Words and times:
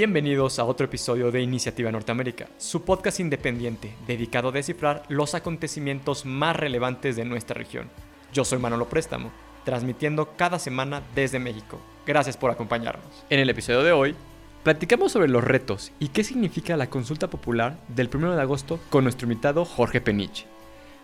Bienvenidos 0.00 0.58
a 0.58 0.64
otro 0.64 0.86
episodio 0.86 1.30
de 1.30 1.42
Iniciativa 1.42 1.92
Norteamérica, 1.92 2.48
su 2.56 2.84
podcast 2.84 3.20
independiente 3.20 3.92
dedicado 4.06 4.48
a 4.48 4.52
descifrar 4.52 5.02
los 5.10 5.34
acontecimientos 5.34 6.24
más 6.24 6.56
relevantes 6.56 7.16
de 7.16 7.26
nuestra 7.26 7.52
región. 7.52 7.90
Yo 8.32 8.46
soy 8.46 8.58
Manolo 8.58 8.88
Préstamo, 8.88 9.30
transmitiendo 9.66 10.30
cada 10.38 10.58
semana 10.58 11.02
desde 11.14 11.38
México. 11.38 11.78
Gracias 12.06 12.38
por 12.38 12.50
acompañarnos. 12.50 13.26
En 13.28 13.40
el 13.40 13.50
episodio 13.50 13.82
de 13.82 13.92
hoy, 13.92 14.16
platicamos 14.62 15.12
sobre 15.12 15.28
los 15.28 15.44
retos 15.44 15.92
y 16.00 16.08
qué 16.08 16.24
significa 16.24 16.78
la 16.78 16.88
consulta 16.88 17.28
popular 17.28 17.76
del 17.88 18.08
1 18.10 18.36
de 18.36 18.40
agosto 18.40 18.80
con 18.88 19.04
nuestro 19.04 19.26
invitado 19.26 19.66
Jorge 19.66 20.00
Peniche, 20.00 20.46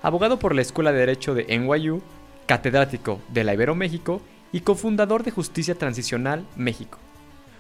abogado 0.01 0.39
por 0.39 0.55
la 0.55 0.63
Escuela 0.63 0.93
de 0.93 1.01
Derecho 1.01 1.35
de 1.35 1.45
NYU, 1.59 2.01
catedrático 2.47 3.21
de 3.29 3.45
la 3.45 3.53
Ibero 3.53 3.75
México 3.75 4.23
y 4.53 4.61
cofundador 4.61 5.23
de 5.23 5.33
Justicia 5.33 5.75
Transicional 5.75 6.47
México. 6.57 6.97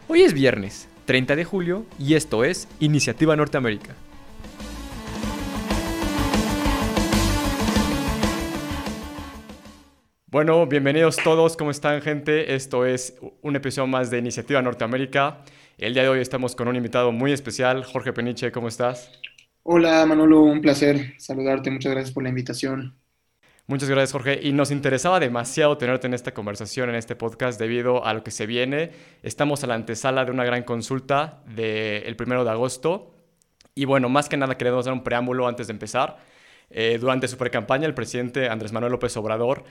Hoy 0.08 0.22
es 0.22 0.32
viernes, 0.32 0.88
30 1.06 1.36
de 1.36 1.44
julio, 1.44 1.86
y 2.00 2.14
esto 2.14 2.42
es 2.44 2.68
Iniciativa 2.80 3.36
Norteamérica. 3.36 3.94
Bueno, 10.26 10.66
bienvenidos 10.66 11.16
todos, 11.16 11.56
¿cómo 11.56 11.70
están 11.70 12.02
gente? 12.02 12.54
Esto 12.56 12.84
es 12.84 13.16
un 13.40 13.54
episodio 13.54 13.86
más 13.86 14.10
de 14.10 14.18
Iniciativa 14.18 14.60
Norteamérica. 14.60 15.44
El 15.78 15.94
día 15.94 16.02
de 16.02 16.08
hoy 16.08 16.20
estamos 16.20 16.56
con 16.56 16.66
un 16.66 16.74
invitado 16.74 17.12
muy 17.12 17.32
especial, 17.32 17.84
Jorge 17.84 18.12
Peniche, 18.12 18.50
¿cómo 18.50 18.66
estás? 18.66 19.12
Hola 19.62 20.04
Manolo, 20.06 20.42
un 20.42 20.60
placer 20.60 21.14
saludarte, 21.18 21.70
muchas 21.70 21.92
gracias 21.92 22.12
por 22.12 22.24
la 22.24 22.30
invitación. 22.30 22.96
Muchas 23.68 23.90
gracias, 23.90 24.12
Jorge. 24.12 24.38
Y 24.40 24.52
nos 24.52 24.70
interesaba 24.70 25.18
demasiado 25.18 25.76
tenerte 25.76 26.06
en 26.06 26.14
esta 26.14 26.32
conversación, 26.32 26.88
en 26.88 26.94
este 26.94 27.16
podcast, 27.16 27.58
debido 27.58 28.04
a 28.04 28.14
lo 28.14 28.22
que 28.22 28.30
se 28.30 28.46
viene. 28.46 28.92
Estamos 29.24 29.64
a 29.64 29.66
la 29.66 29.74
antesala 29.74 30.24
de 30.24 30.30
una 30.30 30.44
gran 30.44 30.62
consulta 30.62 31.42
del 31.46 32.14
primero 32.14 32.44
de 32.44 32.50
agosto. 32.50 33.12
Y 33.74 33.84
bueno, 33.84 34.08
más 34.08 34.28
que 34.28 34.36
nada 34.36 34.56
queremos 34.56 34.84
dar 34.84 34.94
un 34.94 35.02
preámbulo 35.02 35.48
antes 35.48 35.66
de 35.66 35.72
empezar. 35.72 36.18
Eh, 36.70 36.98
durante 37.00 37.26
su 37.26 37.36
pre-campaña, 37.36 37.86
el 37.86 37.94
presidente 37.94 38.48
Andrés 38.48 38.72
Manuel 38.72 38.92
López 38.92 39.16
Obrador 39.16 39.64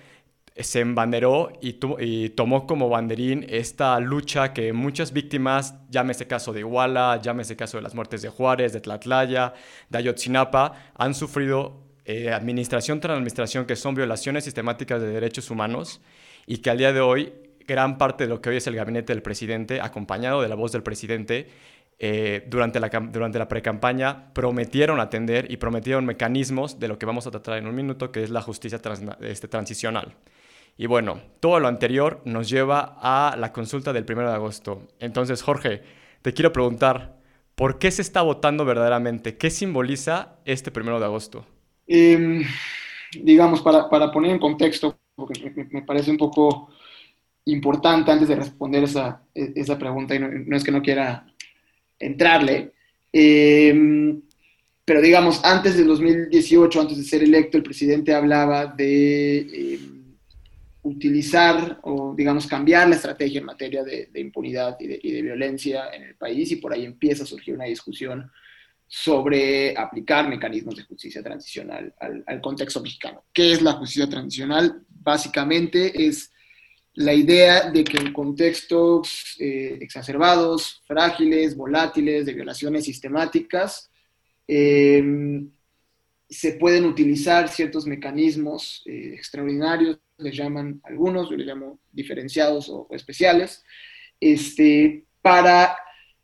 se 0.57 0.81
embanderó 0.81 1.53
y, 1.61 1.79
y, 1.99 2.29
tomó 2.29 2.67
como 2.67 2.89
banderín 2.89 3.45
esta 3.49 3.97
lucha 4.01 4.53
que 4.53 4.73
muchas 4.73 5.13
víctimas, 5.13 5.75
llámese 5.89 6.27
caso 6.27 6.53
de 6.53 6.61
Iguala, 6.61 7.19
llámese 7.21 7.55
caso 7.55 7.77
de 7.77 7.83
las 7.83 7.95
muertes 7.95 8.21
de 8.21 8.29
Juárez, 8.29 8.71
de 8.71 8.79
Tlatlaya, 8.79 9.53
de 9.89 9.97
Ayotzinapa, 9.97 10.73
han 10.95 11.13
sufrido 11.13 11.84
eh, 12.05 12.31
administración 12.31 12.99
tras 12.99 13.13
administración 13.13 13.65
que 13.65 13.75
son 13.75 13.95
violaciones 13.95 14.43
sistemáticas 14.43 15.01
de 15.01 15.07
derechos 15.07 15.49
humanos 15.49 16.01
y 16.45 16.57
que 16.57 16.69
al 16.69 16.77
día 16.77 16.93
de 16.93 17.01
hoy 17.01 17.33
gran 17.67 17.97
parte 17.97 18.25
de 18.25 18.29
lo 18.29 18.41
que 18.41 18.49
hoy 18.49 18.57
es 18.57 18.67
el 18.67 18.75
gabinete 18.75 19.13
del 19.13 19.21
presidente, 19.21 19.81
acompañado 19.81 20.41
de 20.41 20.47
la 20.47 20.55
voz 20.55 20.71
del 20.71 20.83
presidente, 20.83 21.47
eh, 21.97 22.43
durante 22.47 22.79
la, 22.79 22.89
durante 22.89 23.39
la 23.39 23.47
pre-campaña 23.47 24.33
prometieron 24.33 24.99
atender 24.99 25.49
y 25.49 25.57
prometieron 25.57 26.05
mecanismos 26.05 26.77
de 26.79 26.89
lo 26.89 26.99
que 26.99 27.05
vamos 27.05 27.25
a 27.25 27.31
tratar 27.31 27.57
en 27.57 27.67
un 27.67 27.75
minuto, 27.75 28.11
que 28.11 28.23
es 28.23 28.29
la 28.29 28.41
justicia 28.41 28.81
este, 29.21 29.47
transicional. 29.47 30.15
Y 30.77 30.87
bueno, 30.87 31.21
todo 31.39 31.59
lo 31.61 31.69
anterior 31.69 32.21
nos 32.25 32.49
lleva 32.49 32.97
a 32.99 33.37
la 33.37 33.53
consulta 33.53 33.93
del 33.93 34.05
1 34.07 34.27
de 34.27 34.35
agosto. 34.35 34.87
Entonces, 34.99 35.41
Jorge, 35.41 35.83
te 36.21 36.33
quiero 36.33 36.51
preguntar, 36.51 37.15
¿por 37.55 37.79
qué 37.79 37.91
se 37.91 38.01
está 38.01 38.21
votando 38.21 38.65
verdaderamente? 38.65 39.37
¿Qué 39.37 39.49
simboliza 39.49 40.35
este 40.43 40.77
1 40.77 40.99
de 40.99 41.05
agosto? 41.05 41.45
Em, 41.87 42.43
digamos, 43.21 43.61
para, 43.61 43.89
para, 43.89 44.11
poner 44.11 44.31
en 44.31 44.39
contexto, 44.39 44.99
porque 45.15 45.67
me, 45.71 45.83
parece 45.83 46.11
un 46.11 46.17
poco 46.17 46.69
importante 47.45 48.11
antes 48.11 48.27
de 48.27 48.35
responder 48.35 48.83
esa, 48.83 49.21
esa 49.33 49.77
pregunta, 49.77 50.15
y 50.15 50.19
no, 50.19 50.55
es 50.55 50.63
que 50.63 50.71
no 50.71 50.81
quiera 50.81 51.27
entrarle, 51.99 52.73
em, 53.13 54.21
pero 54.83 55.01
digamos, 55.01 55.43
antes 55.43 55.77
del 55.77 55.87
2018, 55.87 56.81
antes 56.81 56.97
de 56.97 57.03
ser 57.03 57.23
electo, 57.23 57.57
el 57.57 57.63
presidente 57.63 58.13
hablaba 58.13 58.65
de 58.65 59.39
em, 59.75 60.15
utilizar 60.83 61.79
o, 61.83 62.13
digamos, 62.15 62.47
cambiar 62.47 62.89
la 62.89 62.95
estrategia 62.95 63.39
en 63.39 63.45
materia 63.45 63.83
de, 63.83 64.09
impunidad 64.15 64.77
y 64.79 64.87
de, 64.87 64.99
y 65.01 65.11
de, 65.11 65.21
violencia 65.21 65.89
en 65.93 66.03
el 66.03 66.15
país, 66.15 66.51
y 66.51 66.55
por 66.57 66.73
ahí 66.73 66.85
empieza 66.85 67.23
a 67.23 67.27
surgir 67.27 67.53
una 67.53 67.65
discusión 67.65 68.31
sobre 68.87 69.75
aplicar 69.77 70.29
mecanismos 70.29 70.75
de 70.75 70.83
justicia 70.83 71.23
transicional 71.23 71.93
al, 71.99 72.41
contexto 72.41 72.81
mexicano. 72.81 73.23
¿Qué 73.33 73.51
es 73.51 73.61
la 73.61 73.73
justicia 73.73 74.07
transicional? 74.07 74.83
Básicamente 74.89 76.07
es 76.07 76.31
la 76.93 77.13
idea 77.13 77.71
de 77.71 77.83
que 77.83 77.97
en 77.97 78.13
contextos 78.13 79.35
eh, 79.39 79.77
exacerbados, 79.81 80.81
frágiles, 80.85 81.57
volátiles, 81.57 82.25
de 82.25 82.33
violaciones 82.33 82.85
sistemáticas, 82.85 83.91
em, 84.47 85.49
se 86.29 86.53
pueden 86.53 86.85
utilizar 86.85 87.49
ciertos 87.49 87.85
mecanismos 87.85 88.81
eh, 88.85 89.13
extraordinarios, 89.13 89.99
les 90.17 90.35
llaman 90.35 90.79
algunos, 90.83 91.29
yo 91.29 91.35
les 91.35 91.47
llamo 91.47 91.79
diferenciados 91.91 92.69
o, 92.69 92.87
o 92.89 92.95
especiales, 92.95 93.63
este, 94.19 95.05
para 95.21 95.75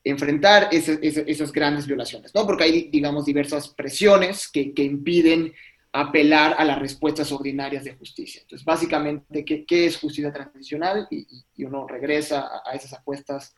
enfrentar 0.03 0.69
esas 0.72 1.51
grandes 1.51 1.85
violaciones, 1.85 2.34
¿no? 2.34 2.45
Porque 2.45 2.63
hay, 2.63 2.89
digamos, 2.91 3.25
diversas 3.25 3.67
presiones 3.67 4.50
que, 4.50 4.73
impiden 4.78 5.53
apelar 5.94 6.56
a 6.57 6.63
las 6.63 6.79
respuestas 6.79 7.31
ordinarias 7.31 7.84
de 7.84 7.95
justicia. 7.95 8.41
Entonces, 8.41 8.66
básicamente, 8.66 9.45
¿qué, 9.45 9.85
es 9.85 9.97
justicia 9.97 10.31
transicional? 10.31 11.07
Y, 11.11 11.28
uno 11.63 11.88
regresa 11.88 12.50
a, 12.66 12.73
esas 12.73 12.94
apuestas 12.94 13.56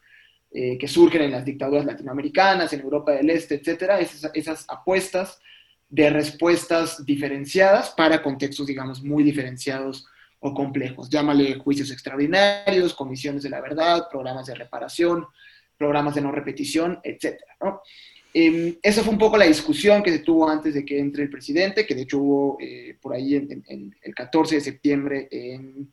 eh, 0.52 0.78
que 0.78 0.88
surgen 0.88 1.22
en 1.22 1.32
las 1.32 1.46
dictaduras 1.46 1.86
latinoamericanas, 1.86 2.74
en 2.74 2.82
Europa 2.82 3.14
del 3.14 3.30
Este, 3.30 3.56
etcétera, 3.56 4.00
esas, 4.00 4.30
esas 4.34 4.66
apuestas 4.68 5.40
de 5.90 6.10
respuestas 6.10 7.06
diferenciadas 7.06 7.92
para 7.92 8.22
contextos, 8.22 8.68
digamos, 8.68 9.02
muy 9.02 9.24
diferenciados 9.24 10.08
o 10.40 10.54
complejos. 10.54 11.10
Llámale 11.10 11.56
juicios 11.56 11.92
extraordinarios, 11.92 12.94
comisiones 12.94 13.44
de 13.44 13.50
la 13.50 13.62
verdad, 13.62 14.10
programas 14.12 14.48
de 14.48 14.56
reparación, 14.56 15.26
programas 15.84 16.16
de 16.16 16.22
no 16.22 16.32
repetición, 16.32 17.02
etcétera, 17.04 17.58
¿no? 17.62 17.82
Em, 18.34 18.78
esa 18.82 19.04
fue 19.04 19.12
un 19.12 19.20
poco 19.20 19.38
la 19.38 19.46
discusión 19.46 20.02
que 20.02 20.12
se 20.12 20.20
tuvo 20.20 20.50
antes 20.50 20.74
de 20.74 20.86
que 20.86 20.98
entre 20.98 21.24
el 21.24 21.30
presidente, 21.30 21.86
que 21.86 21.94
de 21.94 22.04
hecho 22.04 22.20
hubo 22.20 22.58
eh, 22.62 22.96
por 23.02 23.14
ahí 23.14 23.36
en, 23.36 23.94
el 24.02 24.16
14 24.16 24.56
de 24.56 24.62
septiembre 24.62 25.28
en, 25.30 25.92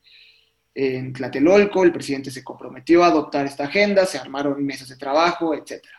en, 0.73 1.13
Tlatelolco, 1.13 1.83
el 1.83 1.93
presidente 1.93 2.31
se 2.31 2.45
comprometió 2.45 3.03
a 3.03 3.09
adoptar 3.09 3.47
esta 3.47 3.65
agenda, 3.65 4.07
se 4.07 4.17
armaron 4.17 4.65
mesas 4.65 4.89
de 4.89 4.97
trabajo, 4.97 5.55
etcétera. 5.55 5.99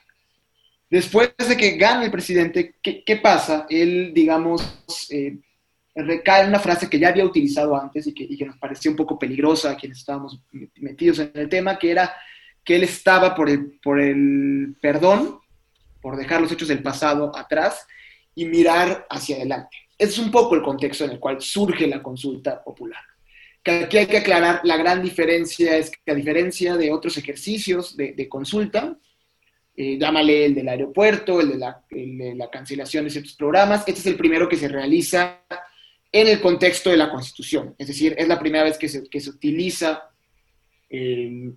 Después 0.90 1.34
de 1.38 1.58
que 1.58 1.78
gane 1.78 2.06
el 2.06 2.12
presidente, 2.12 2.76
¿qué, 2.82 3.04
qué 3.04 3.18
pasa? 3.18 3.68
Él, 3.70 4.12
digamos, 4.14 4.62
eh, 5.12 5.38
recae 5.94 6.44
en 6.44 6.50
una 6.50 6.60
frase 6.60 6.90
que 6.90 6.98
ya 6.98 7.10
había 7.10 7.26
utilizado 7.26 7.76
antes 7.80 8.08
y 8.08 8.14
que, 8.14 8.24
y 8.24 8.38
que 8.38 8.46
nos 8.46 8.58
pareció 8.58 8.90
un 8.90 8.98
poco 8.98 9.20
peligrosa 9.20 9.72
a 9.72 9.76
quienes 9.76 10.00
estábamos 10.00 10.42
metidos 10.78 11.20
en 11.20 11.32
el 11.36 11.50
tema, 11.50 11.78
que 11.78 11.92
era 11.92 12.16
que 12.64 12.76
él 12.76 12.84
estaba 12.84 13.36
por 13.36 13.50
el, 13.50 13.80
por 13.82 14.00
el 14.00 14.76
perdón, 14.82 15.40
por 16.02 16.18
dejar 16.18 16.42
los 16.42 16.52
hechos 16.52 16.68
del 16.68 16.82
pasado 16.82 17.32
atrás 17.36 17.86
y 18.36 18.46
mirar 18.46 19.06
hacia 19.10 19.38
adelante. 19.38 19.78
Es 19.98 20.18
un 20.18 20.32
poco 20.32 20.56
el 20.56 20.62
contexto 20.62 21.06
en 21.06 21.12
el 21.12 21.20
cual 21.20 21.42
surge 21.42 21.88
la 21.88 22.02
consulta 22.02 22.64
popular. 22.64 23.02
Que 23.64 23.72
aquí 23.72 23.98
hay 23.98 24.08
que 24.08 24.18
aclarar, 24.18 24.62
la 24.64 24.78
gran 24.78 25.04
diferencia 25.04 25.78
es 25.78 25.92
que 25.92 26.12
a 26.12 26.16
diferencia 26.16 26.76
de 26.76 26.92
otros 26.92 27.18
ejercicios 27.18 27.96
de, 27.96 28.28
consulta, 28.28 28.98
eh, 29.76 29.98
llámale 30.00 30.46
el 30.46 30.56
del 30.56 30.70
aeropuerto, 30.70 31.40
el 31.40 31.50
de, 31.50 31.58
la, 31.58 31.84
de, 31.90 32.34
la, 32.36 32.50
cancelación 32.50 33.04
de 33.04 33.12
ciertos 33.12 33.36
programas, 33.36 33.84
este 33.88 34.00
es 34.00 34.06
el 34.08 34.16
primero 34.16 34.50
que 34.50 34.58
se 34.58 34.68
realiza 34.68 35.42
en 36.12 36.28
el 36.28 36.42
contexto 36.42 36.90
de 36.90 36.98
la 36.98 37.12
Constitución. 37.12 37.76
Es 37.78 37.88
decir, 37.88 38.16
es 38.18 38.28
la 38.28 38.40
primera 38.40 38.64
vez 38.64 38.78
que 38.80 38.90
se, 38.90 39.08
que 39.08 39.20
se 39.20 39.30
utiliza 39.30 40.10
eh, 40.90 41.52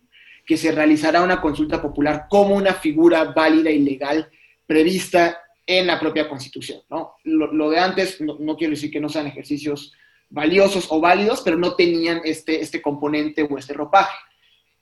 que 0.44 0.56
se 0.56 0.72
realizará 0.72 1.22
una 1.22 1.40
consulta 1.40 1.80
popular 1.80 2.26
como 2.28 2.54
una 2.54 2.74
figura 2.74 3.24
válida 3.24 3.70
y 3.70 3.78
legal 3.78 4.28
prevista 4.66 5.38
en 5.66 5.86
la 5.86 5.98
propia 5.98 6.28
Constitución. 6.28 6.82
¿no? 6.90 7.14
Lo, 7.24 7.70
de 7.70 7.78
antes, 7.78 8.20
no, 8.20 8.56
quiero 8.56 8.72
decir 8.72 8.90
que 8.90 9.00
no 9.00 9.08
sean 9.08 9.26
ejercicios 9.26 9.92
valiosos 10.28 10.86
o 10.90 11.00
válidos, 11.00 11.42
pero 11.42 11.56
no 11.56 11.74
tenían 11.74 12.20
este, 12.24 12.60
este 12.60 12.82
componente 12.82 13.46
o 13.48 13.56
este 13.56 13.72
ropaje. 13.72 14.16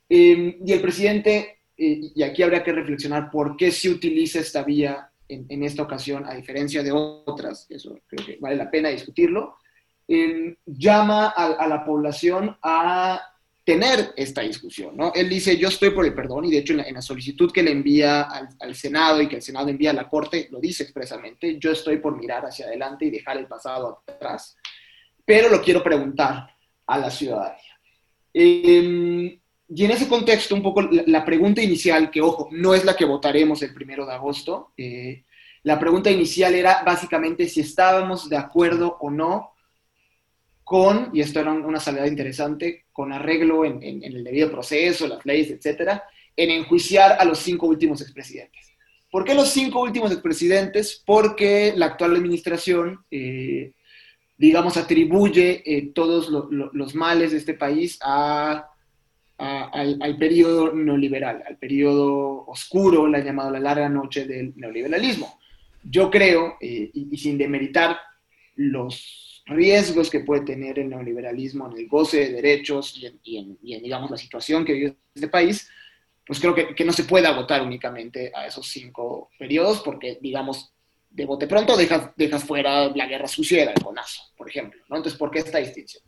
Em, 0.08 0.56
y 0.64 0.72
el 0.72 0.80
presidente, 0.80 1.60
eh, 1.76 2.00
y 2.14 2.22
aquí 2.22 2.42
habría 2.42 2.62
que 2.62 2.72
reflexionar 2.72 3.30
por 3.30 3.56
qué 3.56 3.70
se 3.70 3.90
utiliza 3.90 4.40
esta 4.40 4.62
vía 4.62 5.08
en, 5.28 5.62
esta 5.62 5.82
ocasión, 5.82 6.26
a 6.26 6.34
diferencia 6.34 6.82
de 6.82 6.92
otras, 6.92 7.66
eso 7.70 7.98
creo 8.06 8.26
que 8.26 8.38
vale 8.38 8.54
la 8.54 8.70
pena 8.70 8.90
discutirlo, 8.90 9.56
em, 10.06 10.54
llama 10.66 11.28
a 11.28 11.66
la 11.66 11.86
población 11.86 12.54
a 12.62 13.31
tener 13.64 14.12
esta 14.16 14.40
discusión, 14.42 14.96
¿no? 14.96 15.12
Él 15.14 15.28
dice, 15.28 15.56
yo 15.56 15.68
estoy 15.68 15.90
por 15.90 16.04
el 16.04 16.14
perdón, 16.14 16.44
y 16.46 16.50
de 16.50 16.58
hecho 16.58 16.72
en 16.72 16.94
la, 16.94 17.02
solicitud 17.02 17.52
que 17.52 17.62
le 17.62 17.70
envía 17.70 18.22
al, 18.22 18.74
Senado 18.74 19.22
y 19.22 19.28
que 19.28 19.36
el 19.36 19.42
Senado 19.42 19.68
envía 19.68 19.90
a 19.90 19.94
la 19.94 20.08
Corte, 20.08 20.48
lo 20.50 20.58
dice 20.58 20.82
expresamente, 20.82 21.58
yo 21.58 21.70
estoy 21.70 21.98
por 21.98 22.16
mirar 22.16 22.44
hacia 22.44 22.66
adelante 22.66 23.04
y 23.04 23.10
dejar 23.10 23.36
el 23.36 23.46
pasado 23.46 24.02
atrás, 24.06 24.56
pero 25.24 25.48
lo 25.48 25.62
quiero 25.62 25.82
preguntar 25.82 26.48
a 26.86 26.98
la 26.98 27.10
ciudadanía. 27.10 27.78
Em, 28.34 29.38
y 29.68 29.84
en 29.84 29.90
ese 29.90 30.08
contexto, 30.08 30.54
un 30.54 30.62
poco 30.62 30.82
la, 30.82 31.24
pregunta 31.24 31.62
inicial, 31.62 32.10
que 32.10 32.20
ojo, 32.20 32.48
no 32.50 32.74
es 32.74 32.84
la 32.84 32.96
que 32.96 33.04
votaremos 33.04 33.62
el 33.62 33.72
primero 33.72 34.04
de 34.06 34.12
agosto, 34.12 34.72
eh, 34.76 35.24
la 35.62 35.78
pregunta 35.78 36.10
inicial 36.10 36.54
era 36.54 36.82
básicamente 36.82 37.48
si 37.48 37.60
estábamos 37.60 38.28
de 38.28 38.36
acuerdo 38.36 38.96
o 39.00 39.10
no 39.10 39.52
con, 40.64 41.10
y 41.12 41.20
esto 41.20 41.38
era 41.38 41.52
una 41.52 41.78
salida 41.78 42.06
interesante, 42.08 42.81
con 42.92 43.12
arreglo 43.12 43.64
en, 43.64 43.82
el 43.82 44.24
debido 44.24 44.50
proceso, 44.50 45.06
las 45.06 45.24
leyes, 45.24 45.50
etcétera, 45.50 46.04
en 46.36 46.50
enjuiciar 46.50 47.16
a 47.18 47.24
los 47.24 47.38
cinco 47.38 47.66
últimos 47.66 48.00
expresidentes. 48.00 48.72
¿Por 49.10 49.24
qué 49.24 49.34
los 49.34 49.50
cinco 49.50 49.80
últimos 49.80 50.10
expresidentes? 50.10 51.02
Porque 51.04 51.74
la 51.76 51.86
actual 51.86 52.16
administración, 52.16 53.04
eh, 53.10 53.72
digamos, 54.38 54.76
atribuye 54.76 55.62
eh, 55.66 55.90
todos 55.94 56.30
los 56.30 56.94
males 56.94 57.32
de 57.32 57.38
este 57.38 57.54
país 57.54 57.98
a, 58.02 58.70
al, 59.38 59.98
al, 60.00 60.16
periodo 60.16 60.72
neoliberal, 60.72 61.42
al 61.46 61.56
periodo 61.58 62.44
oscuro, 62.46 63.06
la 63.06 63.18
llamada 63.18 63.50
la 63.50 63.60
larga 63.60 63.88
noche 63.88 64.24
del 64.24 64.52
neoliberalismo. 64.56 65.38
Yo 65.82 66.10
creo, 66.10 66.56
eh, 66.60 66.90
y, 66.92 67.16
sin 67.16 67.36
demeritar 67.36 67.98
los 68.54 69.21
riesgos 69.46 70.10
que 70.10 70.20
puede 70.20 70.42
tener 70.42 70.78
el 70.78 70.88
neoliberalismo 70.88 71.70
en 71.70 71.78
el 71.78 71.88
goce 71.88 72.18
de 72.18 72.32
derechos 72.32 72.96
y 73.22 73.38
en, 73.38 73.58
digamos, 73.60 74.10
la 74.10 74.16
situación 74.16 74.64
que 74.64 74.72
vive 74.72 74.96
este 75.14 75.28
país, 75.28 75.68
pues 76.26 76.40
creo 76.40 76.54
que, 76.54 76.84
no 76.84 76.92
se 76.92 77.04
puede 77.04 77.26
agotar 77.26 77.62
únicamente 77.62 78.30
a 78.34 78.46
esos 78.46 78.68
cinco 78.68 79.30
periodos, 79.38 79.80
porque, 79.80 80.18
digamos, 80.20 80.72
de 81.10 81.26
bote 81.26 81.46
pronto 81.46 81.76
dejas, 81.76 82.10
dejas 82.16 82.44
fuera 82.44 82.88
la 82.94 83.06
guerra 83.06 83.28
sucia 83.28 83.66
del 83.66 83.82
conazo, 83.82 84.22
por 84.36 84.48
ejemplo. 84.48 84.80
¿no? 84.88 84.96
Entonces, 84.96 85.18
¿por 85.18 85.30
qué 85.30 85.40
esta 85.40 85.58
distinción? 85.58 86.02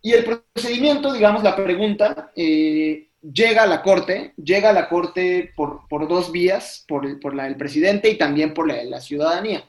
Y 0.00 0.12
el 0.12 0.24
procedimiento, 0.24 1.12
digamos, 1.12 1.42
la 1.42 1.56
pregunta, 1.56 2.30
eh, 2.36 3.08
llega 3.20 3.64
a 3.64 3.66
la 3.66 3.82
Corte, 3.82 4.34
llega 4.36 4.70
a 4.70 4.72
la 4.72 4.88
Corte 4.88 5.52
por, 5.56 5.88
por 5.88 6.06
dos 6.06 6.30
vías, 6.30 6.84
por, 6.86 7.18
por, 7.18 7.34
la 7.34 7.44
del 7.44 7.56
presidente 7.56 8.08
y 8.08 8.16
también 8.16 8.54
por 8.54 8.68
la 8.68 8.74
de 8.74 8.84
la 8.84 9.00
ciudadanía. 9.00 9.68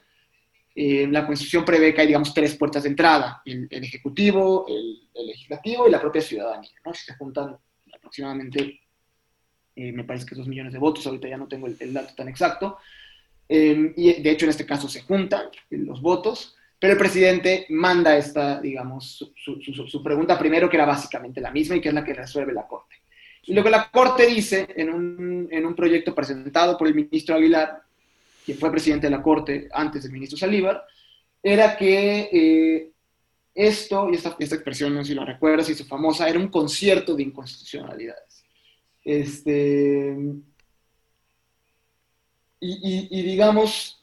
Eh, 0.80 1.08
la 1.10 1.26
Constitución 1.26 1.64
prevé 1.64 1.92
que 1.92 2.02
hay, 2.02 2.06
digamos, 2.06 2.32
tres 2.32 2.54
puertas 2.54 2.84
de 2.84 2.90
entrada, 2.90 3.42
el, 3.44 3.66
Ejecutivo, 3.68 4.64
el, 4.68 5.26
Legislativo 5.26 5.88
y 5.88 5.90
la 5.90 6.00
propia 6.00 6.22
ciudadanía, 6.22 6.70
¿no? 6.84 6.94
Se 6.94 7.16
juntan 7.16 7.56
aproximadamente, 7.92 8.80
eh, 9.74 9.90
me 9.90 10.04
parece 10.04 10.24
que 10.24 10.36
dos 10.36 10.46
millones 10.46 10.72
de 10.72 10.78
votos, 10.78 11.04
ahorita 11.04 11.26
ya 11.26 11.36
no 11.36 11.48
tengo 11.48 11.66
el, 11.66 11.92
dato 11.92 12.14
tan 12.14 12.28
exacto, 12.28 12.78
y 13.48 14.22
de 14.22 14.30
hecho 14.30 14.44
en 14.44 14.50
este 14.50 14.66
caso 14.66 14.88
se 14.88 15.02
juntan 15.02 15.46
los 15.70 16.00
votos, 16.00 16.54
pero 16.78 16.92
el 16.92 16.98
presidente 16.98 17.66
manda 17.70 18.16
esta, 18.16 18.60
digamos, 18.60 19.32
su, 19.34 20.02
pregunta 20.04 20.38
primero, 20.38 20.70
que 20.70 20.76
era 20.76 20.86
básicamente 20.86 21.40
la 21.40 21.50
misma 21.50 21.74
y 21.74 21.80
que 21.80 21.88
es 21.88 21.94
la 21.94 22.04
que 22.04 22.14
resuelve 22.14 22.52
la 22.52 22.68
Corte. 22.68 22.94
Y 23.42 23.52
lo 23.52 23.64
que 23.64 23.70
la 23.70 23.90
Corte 23.90 24.26
dice 24.26 24.68
en 24.76 24.90
un, 24.90 25.48
en 25.50 25.66
un 25.66 25.74
proyecto 25.74 26.14
presentado 26.14 26.78
por 26.78 26.86
el 26.86 26.94
ministro 26.94 27.34
Aguilar, 27.34 27.82
que 28.48 28.54
fue 28.54 28.70
presidente 28.70 29.08
de 29.08 29.10
la 29.10 29.22
Corte 29.22 29.68
antes 29.70 30.02
del 30.02 30.12
ministro 30.12 30.38
Salívar, 30.38 30.82
era 31.42 31.76
que 31.76 32.30
eh, 32.32 32.92
esto, 33.54 34.08
y 34.10 34.14
esta, 34.14 34.34
esta, 34.38 34.54
expresión, 34.54 34.94
no 34.94 35.04
sé 35.04 35.08
si 35.08 35.14
lo 35.14 35.22
recuerdas, 35.22 35.68
hizo 35.68 35.84
famosa, 35.84 36.26
era 36.26 36.38
un 36.38 36.48
concierto 36.48 37.14
de 37.14 37.24
inconstitucionalidades. 37.24 38.46
Este, 39.04 40.16
y, 42.58 43.22
digamos, 43.22 44.02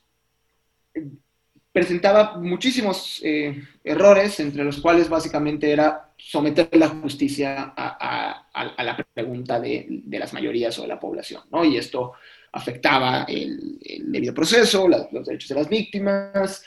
presentaba 1.71 2.37
muchísimos 2.37 3.21
eh, 3.23 3.63
errores, 3.83 4.39
entre 4.39 4.63
los 4.63 4.79
cuales 4.79 5.09
básicamente 5.09 5.71
era 5.71 6.13
someter 6.17 6.69
la 6.73 6.89
justicia 6.89 7.73
a, 7.75 8.83
la 8.83 9.05
pregunta 9.11 9.59
de, 9.59 10.03
las 10.07 10.33
mayorías 10.33 10.77
o 10.77 10.83
de 10.83 10.87
la 10.87 10.99
población, 10.99 11.41
¿no? 11.51 11.65
Y 11.65 11.77
esto 11.77 12.13
afectaba 12.55 13.25
el, 13.27 13.77
debido 14.05 14.33
proceso, 14.33 14.87
los 14.87 15.25
derechos 15.25 15.49
de 15.49 15.55
las 15.55 15.67
víctimas, 15.67 16.63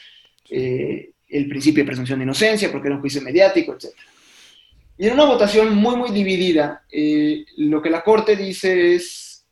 eh, 0.51 1.13
el 1.29 1.49
principio 1.49 1.83
de 1.83 1.87
presunción 1.87 2.19
de 2.19 2.25
inocencia, 2.25 2.71
porque 2.71 2.89
era 2.89 2.97
un 2.97 3.01
juicio 3.01 3.23
mediático, 3.23 3.73
etc. 3.73 3.87
Y 4.99 5.07
en 5.07 5.15
una 5.15 5.25
votación 5.25 5.75
muy, 5.75 5.97
muy 5.97 6.11
dividida, 6.11 6.85
eh, 6.93 7.45
lo 7.57 7.81
que 7.81 7.91
la 7.91 8.05
Corte 8.05 8.37
dice 8.37 8.95
es, 8.95 9.47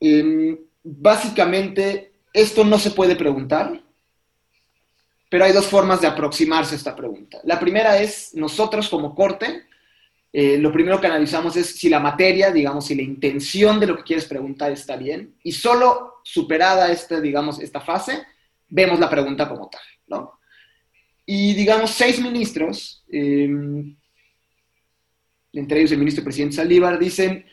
em, 0.00 0.58
básicamente, 0.82 2.12
esto 2.32 2.64
no 2.64 2.78
se 2.78 2.90
puede 2.90 3.14
preguntar, 3.14 3.82
pero 5.28 5.44
hay 5.44 5.52
dos 5.52 5.66
formas 5.66 6.00
de 6.00 6.08
aproximarse 6.08 6.74
a 6.74 6.78
esta 6.78 6.96
pregunta. 6.96 7.38
La 7.44 7.60
primera 7.60 8.00
es, 8.00 8.34
nosotros 8.34 8.88
como 8.88 9.14
corte, 9.14 9.65
eh, 10.32 10.58
lo 10.58 10.72
primero 10.72 11.00
que 11.00 11.06
analizamos 11.06 11.56
es 11.56 11.66
si 11.66 11.88
la 11.88 12.00
materia, 12.00 12.50
digamos, 12.50 12.86
si 12.86 12.94
la 12.94 13.02
intención 13.02 13.80
de 13.80 13.86
lo 13.86 13.96
que 13.96 14.02
quieres 14.02 14.26
preguntar 14.26 14.72
está 14.72 14.96
bien, 14.96 15.34
y 15.42 15.52
solo 15.52 16.16
superada 16.24 16.90
esta, 16.92 17.20
digamos, 17.20 17.60
esta 17.60 17.80
fase, 17.80 18.22
vemos 18.68 18.98
la 18.98 19.08
pregunta 19.08 19.48
como 19.48 19.68
tal, 19.68 19.82
¿no? 20.08 20.40
Y, 21.24 21.54
digamos, 21.54 21.90
seis 21.90 22.20
ministros, 22.20 23.04
eh, 23.10 23.48
entre 25.52 25.78
ellos 25.78 25.92
el 25.92 25.98
ministro 25.98 26.22
presidente 26.22 26.56
Saldívar, 26.56 26.98
dicen, 26.98 27.46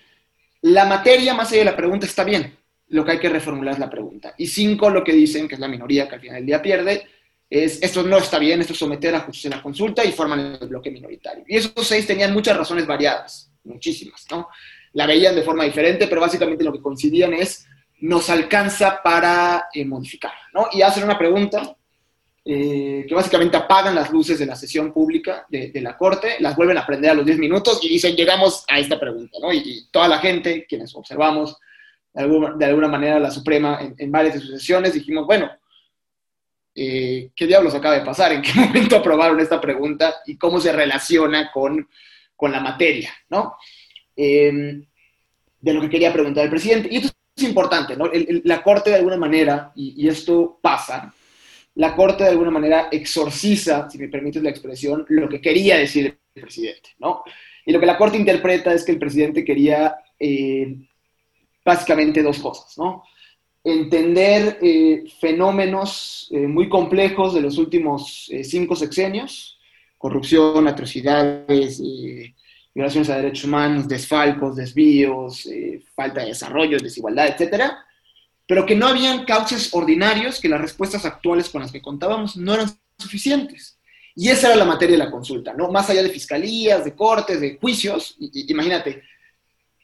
la 0.62 0.86
materia 0.86 1.34
más 1.34 1.50
allá 1.52 1.60
de 1.60 1.66
la 1.66 1.76
pregunta 1.76 2.06
está 2.06 2.24
bien, 2.24 2.56
lo 2.90 3.04
que 3.04 3.12
hay 3.12 3.20
que 3.20 3.30
reformular 3.30 3.74
es 3.74 3.80
la 3.80 3.90
pregunta. 3.90 4.36
Y 4.38 4.48
cinco, 4.48 4.90
lo 4.90 5.04
que 5.04 5.14
dicen, 5.14 5.48
que 5.48 5.56
es 5.56 5.60
la 5.60 5.68
minoría 5.68 6.08
que 6.08 6.16
al 6.16 6.22
final 6.22 6.36
del 6.38 6.46
día 6.46 6.62
pierde, 6.62 7.08
es 7.54 7.82
esto 7.84 8.04
no 8.04 8.18
está 8.18 8.40
bien, 8.40 8.62
esto 8.62 8.74
es 8.74 8.80
someter 8.80 9.14
a 9.14 9.22
justicia 9.22 9.50
la 9.52 9.62
consulta 9.62 10.04
y 10.04 10.12
forman 10.12 10.58
el 10.60 10.68
bloque 10.68 10.90
minoritario. 10.90 11.44
Y 11.48 11.58
esos 11.58 11.86
seis 11.86 12.08
tenían 12.08 12.34
muchas 12.34 12.58
razones 12.58 12.88
variadas, 12.88 13.52
muchísimas, 13.64 14.26
¿no? 14.32 14.48
La 14.94 15.06
veían 15.06 15.36
de 15.36 15.44
forma 15.44 15.64
diferente, 15.64 16.08
pero 16.08 16.22
básicamente 16.22 16.64
lo 16.64 16.74
que 16.74 16.82
coincidían 16.82 17.34
es, 17.34 17.66
nos 18.02 18.30
alcanza 18.30 19.02
para 19.04 19.68
eh, 19.74 19.86
modificar, 19.86 20.34
¿no? 20.54 20.68
Y 20.72 20.82
hacen 20.82 21.04
una 21.04 21.18
pregunta 21.18 21.76
eh, 22.44 23.06
que 23.08 23.16
básicamente 23.16 23.56
apagan 23.56 23.96
las 23.96 24.12
luces 24.12 24.40
de 24.40 24.46
la 24.46 24.56
sesión 24.56 24.92
pública 24.92 25.46
de, 25.50 25.72
la 25.82 25.96
Corte, 25.96 26.38
las 26.40 26.56
vuelven 26.56 26.78
a 26.78 26.86
prender 26.86 27.12
a 27.12 27.14
los 27.14 27.26
10 27.26 27.38
minutos 27.38 27.80
y 27.84 27.90
dicen, 27.90 28.16
llegamos 28.16 28.66
a 28.68 28.80
esta 28.80 29.00
pregunta, 29.00 29.38
¿no? 29.42 29.54
y 29.54 29.88
toda 29.92 30.08
la 30.08 30.20
gente, 30.20 30.66
quienes 30.68 30.96
observamos 30.96 31.58
de 32.14 32.66
alguna, 32.66 32.88
manera 32.88 33.20
la 33.20 33.32
Suprema 33.32 33.80
en, 33.98 34.12
varias 34.12 34.36
de 34.36 34.40
sus 34.42 34.52
sesiones, 34.52 34.94
dijimos, 34.94 35.26
bueno, 35.26 35.50
eh, 36.76 37.32
¿qué 37.36 37.48
diablos 37.48 37.76
acaba 37.76 37.96
de 37.96 38.06
pasar? 38.06 38.32
¿En 38.32 38.42
qué 38.42 38.54
momento 38.56 38.98
aprobaron 38.98 39.40
esta 39.40 39.62
pregunta 39.62 40.16
y 40.26 40.38
cómo 40.38 40.60
se 40.60 40.72
relaciona 40.72 41.52
con, 41.52 41.88
con 42.36 42.52
la 42.52 42.60
materia? 42.60 43.14
¿no? 43.30 43.56
Em, 44.16 44.86
de 45.60 45.74
lo 45.74 45.82
que 45.82 45.90
quería 45.90 46.14
preguntar 46.14 46.44
el 46.44 46.50
presidente. 46.50 46.90
Y 46.92 46.98
esto 46.98 47.12
es 47.36 47.44
importante, 47.44 47.96
¿no? 47.96 48.10
la 48.44 48.62
Corte 48.62 48.90
de 48.90 48.98
alguna 48.98 49.18
manera, 49.18 49.72
y, 49.76 50.08
esto 50.08 50.60
pasa, 50.62 51.14
la 51.76 51.96
Corte 51.96 52.24
de 52.24 52.32
alguna 52.32 52.52
manera 52.52 52.90
exorciza, 52.92 53.90
si 53.90 53.98
me 53.98 54.10
permites 54.10 54.44
la 54.44 54.50
expresión, 54.50 55.06
lo 55.10 55.30
que 55.30 55.42
quería 55.42 55.78
decir 55.78 56.20
el 56.36 56.42
presidente, 56.42 56.90
¿no? 57.00 57.24
Y 57.66 57.72
lo 57.72 57.80
que 57.80 57.86
la 57.86 57.98
Corte 57.98 58.18
interpreta 58.18 58.74
es 58.74 58.84
que 58.84 58.92
el 58.92 59.00
presidente 59.00 59.46
quería 59.46 59.96
eh, 60.20 60.76
básicamente 61.64 62.22
dos 62.22 62.40
cosas, 62.40 62.78
¿no? 62.78 63.04
Entender 63.64 64.60
eh, 64.62 65.06
fenómenos 65.22 66.28
eh, 66.32 66.48
muy 66.48 66.68
complejos 66.68 67.34
de 67.34 67.42
los 67.42 67.58
últimos 67.58 68.28
eh, 68.30 68.44
cinco 68.44 68.76
sexenios, 68.76 69.58
corrupción, 69.98 70.68
atrocidades, 70.68 71.82
violaciones 72.76 73.10
a 73.10 73.16
derechos 73.16 73.46
humanos, 73.46 73.88
desfalcos, 73.88 74.58
desvíos, 74.58 75.48
falta 75.96 76.22
de 76.22 76.28
desarrollo, 76.28 76.78
desigualdad, 76.78 77.28
etcétera, 77.28 77.86
pero 78.46 78.66
que 78.66 78.76
no 78.76 78.88
habían 78.88 79.24
cauces 79.24 79.74
ordinarios, 79.74 80.42
que 80.42 80.50
las 80.50 80.60
respuestas 80.60 81.06
actuales 81.06 81.48
con 81.48 81.62
las 81.62 81.72
que 81.72 81.82
contábamos 81.82 82.36
no 82.36 82.54
eran 82.54 82.70
suficientes. 82.98 83.80
Y 84.16 84.28
esa 84.30 84.48
era 84.48 84.58
la 84.58 84.66
materia 84.66 84.98
de 84.98 85.06
la 85.06 85.12
consulta, 85.12 85.54
¿no? 85.54 85.72
Más 85.72 85.90
allá 85.90 86.04
de 86.04 86.10
fiscalías, 86.10 86.84
de 86.84 86.94
cortes, 86.94 87.40
de 87.40 87.58
juicios, 87.60 88.16
imagínate, 88.20 89.04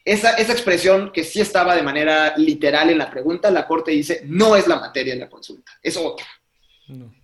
esa, 0.06 0.32
expresión 0.40 1.12
que 1.12 1.24
sí 1.24 1.42
estaba 1.42 1.76
de 1.76 1.84
manera 1.84 2.36
literal 2.38 2.90
en 2.90 2.98
la 2.98 3.10
pregunta, 3.10 3.52
la 3.52 3.68
Corte 3.68 3.92
dice, 3.92 4.22
no 4.26 4.56
es 4.56 4.68
la 4.68 4.80
materia 4.80 5.14
de 5.14 5.20
la 5.20 5.30
consulta, 5.30 5.72
es 5.82 5.98
otra. 5.98 6.26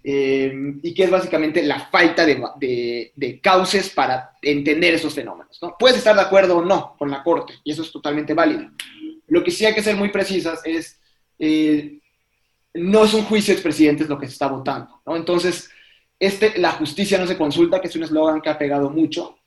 Eh, 0.03 0.53
y 0.83 0.93
que 0.93 1.05
es 1.05 1.09
básicamente 1.09 1.63
la 1.63 1.79
falta 1.89 2.23
de, 2.23 3.11
de, 3.15 3.39
cauces 3.41 3.89
para 3.89 4.33
entender 4.39 4.93
esos 4.93 5.15
fenómenos. 5.15 5.57
¿no? 5.59 5.75
Puedes 5.79 5.97
estar 5.97 6.15
de 6.15 6.21
acuerdo 6.21 6.57
o 6.57 6.65
no 6.65 6.95
con 6.99 7.09
la 7.09 7.23
Corte, 7.23 7.55
y 7.63 7.71
eso 7.71 7.81
es 7.81 7.91
totalmente 7.91 8.35
válido. 8.35 8.69
Lo 9.27 9.43
que 9.43 9.49
sí 9.49 9.65
hay 9.65 9.73
que 9.73 9.81
ser 9.81 9.95
muy 9.95 10.09
precisas 10.09 10.61
es, 10.65 10.99
eh, 11.39 11.97
no 12.75 13.05
es 13.05 13.13
un 13.15 13.23
juicio 13.23 13.53
de 13.53 13.59
expresidentes 13.59 14.07
lo 14.07 14.19
que 14.19 14.27
se 14.27 14.33
está 14.33 14.47
votando. 14.47 15.01
¿no? 15.05 15.15
Entonces, 15.15 15.71
este, 16.19 16.59
la 16.59 16.71
justicia 16.73 17.17
no 17.17 17.25
se 17.25 17.37
consulta, 17.37 17.81
que 17.81 17.87
es 17.87 17.95
un 17.95 18.03
eslogan 18.03 18.41
que 18.41 18.49
ha 18.49 18.57
pegado 18.57 18.91
mucho, 18.91 19.39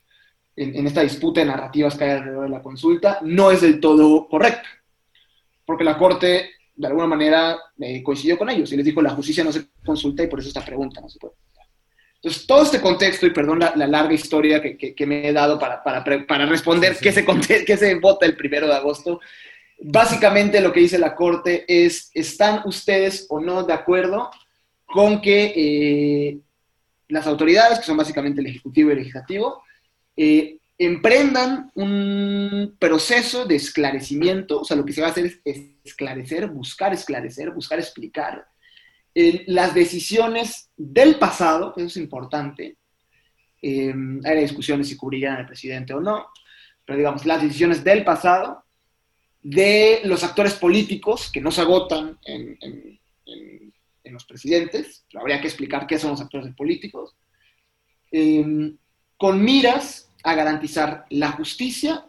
en, 0.58 0.86
esta 0.86 1.02
disputa 1.02 1.40
de 1.40 1.46
narrativas 1.46 1.96
que 1.96 2.04
hay 2.04 2.10
alrededor 2.10 2.44
de 2.44 2.50
la 2.50 2.62
consulta, 2.62 3.18
no 3.22 3.50
es 3.50 3.60
del 3.60 3.80
todo 3.80 4.28
correcta, 4.28 4.68
porque 5.64 5.84
la 5.84 5.96
Corte 5.96 6.50
de 6.74 6.86
alguna 6.86 7.06
manera 7.06 7.56
eh, 7.80 8.02
coincidió 8.02 8.38
con 8.38 8.50
ellos 8.50 8.72
y 8.72 8.76
les 8.76 8.86
dijo 8.86 9.02
la 9.02 9.10
justicia 9.10 9.42
no 9.42 9.52
se 9.52 9.66
consulta 9.84 10.22
y 10.22 10.28
por 10.28 10.38
eso 10.38 10.48
esta 10.48 10.64
pregunta 10.64 11.00
no 11.00 11.08
se 11.08 11.18
puede 11.18 11.34
Entonces, 12.16 12.46
todo 12.46 12.62
este 12.62 12.80
contexto, 12.80 13.26
y 13.26 13.30
perdón 13.30 13.58
la, 13.58 13.74
larga 13.74 14.12
historia 14.12 14.60
que, 14.60 15.06
me 15.06 15.28
he 15.28 15.32
dado 15.32 15.58
para, 15.58 15.82
para, 15.82 16.46
responder 16.46 16.96
Qué, 17.00 17.12
se, 17.12 17.24
qué 17.64 17.76
se 17.76 17.94
vota 17.96 18.26
el 18.26 18.36
primero 18.36 18.66
de 18.66 18.74
agosto, 18.74 19.20
básicamente 19.80 20.60
lo 20.60 20.72
que 20.72 20.80
dice 20.80 20.98
la 20.98 21.14
Corte 21.14 21.64
es, 21.68 22.10
¿están 22.14 22.62
ustedes 22.64 23.26
o 23.28 23.40
no 23.40 23.62
de 23.62 23.72
acuerdo 23.72 24.30
con 24.86 25.20
que 25.20 25.52
eh, 25.54 26.38
las 27.08 27.26
autoridades, 27.26 27.78
que 27.78 27.84
son 27.84 27.96
básicamente 27.96 28.40
el 28.40 28.46
Ejecutivo 28.46 28.88
y 28.88 28.92
el 28.92 28.98
Legislativo, 28.98 29.62
eh, 30.20 30.58
emprendan 30.76 31.70
un 31.74 32.76
proceso 32.78 33.46
de 33.46 33.54
esclarecimiento, 33.54 34.60
o 34.62 34.64
sea, 34.64 34.76
lo 34.76 34.84
que 34.84 34.92
se 34.92 35.00
va 35.00 35.06
a 35.06 35.10
hacer 35.10 35.40
es 35.44 35.60
esclarecer, 35.84 36.48
buscar 36.48 36.92
esclarecer, 36.92 37.50
buscar 37.50 37.78
explicar 37.78 38.46
eh, 39.14 39.44
las 39.46 39.74
decisiones 39.74 40.70
del 40.76 41.20
pasado, 41.20 41.72
eso 41.76 41.86
es 41.86 41.96
importante, 41.96 42.76
eh, 43.62 43.94
hay 44.24 44.40
discusiones 44.40 44.88
si 44.88 44.96
cubrirían 44.96 45.36
al 45.36 45.46
presidente 45.46 45.94
o 45.94 46.00
no, 46.00 46.26
pero 46.84 46.98
digamos, 46.98 47.24
las 47.26 47.42
decisiones 47.42 47.84
del 47.84 48.04
pasado 48.04 48.64
de 49.40 50.00
los 50.02 50.24
actores 50.24 50.54
políticos 50.54 51.30
que 51.32 51.40
no 51.40 51.52
se 51.52 51.60
agotan 51.60 52.18
en, 52.24 52.58
en, 52.60 52.98
los 54.04 54.24
presidentes, 54.24 55.04
habría 55.14 55.40
que 55.40 55.48
explicar 55.48 55.86
qué 55.86 55.98
son 55.98 56.12
los 56.12 56.20
actores 56.20 56.52
políticos, 56.54 57.14
eh, 58.10 58.72
con 59.18 59.44
miras 59.44 60.07
a 60.22 60.34
garantizar 60.34 61.06
la 61.10 61.32
justicia 61.32 62.04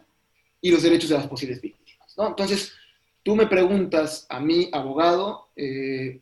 y 0.60 0.70
los 0.70 0.82
derechos 0.82 1.10
de 1.10 1.16
las 1.16 1.26
posibles 1.26 1.60
víctimas. 1.60 2.14
Entonces, 2.16 2.72
tú 3.22 3.36
me 3.36 3.46
preguntas 3.46 4.26
a 4.28 4.40
mí, 4.40 4.68
abogado, 4.72 5.48
eh, 5.56 6.20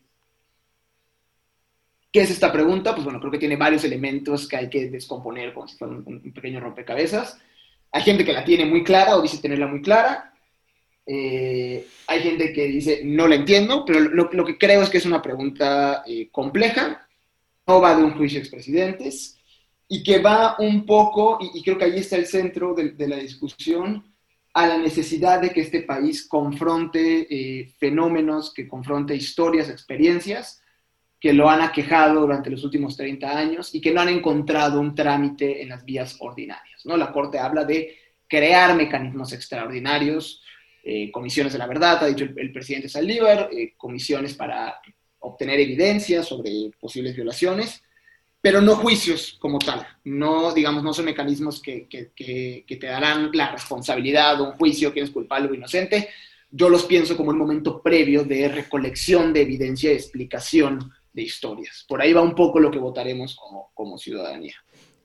¿qué 2.11 2.21
es 2.21 2.31
esta 2.31 2.51
pregunta? 2.51 2.93
Pues 2.93 3.03
bueno, 3.03 3.19
creo 3.19 3.31
que 3.31 3.37
tiene 3.37 3.55
varios 3.55 3.83
elementos 3.83 4.47
que 4.47 4.57
hay 4.57 4.69
que 4.69 4.89
descomponer 4.89 5.53
como 5.53 5.67
si 5.67 5.77
fuera 5.77 5.93
un, 5.93 6.31
pequeño 6.33 6.59
rompecabezas. 6.59 7.39
Hay 7.91 8.03
gente 8.03 8.23
que 8.23 8.33
la 8.33 8.45
tiene 8.45 8.65
muy 8.65 8.83
clara 8.83 9.15
o 9.15 9.21
dice 9.21 9.39
tenerla 9.39 9.67
muy 9.67 9.81
clara. 9.81 10.33
Eh, 11.05 11.87
hay 12.05 12.19
gente 12.21 12.53
que 12.53 12.65
dice 12.67 13.01
no 13.03 13.27
la 13.27 13.35
entiendo, 13.35 13.83
pero 13.83 13.99
lo, 13.99 14.45
que 14.45 14.57
creo 14.59 14.83
es 14.83 14.89
que 14.89 14.99
es 14.99 15.05
una 15.05 15.21
pregunta 15.21 16.03
eh, 16.05 16.29
compleja. 16.31 17.07
No 17.65 17.81
va 17.81 17.95
de 17.95 18.03
un 18.03 18.15
juicio 18.15 18.39
de 18.39 18.43
expresidentes 18.43 19.38
y 19.91 20.03
que 20.03 20.19
va 20.19 20.55
un 20.59 20.85
poco, 20.85 21.39
y, 21.41 21.63
creo 21.63 21.77
que 21.77 21.85
ahí 21.85 21.97
está 21.97 22.15
el 22.15 22.27
centro 22.27 22.75
de, 22.75 23.07
la 23.07 23.17
discusión, 23.17 24.05
a 24.53 24.67
la 24.67 24.77
necesidad 24.77 25.41
de 25.41 25.49
que 25.49 25.61
este 25.61 25.81
país 25.81 26.27
confronte 26.27 27.27
eh, 27.29 27.73
fenómenos, 27.79 28.53
que 28.53 28.67
confronte 28.67 29.15
historias, 29.15 29.69
experiencias 29.69 30.61
que 31.19 31.33
lo 31.33 31.49
han 31.49 31.61
aquejado 31.61 32.21
durante 32.21 32.49
los 32.49 32.63
últimos 32.63 32.95
30 32.95 33.37
años 33.37 33.75
y 33.75 33.81
que 33.81 33.91
no 33.91 33.99
han 33.99 34.09
encontrado 34.09 34.79
un 34.79 34.95
trámite 34.95 35.61
en 35.61 35.69
las 35.69 35.83
vías 35.83 36.15
ordinarias. 36.19 36.85
¿no? 36.85 36.95
La 36.95 37.11
Corte 37.11 37.39
habla 37.39 37.65
de 37.65 37.97
crear 38.27 38.75
mecanismos 38.75 39.33
extraordinarios, 39.33 40.41
eh, 40.83 41.11
comisiones 41.11 41.51
de 41.51 41.59
la 41.59 41.67
verdad, 41.67 42.01
ha 42.03 42.07
dicho 42.07 42.23
el, 42.23 42.53
presidente 42.53 42.87
Saldívar, 42.87 43.49
eh, 43.51 43.73
comisiones 43.75 44.33
para 44.33 44.79
obtener 45.19 45.59
evidencia 45.59 46.23
sobre 46.23 46.71
posibles 46.79 47.15
violaciones, 47.15 47.83
pero 48.41 48.61
no 48.61 48.75
juicios 48.75 49.37
como 49.39 49.59
tal. 49.59 49.85
No, 50.05 50.53
digamos, 50.53 50.83
no 50.83 50.93
son 50.93 51.05
mecanismos 51.05 51.61
que, 51.61 51.87
te 51.89 52.87
darán 52.87 53.31
la 53.33 53.51
responsabilidad 53.51 54.37
de 54.37 54.43
un 54.43 54.51
juicio, 54.53 54.93
quién 54.93 55.05
es 55.05 55.11
culpable 55.11 55.49
o 55.49 55.53
inocente. 55.53 56.09
Yo 56.49 56.69
los 56.69 56.85
pienso 56.85 57.15
como 57.15 57.31
un 57.31 57.37
momento 57.37 57.81
previo 57.81 58.23
de 58.23 58.47
recolección 58.47 59.33
de 59.33 59.41
evidencia 59.41 59.91
y 59.91 59.95
explicación 59.95 60.91
de 61.13 61.21
historias. 61.21 61.85
Por 61.87 62.01
ahí 62.01 62.13
va 62.13 62.21
un 62.21 62.33
poco 62.33 62.59
lo 62.59 62.71
que 62.71 62.79
votaremos 62.79 63.37
como, 63.73 63.97
ciudadanía. 63.97 64.55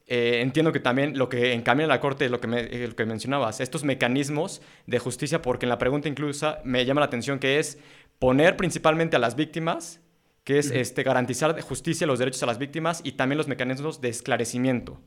Eh, 0.07 0.41
entiendo 0.41 0.71
que 0.71 0.81
también 0.81 1.19
lo 1.19 1.29
que 1.29 1.55
encamina 1.55 1.87
la 1.87 2.01
Corte 2.01 2.27
es 2.27 2.31
lo 2.31 2.41
que, 2.41 2.47
eh, 2.47 2.87
lo 2.89 2.95
que 2.95 3.07
mencionabas, 3.07 3.61
estos 3.61 3.85
mecanismos 3.85 4.61
de 4.87 4.99
justicia, 4.99 5.43
porque 5.43 5.65
en 5.65 5.71
la 5.71 5.79
pregunta 5.79 6.09
incluso 6.09 6.57
me 6.63 6.85
llama 6.85 7.01
la 7.01 7.07
atención 7.07 7.39
que 7.39 7.59
es 7.59 7.79
poner 8.19 8.57
principalmente 8.57 9.17
a 9.17 9.19
las 9.19 9.35
víctimas 9.35 10.01
que 10.45 10.59
es 10.59 10.71
este, 10.71 11.03
garantizar 11.03 11.59
justicia 11.63 12.07
los 12.07 12.19
derechos 12.19 12.43
a 12.43 12.47
las 12.47 12.59
víctimas 12.59 13.01
y 13.03 13.13
también 13.13 13.39
los 13.39 13.49
mecanismos 13.49 14.01
de 14.01 14.11
esclarecimiento. 14.11 15.01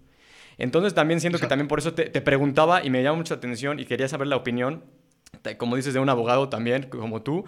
Entonces 0.58 0.96
también 0.96 1.22
siento 1.22 1.38
que 1.38 1.46
también 1.46 1.68
por 1.68 1.78
eso 1.78 1.94
te, 1.94 2.10
preguntaba 2.22 2.84
y 2.84 2.90
me 2.90 3.04
llama 3.04 3.18
mucha 3.18 3.36
atención 3.36 3.80
y 3.80 3.86
quería 3.86 4.08
saber 4.08 4.28
la 4.28 4.36
opinión, 4.36 4.84
como 5.58 5.76
dices, 5.76 5.94
de 5.94 6.00
un 6.00 6.10
abogado 6.10 6.50
también, 6.50 6.90
como 6.90 7.22
tú, 7.22 7.46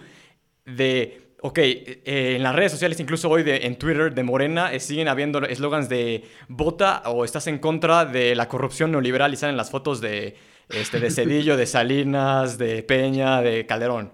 de, 0.64 1.34
ok, 1.40 1.58
eh, 1.58 2.34
en 2.36 2.44
las 2.44 2.54
redes 2.54 2.70
sociales, 2.70 3.00
incluso 3.00 3.28
hoy 3.28 3.42
de, 3.42 3.66
en 3.66 3.76
Twitter 3.76 4.14
de 4.14 4.22
Morena, 4.22 4.72
eh, 4.72 4.78
siguen 4.78 5.08
habiendo 5.08 5.42
eslogans 5.42 5.88
de 5.88 6.22
vota 6.48 7.02
o 7.06 7.24
estás 7.24 7.48
en 7.48 7.58
contra 7.58 8.04
de 8.04 8.36
la 8.36 8.46
corrupción 8.46 8.92
neoliberal 8.92 9.32
y 9.32 9.36
salen 9.36 9.56
las 9.56 9.72
fotos 9.72 10.00
de, 10.00 10.36
este, 10.68 11.00
de 11.00 11.10
Cedillo, 11.10 11.56
de 11.56 11.66
Salinas, 11.66 12.58
de 12.58 12.84
Peña, 12.84 13.42
de 13.42 13.66
Calderón 13.66 14.12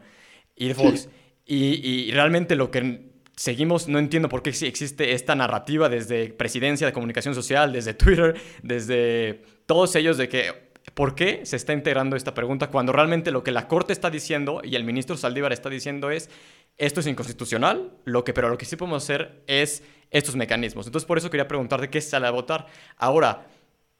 y 0.56 0.68
de 0.68 0.74
Fox. 0.74 1.10
Y, 1.48 2.08
y 2.08 2.10
realmente 2.10 2.56
lo 2.56 2.72
que 2.72 3.15
seguimos, 3.36 3.86
no 3.86 3.98
entiendo 3.98 4.28
por 4.28 4.42
qué 4.42 4.50
existe 4.50 5.12
esta 5.12 5.34
narrativa 5.34 5.88
desde 5.88 6.30
presidencia 6.30 6.86
de 6.86 6.92
comunicación 6.92 7.34
social, 7.34 7.72
desde 7.72 7.94
Twitter, 7.94 8.34
desde 8.62 9.42
todos 9.66 9.94
ellos 9.94 10.16
de 10.16 10.28
que 10.28 10.66
¿por 10.94 11.14
qué 11.14 11.44
se 11.44 11.56
está 11.56 11.72
integrando 11.72 12.16
esta 12.16 12.34
pregunta 12.34 12.68
cuando 12.68 12.92
realmente 12.92 13.30
lo 13.30 13.44
que 13.44 13.52
la 13.52 13.68
Corte 13.68 13.92
está 13.92 14.10
diciendo 14.10 14.62
y 14.64 14.76
el 14.76 14.84
ministro 14.84 15.16
Saldívar 15.16 15.52
está 15.52 15.68
diciendo 15.68 16.10
es 16.10 16.30
esto 16.78 17.00
es 17.00 17.06
inconstitucional, 17.06 17.92
lo 18.04 18.22
que, 18.24 18.34
pero 18.34 18.48
lo 18.48 18.58
que 18.58 18.66
sí 18.66 18.76
podemos 18.76 19.02
hacer 19.02 19.42
es 19.46 19.82
estos 20.10 20.36
mecanismos. 20.36 20.86
Entonces 20.86 21.06
por 21.06 21.18
eso 21.18 21.30
quería 21.30 21.48
preguntarte 21.48 21.88
qué 21.88 22.00
sale 22.00 22.26
a 22.26 22.30
votar. 22.30 22.66
Ahora, 22.98 23.46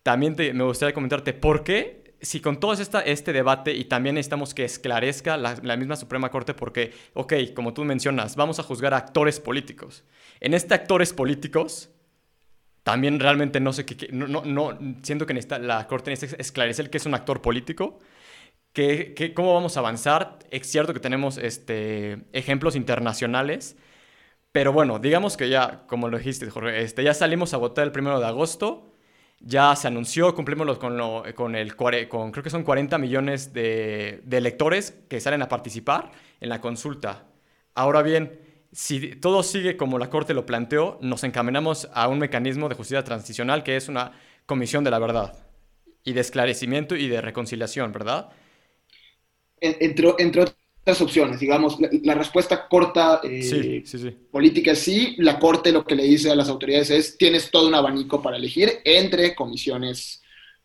también 0.02 0.36
me 0.36 0.64
gustaría 0.64 0.94
comentarte 0.94 1.32
por 1.32 1.64
qué 1.64 2.05
si 2.20 2.40
con 2.40 2.61
todo 2.61 2.73
esta, 2.73 3.00
este 3.00 3.32
debate 3.32 3.75
y 3.75 3.85
también 3.85 4.14
necesitamos 4.14 4.54
que 4.54 4.64
esclarezca 4.64 5.37
la, 5.37 5.76
misma 5.76 5.96
Suprema 5.96 6.30
Corte 6.30 6.54
porque, 6.54 6.92
ok, 7.14 7.35
como 7.54 7.75
tú 7.75 7.85
mencionas, 7.85 8.37
vamos 8.37 8.58
a 8.58 8.62
juzgar 8.62 8.94
a 8.94 8.99
actores 8.99 9.40
políticos. 9.40 10.04
En 10.40 10.54
este 10.54 10.75
actores 10.75 11.12
políticos, 11.12 11.90
también 12.82 13.20
realmente 13.20 13.61
no 13.61 13.73
sé 13.73 13.85
qué, 13.85 14.08
no, 14.12 14.26
no, 14.26 14.44
no, 14.44 14.78
siento 15.02 15.26
que 15.26 15.35
necesita, 15.35 15.58
la 15.58 15.87
Corte 15.87 16.11
necesita 16.11 16.40
esclarecer 16.40 16.90
que 16.90 16.99
es 16.99 17.06
un 17.06 17.14
actor 17.14 17.42
político, 17.42 17.99
que, 18.73 19.14
que, 19.14 19.35
cómo 19.35 19.54
vamos 19.54 19.76
a 19.76 19.80
avanzar. 19.80 20.38
Es 20.50 20.66
cierto 20.66 20.94
que 20.94 21.00
tenemos 21.00 21.38
este, 21.38 22.25
ejemplos 22.32 22.76
internacionales, 22.76 23.76
pero 24.52 24.73
bueno, 24.73 24.99
digamos 24.99 25.37
que 25.37 25.49
ya, 25.49 25.85
como 25.87 26.08
lo 26.08 26.18
dijiste, 26.18 26.49
Jorge, 26.50 26.82
este, 26.82 27.04
ya 27.04 27.14
salimos 27.14 27.54
a 27.54 27.58
votar 27.58 27.85
el 27.85 27.92
primero 27.92 28.20
de 28.20 28.26
agosto 28.26 28.95
ya 29.40 29.74
se 29.76 29.88
anunció, 29.88 30.34
cumplimos 30.34 30.78
con, 30.78 30.96
lo, 30.96 31.24
con 31.34 31.54
el, 31.54 31.76
con, 31.76 32.32
creo 32.32 32.42
que 32.42 32.50
son 32.50 32.64
40 32.64 32.98
millones 32.98 33.52
de, 33.52 34.20
de 34.24 34.36
electores 34.38 34.94
que 35.08 35.20
salen 35.20 35.42
a 35.42 35.48
participar 35.48 36.12
en 36.40 36.48
la 36.48 36.60
consulta. 36.60 37.26
Ahora 37.74 38.02
bien, 38.02 38.40
si 38.72 39.16
todo 39.16 39.42
sigue 39.42 39.76
como 39.76 39.98
la 39.98 40.10
Corte 40.10 40.34
lo 40.34 40.46
planteó, 40.46 40.98
nos 41.02 41.24
encaminamos 41.24 41.88
a 41.94 42.08
un 42.08 42.18
mecanismo 42.18 42.68
de 42.68 42.74
justicia 42.74 43.04
transicional 43.04 43.62
que 43.62 43.76
es 43.76 43.88
una 43.88 44.12
comisión 44.46 44.84
de 44.84 44.90
la 44.90 44.98
verdad 44.98 45.46
y 46.04 46.12
de 46.12 46.20
esclarecimiento 46.20 46.96
y 46.96 47.08
de 47.08 47.20
reconciliación, 47.20 47.92
¿verdad? 47.92 48.30
Entre, 49.60 50.44
opciones, 50.86 51.40
digamos, 51.40 51.78
la, 51.80 52.14
respuesta 52.14 52.68
corta 52.68 53.20
eh, 53.24 53.82
política 54.30 54.70
es 54.70 54.78
sí, 54.78 55.16
la 55.18 55.38
Corte 55.38 55.72
lo 55.72 55.84
que 55.84 55.96
le 55.96 56.04
dice 56.04 56.30
a 56.30 56.36
las 56.36 56.48
autoridades 56.48 56.90
es, 56.90 57.18
tienes 57.18 57.50
todo 57.50 57.66
un 57.66 57.74
abanico 57.74 58.22
para 58.22 58.36
elegir 58.36 58.70
entre 58.84 59.34
comisiones, 59.34 60.22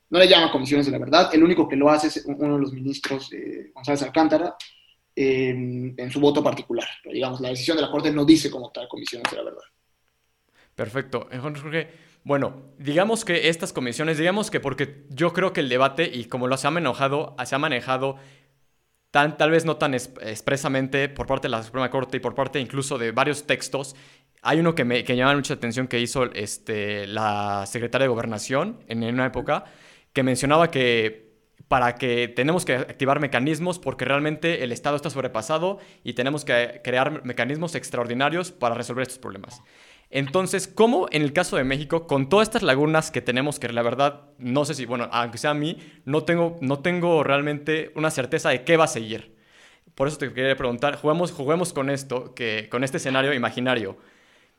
no 0.10 0.20
le 0.20 0.28
llama 0.28 0.52
comisiones 0.52 0.86
de 0.86 0.92
la 0.92 1.00
verdad, 1.00 1.34
el 1.34 1.44
único 1.44 1.68
que 1.68 1.76
lo 1.76 1.90
hace 1.90 2.08
es 2.08 2.24
uno 2.26 2.56
de 2.56 2.62
los 2.62 2.72
ministros, 2.72 3.34
eh, 3.34 3.72
González 3.74 4.04
Alcántara, 4.04 4.56
en 5.16 6.10
su 6.12 6.20
voto 6.20 6.44
particular. 6.44 6.88
digamos, 7.12 7.42
la 7.42 7.50
decisión 7.50 7.76
de 7.78 7.84
la 7.84 7.92
Corte 7.92 8.12
no 8.12 8.24
dice 8.24 8.50
como 8.50 8.72
tal 8.72 8.88
comisiones 8.88 9.30
de 9.30 9.38
la 9.38 9.44
verdad. 9.44 9.64
Perfecto. 10.76 11.28
Jorge, 11.42 11.90
bueno, 12.24 12.74
digamos 12.78 13.26
que 13.26 13.50
estas 13.50 13.74
comisiones, 13.74 14.18
digamos 14.18 14.52
que 14.52 14.60
porque 14.60 15.06
yo 15.10 15.34
creo 15.34 15.54
que 15.54 15.62
el 15.62 15.70
debate, 15.70 16.10
y 16.14 16.26
como 16.26 16.48
lo 16.48 16.58
se 16.58 16.68
ha 16.68 16.72
manejado, 16.72 17.36
se 17.46 17.56
ha 17.56 17.60
manejado 17.60 18.18
tal 19.12 19.52
vez 19.52 19.66
no 19.66 19.76
tan 19.78 19.94
expresamente 19.94 21.10
por 21.10 21.28
parte 21.28 21.48
de 21.48 21.52
la 21.52 21.64
Suprema 21.64 21.90
Corte 21.92 22.18
y 22.18 22.20
por 22.20 22.34
parte 22.34 22.60
incluso 22.60 22.98
de 22.98 23.12
varios 23.12 23.46
textos. 23.46 23.96
Hay 24.42 24.60
uno 24.60 24.74
que 24.74 24.86
me 24.86 25.04
que 25.04 25.16
llama 25.16 25.36
mucha 25.36 25.54
atención 25.54 25.88
que 25.88 26.00
hizo 26.00 26.32
este, 26.34 27.06
la 27.08 27.66
secretaria 27.68 28.06
de 28.06 28.10
Gobernación 28.10 28.80
en, 28.88 29.04
una 29.04 29.26
época, 29.26 29.66
que 30.14 30.24
mencionaba 30.24 30.72
que 30.72 31.30
para 31.68 31.96
que 31.96 32.28
tenemos 32.28 32.66
que 32.66 32.74
activar 32.74 33.20
mecanismos 33.20 33.80
porque 33.80 34.04
realmente 34.04 34.64
el 34.64 34.72
Estado 34.72 34.96
está 34.96 35.10
sobrepasado 35.10 35.80
y 36.04 36.14
tenemos 36.14 36.44
que 36.44 36.82
crear 36.84 37.24
mecanismos 37.24 37.76
extraordinarios 37.76 38.52
para 38.52 38.76
resolver 38.76 39.04
estos 39.04 39.20
problemas. 39.20 39.62
Entonces, 40.12 40.68
¿cómo 40.68 41.08
en 41.12 41.22
el 41.22 41.32
caso 41.34 41.56
de 41.56 41.64
México, 41.64 42.06
con 42.06 42.28
todas 42.30 42.48
estas 42.50 42.64
lagunas 42.64 43.12
que 43.12 43.22
tenemos, 43.22 43.60
que 43.60 43.70
la 43.70 43.82
verdad, 43.82 44.24
no 44.38 44.66
sé 44.66 44.74
si, 44.74 44.86
bueno, 44.86 45.08
aunque 45.12 45.38
sea 45.38 45.52
a 45.52 45.54
mí, 45.54 45.78
no 46.06 46.24
tengo, 46.26 46.58
no 46.62 46.80
tengo 46.80 47.24
realmente 47.24 47.92
una 47.96 48.12
certeza 48.12 48.50
de 48.50 48.64
qué 48.66 48.76
va 48.78 48.84
a 48.86 48.88
seguir? 48.88 49.36
Por 49.96 50.08
eso 50.10 50.18
te 50.18 50.34
quería 50.34 50.56
preguntar, 50.58 50.98
juguemos, 50.98 51.32
juguemos 51.32 51.74
con 51.74 51.90
esto, 51.90 52.34
que, 52.36 52.68
con 52.70 52.84
este 52.84 52.98
escenario 52.98 53.34
imaginario. 53.34 53.98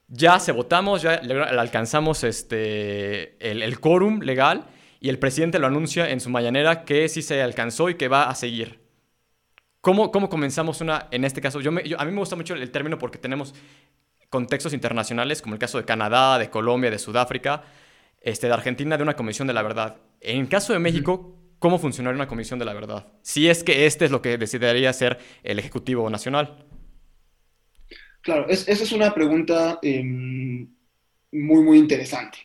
ya 0.09 0.39
se 0.41 0.53
votamos, 0.53 1.03
ya 1.03 1.15
alcanzamos 1.59 2.25
este, 2.25 3.37
el, 3.51 3.63
el 3.63 3.81
quórum 3.81 4.21
legal 4.21 4.67
y 5.01 5.09
el 5.09 5.19
presidente 5.19 5.59
lo 5.59 5.67
anuncia 5.67 6.11
en 6.11 6.21
su 6.21 6.31
mañanera 6.31 6.85
que 6.85 7.09
sí 7.09 7.23
se 7.23 7.43
alcanzó 7.43 7.91
y 7.91 7.97
que 7.97 8.09
va 8.09 8.25
a 8.31 8.35
seguir. 8.35 8.81
¿Cómo, 9.81 10.13
cómo 10.13 10.29
comenzamos 10.29 10.81
una, 10.81 11.09
en 11.11 11.25
este 11.25 11.41
caso, 11.41 11.61
yo, 11.61 11.71
a 11.71 12.05
mí 12.05 12.13
me 12.13 12.19
gusta 12.19 12.37
mucho 12.37 12.55
el 12.55 12.71
término 12.71 12.99
porque 12.99 13.19
tenemos 13.19 13.53
contextos 14.33 14.73
internacionales, 14.73 15.43
como 15.43 15.55
el 15.55 15.61
caso 15.61 15.77
de 15.77 15.85
Canadá, 15.85 16.39
de 16.39 16.49
Colombia, 16.49 16.91
de 16.91 16.99
Sudáfrica, 16.99 17.65
este, 18.23 18.47
de 18.47 18.55
Argentina, 18.55 18.97
de 18.97 19.03
una 19.03 19.15
comisión 19.15 19.47
de 19.47 19.53
la 19.53 19.63
verdad. 19.63 19.99
En 20.23 20.47
caso 20.47 20.73
de 20.73 20.79
México, 20.79 21.37
¿cómo 21.59 21.79
funcionaría 21.79 22.17
una 22.17 22.29
comisión 22.29 22.59
de 22.59 22.65
la 22.65 22.73
verdad? 22.73 23.07
Si 23.21 23.51
es 23.51 23.63
que 23.63 23.85
este 23.85 24.07
es 24.07 24.11
lo 24.11 24.23
que 24.23 24.39
decidiría 24.39 24.91
ser 24.95 25.19
el 25.43 25.59
Ejecutivo 25.59 26.09
Nacional. 26.09 26.65
Claro, 28.23 28.49
esa 28.49 28.73
es 28.73 28.93
una 28.93 29.13
pregunta 29.13 29.79
em, 29.83 30.67
muy, 31.31 31.63
muy 31.63 31.77
interesante. 31.77 32.39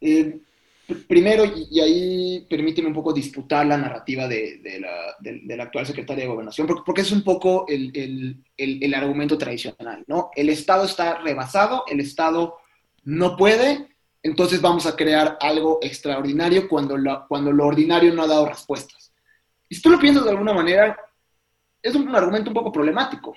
Eh, 0.00 0.38
primero, 1.08 1.44
y, 1.44 1.80
ahí 1.80 2.46
permíteme 2.48 2.88
un 2.88 2.94
poco 2.94 3.12
disputar 3.12 3.66
la 3.66 3.76
narrativa 3.76 4.28
de, 4.28 4.60
la, 4.80 5.62
actual 5.62 5.86
secretaria 5.86 6.24
de 6.24 6.30
Gobernación, 6.30 6.66
porque, 6.66 7.02
es 7.02 7.12
un 7.12 7.22
poco 7.22 7.66
el, 7.68 8.94
argumento 8.94 9.38
tradicional, 9.38 10.04
¿no? 10.06 10.30
El 10.34 10.48
Estado 10.48 10.84
está 10.84 11.18
rebasado, 11.18 11.84
el 11.88 12.00
Estado 12.00 12.56
no 13.04 13.36
puede, 13.36 13.88
entonces 14.22 14.60
vamos 14.60 14.86
a 14.86 14.96
crear 14.96 15.38
algo 15.40 15.78
extraordinario 15.82 16.68
cuando 16.68 16.96
cuando 17.28 17.52
lo 17.52 17.66
ordinario 17.66 18.14
no 18.14 18.22
ha 18.22 18.26
dado 18.26 18.46
respuestas. 18.46 19.12
Y 19.68 19.74
si 19.74 19.82
tú 19.82 19.90
lo 19.90 19.98
piensas 19.98 20.24
de 20.24 20.30
alguna 20.30 20.52
manera, 20.52 20.96
es 21.82 21.94
un 21.94 22.14
argumento 22.14 22.50
un 22.50 22.54
poco 22.54 22.72
problemático, 22.72 23.34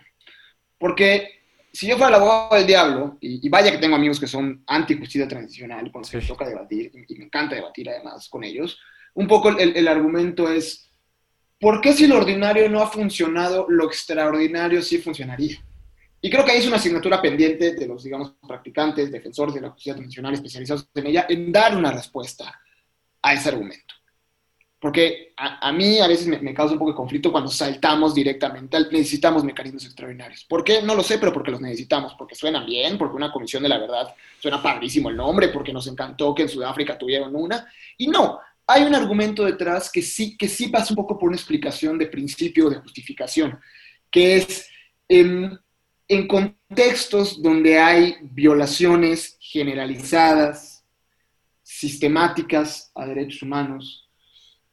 porque 0.78 1.37
si 1.78 1.86
yo 1.86 1.96
fuera 1.96 2.10
el 2.10 2.16
abogado 2.16 2.56
del 2.56 2.66
diablo, 2.66 3.18
y, 3.22 3.48
vaya 3.50 3.70
que 3.72 3.78
tengo 3.78 3.96
amigos 3.96 4.20
que 4.20 4.26
son 4.26 4.64
anti-justicia 4.66 5.28
transicional, 5.28 5.92
con 5.92 6.02
los 6.02 6.10
que 6.10 6.18
me 6.18 6.26
toca 6.26 6.50
debatir, 6.50 6.92
y, 7.08 7.16
me 7.20 7.26
encanta 7.26 7.54
debatir 7.54 7.88
además 7.88 8.28
con 8.30 8.44
ellos, 8.44 8.80
un 9.14 9.28
poco 9.28 9.56
el, 9.56 9.88
argumento 9.88 10.52
es, 10.52 10.90
¿por 11.60 11.80
qué 11.80 11.94
si 11.94 12.08
lo 12.08 12.18
ordinario 12.18 12.68
no 12.68 12.82
ha 12.82 12.88
funcionado, 12.88 13.68
lo 13.70 13.86
extraordinario 13.86 14.82
sí 14.82 14.98
funcionaría? 14.98 15.64
Y 16.20 16.32
creo 16.32 16.44
que 16.44 16.54
ahí 16.54 16.58
es 16.58 16.66
una 16.66 16.78
asignatura 16.78 17.22
pendiente 17.22 17.76
de 17.76 17.86
los, 17.86 18.04
digamos, 18.04 18.34
practicantes, 18.48 19.12
defensores 19.12 19.54
de 19.54 19.62
la 19.62 19.70
justicia 19.70 19.94
transicional 19.94 20.34
especializados 20.34 20.90
en 20.96 21.06
ella, 21.06 21.28
en 21.30 21.52
dar 21.52 21.78
una 21.78 21.92
respuesta 21.92 22.60
a 23.22 23.34
ese 23.36 23.50
argumento. 23.50 23.94
Porque 24.80 25.34
a, 25.36 25.72
mí 25.72 26.00
a 26.00 26.08
veces 26.08 26.28
me, 26.28 26.54
causa 26.54 26.74
un 26.74 26.80
poco 26.80 26.92
de 26.92 26.98
conflicto 26.98 27.32
cuando 27.32 27.50
saltamos 27.50 28.14
directamente 28.14 28.78
al 28.78 28.88
necesitamos 28.92 29.44
mecanismos 29.44 29.86
extraordinarios. 29.86 30.46
¿Por 30.46 30.64
qué? 30.64 30.84
No 30.84 30.94
lo 30.94 31.02
sé, 31.02 31.18
pero 31.18 31.34
porque 31.34 31.50
los 31.50 31.62
necesitamos, 31.62 32.14
porque 32.16 32.36
suenan 32.36 32.64
bien, 32.66 32.96
porque 32.96 33.16
una 33.16 33.32
comisión 33.32 33.64
de 33.64 33.70
la 33.70 33.80
verdad 33.80 34.14
suena 34.40 34.62
padrísimo 34.62 35.10
el 35.10 35.18
nombre, 35.18 35.48
porque 35.48 35.74
nos 35.74 35.88
encantó 35.88 36.36
que 36.36 36.44
en 36.44 36.50
Sudáfrica 36.50 36.96
tuvieron 36.96 37.36
una. 37.36 37.66
Y 37.98 38.06
no, 38.06 38.40
hay 38.68 38.84
un 38.84 38.94
argumento 38.94 39.46
detrás 39.46 39.92
que 39.92 40.04
sí, 40.04 40.38
que 40.38 40.48
sí 40.48 40.68
pasa 40.68 40.92
un 40.92 40.98
poco 40.98 41.18
por 41.18 41.30
una 41.30 41.38
explicación 41.38 41.98
de 41.98 42.06
principio 42.06 42.70
de 42.70 42.76
justificación, 42.76 43.60
que 44.12 44.38
es 44.38 44.70
en, 45.08 45.60
en 46.08 46.28
contextos 46.28 47.42
donde 47.42 47.80
hay 47.80 48.16
violaciones 48.22 49.38
generalizadas, 49.40 50.86
sistemáticas 51.64 52.92
a 52.94 53.06
derechos 53.06 53.42
humanos, 53.42 54.07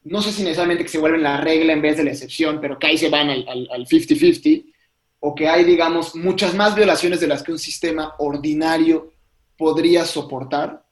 no 0.05 0.21
sé 0.21 0.33
si 0.33 0.43
necesariamente 0.43 0.85
que 0.85 0.91
se 0.91 0.99
vuelven 0.99 1.23
la 1.23 1.41
regla 1.41 1.73
en 1.73 1.83
vez 1.83 1.97
de 1.97 2.05
la 2.05 2.11
excepción, 2.11 2.61
pero 2.61 2.79
que 2.79 2.87
ahí 2.87 2.99
se 2.99 3.09
van 3.09 3.31
al 3.31 3.87
50-50, 3.87 4.73
o 5.21 5.35
que 5.35 5.49
hay, 5.49 5.65
digamos, 5.65 6.15
muchas 6.15 6.55
más 6.55 6.75
violaciones 6.75 7.21
de 7.21 7.27
las 7.27 7.43
que 7.43 7.53
un 7.53 7.59
sistema 7.59 8.15
ordinario 8.19 9.15
podría 9.57 10.05
soportar, 10.05 10.85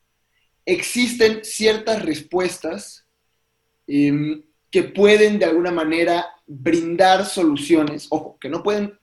existen 0.65 1.41
ciertas 1.45 2.03
respuestas 2.03 3.07
em, 3.87 4.43
que 4.71 4.85
pueden 4.85 5.39
de 5.39 5.45
alguna 5.45 5.71
manera 5.71 6.27
brindar 6.47 7.27
soluciones, 7.27 8.07
ojo, 8.09 8.39
que 8.41 8.49
no 8.49 8.63
pueden 8.63 8.99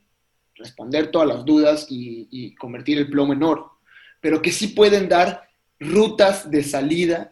responder 0.55 1.11
todas 1.11 1.27
las 1.27 1.45
dudas 1.45 1.85
y, 1.89 2.27
y 2.31 2.55
convertir 2.55 2.97
el 2.97 3.09
plomo 3.09 3.33
en 3.33 3.43
oro, 3.43 3.79
pero 4.19 4.41
que 4.41 4.51
sí 4.51 4.69
pueden 4.69 5.07
dar 5.07 5.47
rutas 5.79 6.49
de 6.49 6.63
salida 6.63 7.31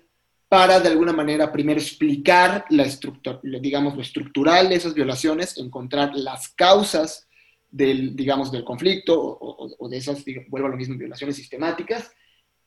para 0.49 0.79
de 0.79 0.89
alguna 0.89 1.11
manera 1.11 1.51
primero 1.51 1.79
explicar 1.79 2.65
la 2.69 2.83
estructura, 2.83 3.39
digamos, 3.43 3.95
lo 3.95 4.01
estructural 4.01 4.69
de 4.69 4.75
esas 4.75 4.93
violaciones, 4.93 5.57
encontrar 5.57 6.15
las 6.15 6.49
causas 6.49 7.27
del, 7.69 8.15
digamos, 8.15 8.51
del 8.51 8.63
conflicto 8.63 9.13
o, 9.17 9.89
de 9.89 9.97
esas, 9.97 10.23
vuelvo 10.47 10.67
a 10.67 10.71
lo 10.71 10.77
mismo, 10.77 10.97
violaciones 10.97 11.35
sistemáticas, 11.35 12.11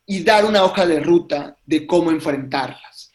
y 0.04 0.22
dar 0.22 0.44
una 0.44 0.64
hoja 0.64 0.86
de 0.86 1.00
ruta 1.00 1.56
de 1.64 1.86
cómo 1.86 2.10
enfrentarlas. 2.10 3.12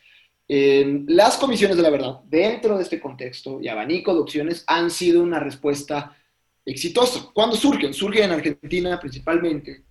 las 0.47 1.37
comisiones 1.37 1.77
de 1.77 1.83
la 1.83 1.89
verdad, 1.89 2.21
dentro 2.25 2.77
de 2.77 2.83
este 2.83 2.99
contexto 2.99 3.59
y 3.61 3.67
abanico 3.67 4.13
de 4.13 4.21
opciones, 4.21 4.63
han 4.65 4.89
sido 4.89 5.21
una 5.21 5.39
respuesta 5.39 6.17
exitosa. 6.65 7.29
¿Cuándo 7.33 7.55
surgen? 7.55 7.93
Surgen 7.93 8.25
en 8.25 8.31
Argentina 8.31 8.99
principalmente, 8.99 9.83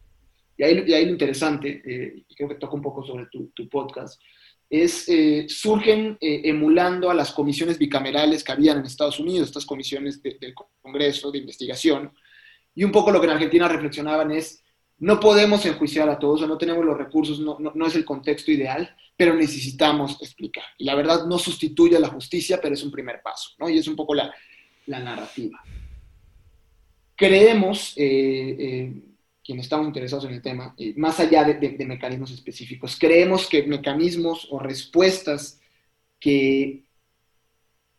y 0.57 0.63
ahí, 0.65 0.93
ahí 0.93 1.05
lo 1.05 1.13
interesante, 1.13 1.83
eh, 1.85 2.25
creo 2.37 2.49
que 2.49 2.55
toca 2.57 2.75
un 2.75 2.83
poco 2.83 3.05
sobre 3.05 3.27
tu, 3.27 3.49
tu 3.49 3.69
podcast, 3.69 4.21
eh, 4.77 5.47
surgen 5.49 6.19
eh, 6.21 6.43
emulando 6.45 7.11
a 7.11 7.15
las 7.15 7.33
comisiones 7.33 7.79
bicamerales 7.79 8.43
que 8.43 8.53
habían 8.53 8.79
en 8.79 8.87
Estados 8.87 9.21
Unidos, 9.21 9.49
estas 9.49 9.67
comisiones 9.67 10.23
del 10.23 10.55
Congreso 10.83 11.31
de 11.31 11.39
investigación. 11.39 12.13
Y 12.75 12.83
un 12.83 12.91
poco 12.91 13.13
lo 13.13 13.21
que 13.21 13.27
en 13.27 13.33
Argentina 13.35 13.69
reflexionaban 13.69 14.33
es, 14.33 14.65
no 14.99 15.21
podemos 15.21 15.65
enjuiciar 15.67 16.09
a 16.09 16.19
todos, 16.19 16.43
o 16.43 16.47
no 16.47 16.59
tenemos 16.59 16.85
los 16.85 16.99
recursos, 16.99 17.39
no, 17.39 17.59
no, 17.59 17.87
es 17.87 17.95
el 17.95 18.05
contexto 18.05 18.51
ideal, 18.51 18.97
pero 19.17 19.35
necesitamos 19.35 20.21
explicar. 20.21 20.65
Y 20.79 20.85
la 20.85 20.95
verdad 20.95 21.27
no 21.27 21.39
sustituye 21.39 21.97
a 21.97 22.01
la 22.01 22.09
justicia, 22.09 22.59
pero 22.61 22.75
es 22.75 22.83
un 22.83 22.91
primer 22.91 23.23
paso, 23.23 23.51
¿no? 23.59 23.69
Y 23.69 23.79
es 23.79 23.87
un 23.87 23.95
poco 23.95 24.15
la, 24.15 24.35
la 24.87 24.99
narrativa. 24.99 25.63
Creemos, 27.15 27.93
eh, 27.97 29.14
quienes 29.45 29.67
estamos 29.67 29.87
interesados 29.87 30.25
en 30.25 30.33
el 30.33 30.43
tema, 30.43 30.75
más 30.97 31.21
allá 31.21 31.45
de, 31.45 31.87
mecanismos 31.87 32.31
específicos. 32.31 32.97
Creemos 32.99 33.47
que 33.47 33.65
mecanismos 33.65 34.49
o 34.51 34.59
respuestas 34.59 35.61
que 36.19 36.83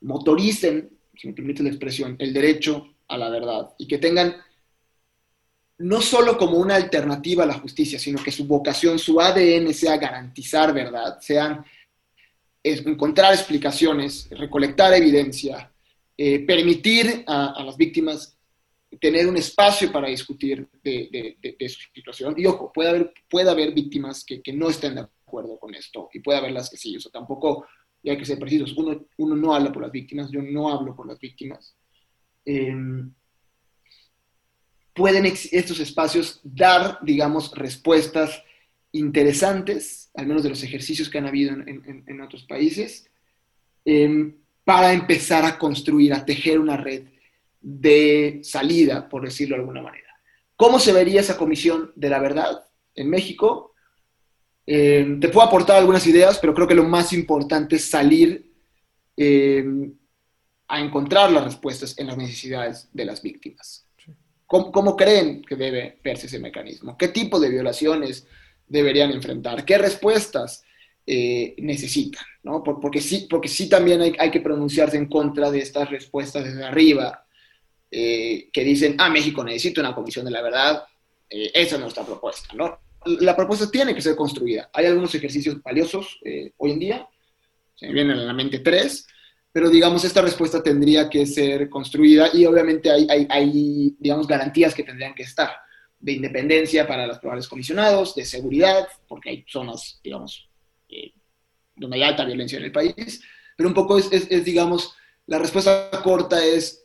motoricen, 0.02 0.90
si 1.16 1.28
me 1.28 1.34
permite 1.34 1.62
la 1.62 1.70
expresión, 1.70 2.16
el 2.18 2.34
derecho 2.34 2.96
a 3.08 3.18
la 3.18 3.30
verdad 3.30 3.70
y 3.78 3.88
que 3.88 4.00
tengan 4.00 4.36
no 5.78 6.02
solo 6.02 6.38
como 6.38 6.58
una 6.58 6.76
alternativa 6.76 7.44
a 7.44 7.48
la 7.48 7.60
justicia, 7.60 8.00
sino 8.00 8.24
que 8.24 8.32
su 8.32 8.46
vocación, 8.46 8.98
su 8.98 9.20
ADN 9.20 9.74
sea 9.74 9.98
garantizar 9.98 10.74
verdad, 10.74 11.20
sean 11.20 11.64
encontrar 12.64 13.34
explicaciones, 13.34 14.28
recolectar 14.32 14.94
evidencia, 14.94 15.72
eh, 16.18 16.40
permitir 16.40 17.24
a, 17.28 17.62
las 17.64 17.78
víctimas 17.78 18.35
tener 19.00 19.28
un 19.28 19.38
espacio 19.38 19.92
para 19.92 20.08
discutir 20.08 20.68
de, 20.84 21.56
su 21.68 21.80
situación. 21.94 22.36
Y 22.38 22.46
ojo, 22.46 22.72
puede 22.74 22.90
haber, 22.90 23.14
puede 23.30 23.50
haber 23.50 23.74
víctimas 23.74 24.24
que, 24.26 24.42
no 24.54 24.70
estén 24.70 24.96
de 24.96 25.02
acuerdo 25.02 25.58
con 25.60 25.74
esto 25.74 26.10
y 26.14 26.20
puede 26.20 26.40
haber 26.40 26.52
las 26.52 26.70
que 26.70 26.78
sí. 26.78 26.96
O 26.96 27.00
sea, 27.00 27.12
tampoco 27.12 27.66
y 28.06 28.12
hay 28.12 28.18
que 28.18 28.26
ser 28.26 28.38
precisos. 28.38 28.78
Uno, 28.78 29.08
uno 29.18 29.36
no 29.36 29.56
habla 29.56 29.72
por 29.72 29.82
las 29.82 29.92
víctimas, 29.92 30.30
yo 30.30 30.40
no 30.40 30.70
hablo 30.70 30.96
por 30.96 31.08
las 31.08 31.20
víctimas. 31.20 31.76
Em, 32.46 33.12
pueden 34.94 35.26
estos 35.26 35.80
espacios 35.80 36.40
dar, 36.44 37.00
digamos, 37.02 37.52
respuestas 37.56 38.44
interesantes, 38.92 40.12
al 40.14 40.28
menos 40.28 40.44
de 40.44 40.50
los 40.50 40.62
ejercicios 40.62 41.10
que 41.10 41.18
han 41.18 41.26
habido 41.26 41.52
en, 41.54 42.22
otros 42.22 42.44
países, 42.44 43.10
em, 43.84 44.38
para 44.64 44.94
empezar 44.94 45.44
a 45.44 45.58
construir, 45.58 46.14
a 46.14 46.26
tejer 46.26 46.60
una 46.60 46.78
red 46.78 47.08
de 47.68 48.42
salida, 48.44 49.10
por 49.10 49.26
decirlo 49.26 49.56
de 49.56 49.62
alguna 49.62 49.82
manera. 49.82 50.08
¿Cómo 50.56 50.78
se 50.78 50.94
vería 50.94 51.22
esa 51.22 51.36
comisión 51.36 51.92
de 51.96 52.10
la 52.10 52.20
verdad 52.20 52.64
en 52.94 53.10
México? 53.10 53.74
Eh, 54.68 55.18
te 55.20 55.30
puedo 55.30 55.48
aportar 55.48 55.78
algunas 55.78 56.06
ideas, 56.06 56.38
pero 56.38 56.54
creo 56.54 56.68
que 56.68 56.76
lo 56.76 56.84
más 56.84 57.12
importante 57.12 57.78
es 57.78 57.90
salir 57.90 58.54
eh, 59.18 59.66
a 60.68 60.80
encontrar 60.80 61.32
las 61.32 61.44
respuestas 61.44 61.98
en 61.98 62.06
las 62.06 62.18
necesidades 62.18 62.88
de 62.94 63.06
las 63.06 63.24
víctimas. 63.24 63.88
¿Cómo, 64.46 64.96
creen 64.96 65.42
que 65.42 65.56
debe 65.56 66.00
verse 66.04 66.28
ese 66.28 66.38
mecanismo? 66.38 66.96
¿Qué 66.96 67.08
tipo 67.08 67.40
de 67.40 67.50
violaciones 67.50 68.28
deberían 68.68 69.12
enfrentar? 69.12 69.66
¿Qué 69.66 69.80
respuestas 69.80 70.64
eh, 71.08 71.56
necesitan? 71.58 72.24
Porque, 72.64 73.02
sí, 73.02 73.26
porque 73.28 73.50
sí 73.50 73.68
también 73.68 74.02
hay, 74.02 74.16
hay, 74.20 74.30
que 74.30 74.40
pronunciarse 74.40 74.98
en 74.98 75.08
contra 75.08 75.50
de 75.50 75.60
estas 75.60 75.90
respuestas 75.90 76.44
desde 76.44 76.64
arriba, 76.64 77.25
eh, 77.98 78.50
que 78.52 78.66
dicen, 78.66 78.98
ah, 79.00 79.10
México 79.10 79.42
necesita 79.42 79.80
una 79.80 79.96
comisión 79.96 80.26
de 80.26 80.32
la 80.32 80.42
verdad, 80.42 80.84
eh, 81.30 81.50
esa 81.54 81.76
es 81.76 81.82
nuestra 81.82 82.04
propuesta, 82.06 82.54
¿no? 82.54 82.78
La 83.22 83.34
propuesta 83.38 83.72
tiene 83.72 83.96
que 83.96 84.02
ser 84.02 84.18
construida. 84.18 84.70
Hay 84.74 84.88
algunos 84.88 85.16
ejercicios 85.16 85.64
valiosos 85.64 86.20
eh, 86.26 86.52
hoy 86.58 86.72
en 86.72 86.80
día, 86.80 87.08
se 87.74 87.88
me 87.88 87.94
vienen 87.94 88.18
a 88.18 88.26
la 88.26 88.34
mente 88.34 88.60
tres, 88.60 89.08
pero 89.50 89.70
digamos, 89.70 90.04
esta 90.04 90.22
respuesta 90.22 90.62
tendría 90.62 91.10
que 91.10 91.26
ser 91.26 91.70
construida 91.70 92.30
y 92.34 92.46
obviamente 92.46 92.92
hay, 92.92 93.08
hay, 93.10 93.28
hay, 93.30 93.96
digamos, 93.98 94.28
garantías 94.28 94.76
que 94.76 94.84
tendrían 94.84 95.16
que 95.16 95.24
estar. 95.24 95.52
de 95.98 96.12
independencia 96.12 96.86
para 96.86 97.08
los 97.08 97.18
probables 97.20 97.48
comisionados, 97.48 98.14
de 98.14 98.26
seguridad, 98.26 98.88
porque 99.08 99.30
hay 99.30 99.46
zonas, 99.48 100.02
digamos, 100.04 100.50
eh, 100.90 101.14
donde 101.78 101.96
hay 101.96 102.04
alta 102.04 102.26
violencia 102.26 102.58
en 102.58 102.66
el 102.66 102.72
país, 102.74 103.22
pero 103.56 103.70
un 103.70 103.74
poco 103.74 103.98
es, 103.98 104.10
es, 104.12 104.44
digamos, 104.44 104.94
la 105.28 105.40
respuesta 105.40 105.90
corta 106.04 106.44
es, 106.44 106.85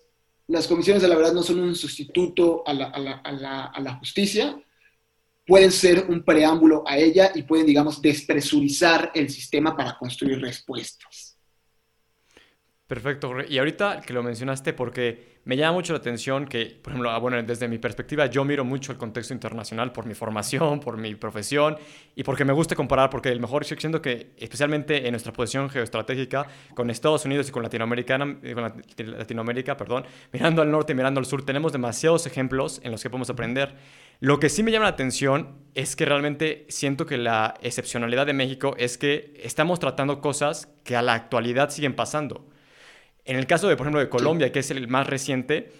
las 0.50 0.66
comisiones 0.66 1.02
de 1.02 1.08
la 1.08 1.16
verdad 1.16 1.32
no 1.32 1.42
son 1.42 1.60
un 1.60 1.74
sustituto 1.74 2.62
a 2.66 2.74
la, 2.74 2.86
a 2.86 3.80
la, 3.80 3.94
justicia, 3.94 4.60
pueden 5.46 5.70
ser 5.70 6.06
un 6.08 6.24
preámbulo 6.24 6.82
a 6.86 6.98
ella 6.98 7.30
y 7.34 7.44
pueden, 7.44 7.66
digamos, 7.66 8.02
despresurizar 8.02 9.12
el 9.14 9.30
sistema 9.30 9.76
para 9.76 9.96
construir 9.96 10.40
respuestas. 10.40 11.38
Perfecto, 12.86 13.32
y 13.48 13.58
ahorita 13.58 14.00
que 14.00 14.12
lo 14.12 14.24
mencionaste, 14.24 14.72
porque 14.72 15.29
me 15.44 15.56
llama 15.56 15.72
mucho 15.72 15.94
la 15.94 15.98
atención 15.98 16.46
que, 16.46 16.78
por 16.82 16.92
ejemplo, 16.92 17.10
ah, 17.10 17.18
bueno, 17.18 17.42
desde 17.42 17.66
mi 17.66 17.78
perspectiva, 17.78 18.26
yo 18.26 18.44
miro 18.44 18.62
mucho 18.62 18.92
el 18.92 18.98
contexto 18.98 19.32
internacional 19.32 19.90
por 19.90 20.04
mi 20.04 20.12
formación, 20.12 20.80
por 20.80 20.98
mi 20.98 21.14
profesión 21.14 21.78
y 22.14 22.22
porque 22.24 22.44
me 22.44 22.52
gusta 22.52 22.76
comparar, 22.76 23.08
porque 23.08 23.30
el 23.30 23.40
mejor, 23.40 23.64
yo 23.64 23.74
siento 23.76 24.02
que, 24.02 24.32
especialmente 24.36 25.06
en 25.06 25.12
nuestra 25.12 25.32
posición 25.32 25.70
geoestratégica 25.70 26.46
con 26.74 26.90
Estados 26.90 27.24
Unidos 27.24 27.48
y 27.48 27.52
con, 27.52 27.62
Latinoamérica, 27.62 28.18
eh, 28.42 28.54
con 28.54 28.82
Latinoamérica, 29.18 29.78
perdón, 29.78 30.04
mirando 30.30 30.60
al 30.60 30.70
norte 30.70 30.92
y 30.92 30.96
mirando 30.96 31.20
al 31.20 31.26
sur, 31.26 31.42
tenemos 31.42 31.72
demasiados 31.72 32.26
ejemplos 32.26 32.80
en 32.84 32.92
los 32.92 33.02
que 33.02 33.08
podemos 33.08 33.30
aprender. 33.30 33.74
Lo 34.20 34.38
que 34.38 34.50
sí 34.50 34.62
me 34.62 34.70
llama 34.70 34.84
la 34.84 34.90
atención 34.90 35.56
es 35.74 35.96
que 35.96 36.04
realmente 36.04 36.66
siento 36.68 37.06
que 37.06 37.16
la 37.16 37.54
excepcionalidad 37.62 38.26
de 38.26 38.34
México 38.34 38.74
es 38.76 38.98
que 38.98 39.32
estamos 39.42 39.80
tratando 39.80 40.20
cosas 40.20 40.68
que 40.84 40.96
a 40.96 41.00
la 41.00 41.14
actualidad 41.14 41.70
siguen 41.70 41.96
pasando. 41.96 42.49
En 43.24 43.36
el 43.36 43.46
caso 43.46 43.68
de, 43.68 43.76
por 43.76 43.86
ejemplo, 43.86 44.00
de 44.00 44.08
Colombia, 44.08 44.52
que 44.52 44.60
es 44.60 44.70
el 44.70 44.88
más 44.88 45.06
reciente, 45.06 45.72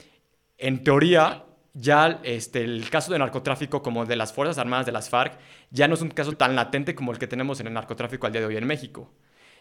en 0.59 0.85
teoría 0.85 1.45
ya 1.73 2.21
este, 2.23 2.63
el 2.65 2.89
caso 2.91 3.13
de 3.13 3.19
narcotráfico 3.19 3.83
como 3.83 4.05
de 4.05 4.17
las 4.17 4.33
Fuerzas 4.33 4.59
Armadas 4.59 4.87
de 4.87 4.93
las 4.93 5.09
FARC 5.09 5.39
ya 5.71 5.87
no 5.89 5.95
es 5.95 6.03
un 6.03 6.09
caso 6.09 6.33
tan 6.33 6.57
latente 6.57 6.95
como 6.95 7.13
el 7.13 7.19
que 7.19 7.27
tenemos 7.27 7.61
en 7.61 7.69
el 7.69 7.73
narcotráfico 7.73 8.27
al 8.27 8.33
día 8.33 8.41
de 8.41 8.49
hoy 8.49 8.57
en 8.57 8.67
México. 8.67 9.13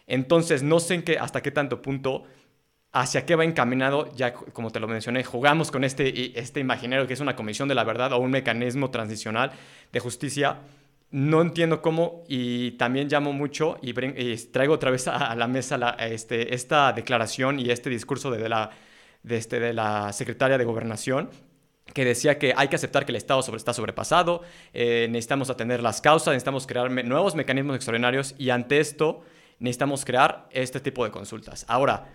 Entonces, 0.06 0.62
no 0.62 0.80
sé 0.80 0.94
en 0.94 1.02
qué, 1.02 1.18
hasta 1.18 1.40
qué 1.40 1.52
tanto 1.52 1.82
punto, 1.82 2.24
hacia 2.92 3.24
qué 3.24 3.36
va 3.36 3.44
encaminado, 3.44 4.12
ya 4.14 4.32
como 4.32 4.70
te 4.70 4.80
lo 4.80 4.88
mencioné, 4.88 5.22
jugamos 5.22 5.70
con 5.70 5.84
este, 5.84 6.38
este 6.38 6.58
imaginario 6.58 7.06
que 7.06 7.14
es 7.14 7.20
una 7.20 7.36
comisión 7.36 7.68
de 7.68 7.76
la 7.76 7.84
verdad 7.84 8.12
o 8.12 8.18
un 8.18 8.30
mecanismo 8.30 8.90
transicional 8.90 9.52
de 9.92 10.00
justicia 10.00 10.58
no 11.10 11.42
entiendo 11.42 11.82
cómo 11.82 12.24
y 12.28 12.72
también 12.72 13.08
llamo 13.08 13.32
mucho 13.32 13.78
y, 13.82 13.92
traigo 14.52 14.74
otra 14.74 14.90
vez 14.90 15.08
a, 15.08 15.34
la 15.34 15.48
mesa 15.48 15.96
este, 15.98 16.54
esta 16.54 16.92
declaración 16.92 17.58
y 17.58 17.70
este 17.70 17.90
discurso 17.90 18.30
de, 18.30 18.48
la, 18.48 18.70
de, 19.22 19.36
este, 19.36 19.58
de 19.58 19.72
la 19.72 20.12
secretaria 20.12 20.56
de 20.56 20.64
Gobernación 20.64 21.30
que 21.92 22.04
decía 22.04 22.38
que 22.38 22.54
hay 22.56 22.68
que 22.68 22.76
aceptar 22.76 23.04
que 23.04 23.12
el 23.12 23.16
Estado 23.16 23.42
sobre, 23.42 23.56
está 23.56 23.72
sobrepasado, 23.72 24.42
eh, 24.72 25.08
necesitamos 25.10 25.50
atender 25.50 25.82
las 25.82 26.00
causas, 26.00 26.28
necesitamos 26.28 26.66
crear 26.66 26.88
nuevos 26.90 27.34
mecanismos 27.34 27.74
extraordinarios 27.74 28.36
y 28.38 28.50
ante 28.50 28.78
esto 28.78 29.24
necesitamos 29.58 30.04
crear 30.04 30.48
este 30.52 30.78
tipo 30.78 31.04
de 31.04 31.10
consultas. 31.10 31.64
Ahora, 31.68 32.06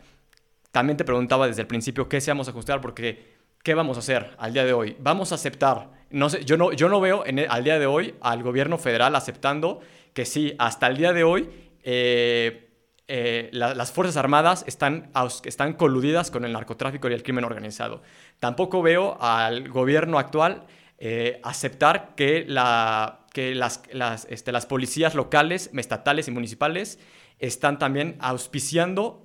también 0.72 0.96
te 0.96 1.04
preguntaba 1.04 1.48
desde 1.48 1.62
el 1.62 1.68
principio 1.68 2.08
qué 2.08 2.22
se 2.22 2.32
vamos 2.32 2.48
a 2.48 2.52
ajustar 2.52 2.80
porque 2.80 3.36
¿qué 3.64 3.74
vamos 3.74 3.98
a 3.98 4.00
hacer 4.00 4.36
al 4.38 4.54
día 4.54 4.64
de 4.64 4.74
hoy? 4.74 4.96
¿Vamos 5.00 5.32
a 5.32 5.36
aceptar 5.36 5.92
no 6.10 6.30
sé, 6.30 6.46
yo 6.46 6.58
no, 6.58 6.72
yo 6.72 6.90
no 6.90 7.02
veo 7.02 7.24
al 7.50 7.64
día 7.64 7.80
de 7.80 7.86
hoy 7.86 8.16
al 8.22 8.44
gobierno 8.44 8.78
federal 8.78 9.16
aceptando 9.16 9.82
que 10.14 10.26
sí, 10.26 10.56
hasta 10.60 10.88
el 10.88 10.98
día 10.98 11.14
de 11.14 11.24
hoy 11.24 11.50
eh, 11.84 12.70
eh, 13.08 13.50
las 13.52 13.92
Fuerzas 13.92 14.18
Armadas 14.18 14.64
están, 14.68 15.12
están 15.44 15.74
coludidas 15.74 16.32
con 16.32 16.46
el 16.46 16.54
narcotráfico 16.54 17.08
y 17.10 17.14
el 17.14 17.22
crimen 17.22 17.44
organizado. 17.44 18.02
Tampoco 18.40 18.82
veo 18.82 19.18
al 19.22 19.70
gobierno 19.70 20.18
actual 20.18 20.66
eh, 20.98 21.40
aceptar 21.44 22.16
que, 22.16 22.46
la, 22.48 23.26
que 23.32 23.54
las, 23.54 23.84
las, 23.92 24.26
este, 24.30 24.52
las 24.52 24.66
policías 24.66 25.14
locales, 25.14 25.70
estatales 25.76 26.28
y 26.28 26.32
municipales 26.32 26.98
están 27.38 27.78
también 27.78 28.16
auspiciando 28.22 29.25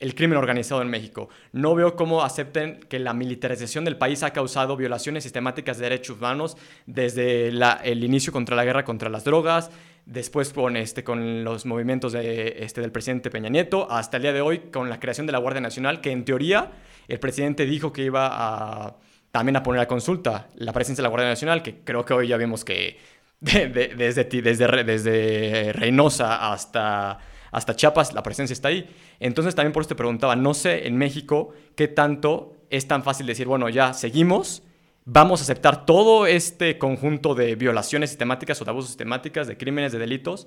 el 0.00 0.14
crimen 0.14 0.38
organizado 0.38 0.80
en 0.82 0.88
México. 0.88 1.28
No 1.52 1.74
veo 1.74 1.96
cómo 1.96 2.22
acepten 2.22 2.80
que 2.88 2.98
la 2.98 3.14
militarización 3.14 3.84
del 3.84 3.96
país 3.96 4.22
ha 4.22 4.32
causado 4.32 4.76
violaciones 4.76 5.24
sistemáticas 5.24 5.78
de 5.78 5.84
derechos 5.84 6.18
humanos 6.18 6.56
desde 6.86 7.48
el 7.48 8.04
inicio 8.04 8.32
contra 8.32 8.54
la 8.54 8.64
guerra 8.64 8.84
contra 8.84 9.08
las 9.08 9.24
drogas, 9.24 9.70
después 10.06 10.52
con, 10.52 10.76
este, 10.76 11.02
con 11.02 11.42
los 11.44 11.66
movimientos 11.66 12.12
de, 12.12 12.56
este, 12.60 12.80
del 12.80 12.92
presidente 12.92 13.30
Peña 13.30 13.48
Nieto, 13.48 13.90
hasta 13.90 14.18
el 14.18 14.22
día 14.22 14.32
de 14.32 14.40
hoy 14.40 14.58
con 14.72 14.88
la 14.88 15.00
creación 15.00 15.26
de 15.26 15.32
la 15.32 15.38
Guardia 15.38 15.60
Nacional, 15.60 16.00
que 16.00 16.12
en 16.12 16.24
teoría 16.24 16.70
el 17.08 17.18
presidente 17.18 17.66
dijo 17.66 17.92
que 17.92 18.02
iba 18.02 18.28
a, 18.30 18.96
también 19.32 19.56
a 19.56 19.62
poner 19.62 19.82
a 19.82 19.88
consulta 19.88 20.48
la 20.54 20.72
presencia 20.72 21.02
de 21.02 21.06
la 21.06 21.10
Guardia 21.10 21.28
Nacional, 21.28 21.62
que 21.62 21.80
creo 21.80 22.04
que 22.04 22.14
hoy 22.14 22.28
ya 22.28 22.36
vimos 22.36 22.64
que 22.64 22.98
desde, 23.40 23.94
desde, 23.96 24.84
desde 24.84 25.72
Reynosa 25.72 26.52
hasta 26.52 27.18
hasta 27.50 27.74
Chiapas 27.74 28.12
la 28.12 28.22
presencia 28.22 28.52
está 28.52 28.68
ahí. 28.68 28.88
Entonces 29.20 29.54
también 29.54 29.72
por 29.72 29.82
eso 29.82 29.88
te 29.88 29.94
preguntaba, 29.94 30.36
no 30.36 30.54
sé 30.54 30.86
en 30.86 30.96
México 30.96 31.50
qué 31.74 31.88
tanto 31.88 32.54
es 32.70 32.86
tan 32.86 33.02
fácil 33.02 33.26
decir, 33.26 33.46
bueno, 33.46 33.68
ya 33.68 33.92
seguimos, 33.94 34.62
vamos 35.04 35.40
a 35.40 35.44
aceptar 35.44 35.86
todo 35.86 36.26
este 36.26 36.78
conjunto 36.78 37.34
de 37.34 37.56
violaciones 37.56 38.10
sistemáticas 38.10 38.60
o 38.60 38.64
de 38.64 38.70
abusos 38.70 38.90
sistemáticas, 38.90 39.46
de 39.46 39.56
crímenes, 39.56 39.92
de 39.92 39.98
delitos, 39.98 40.46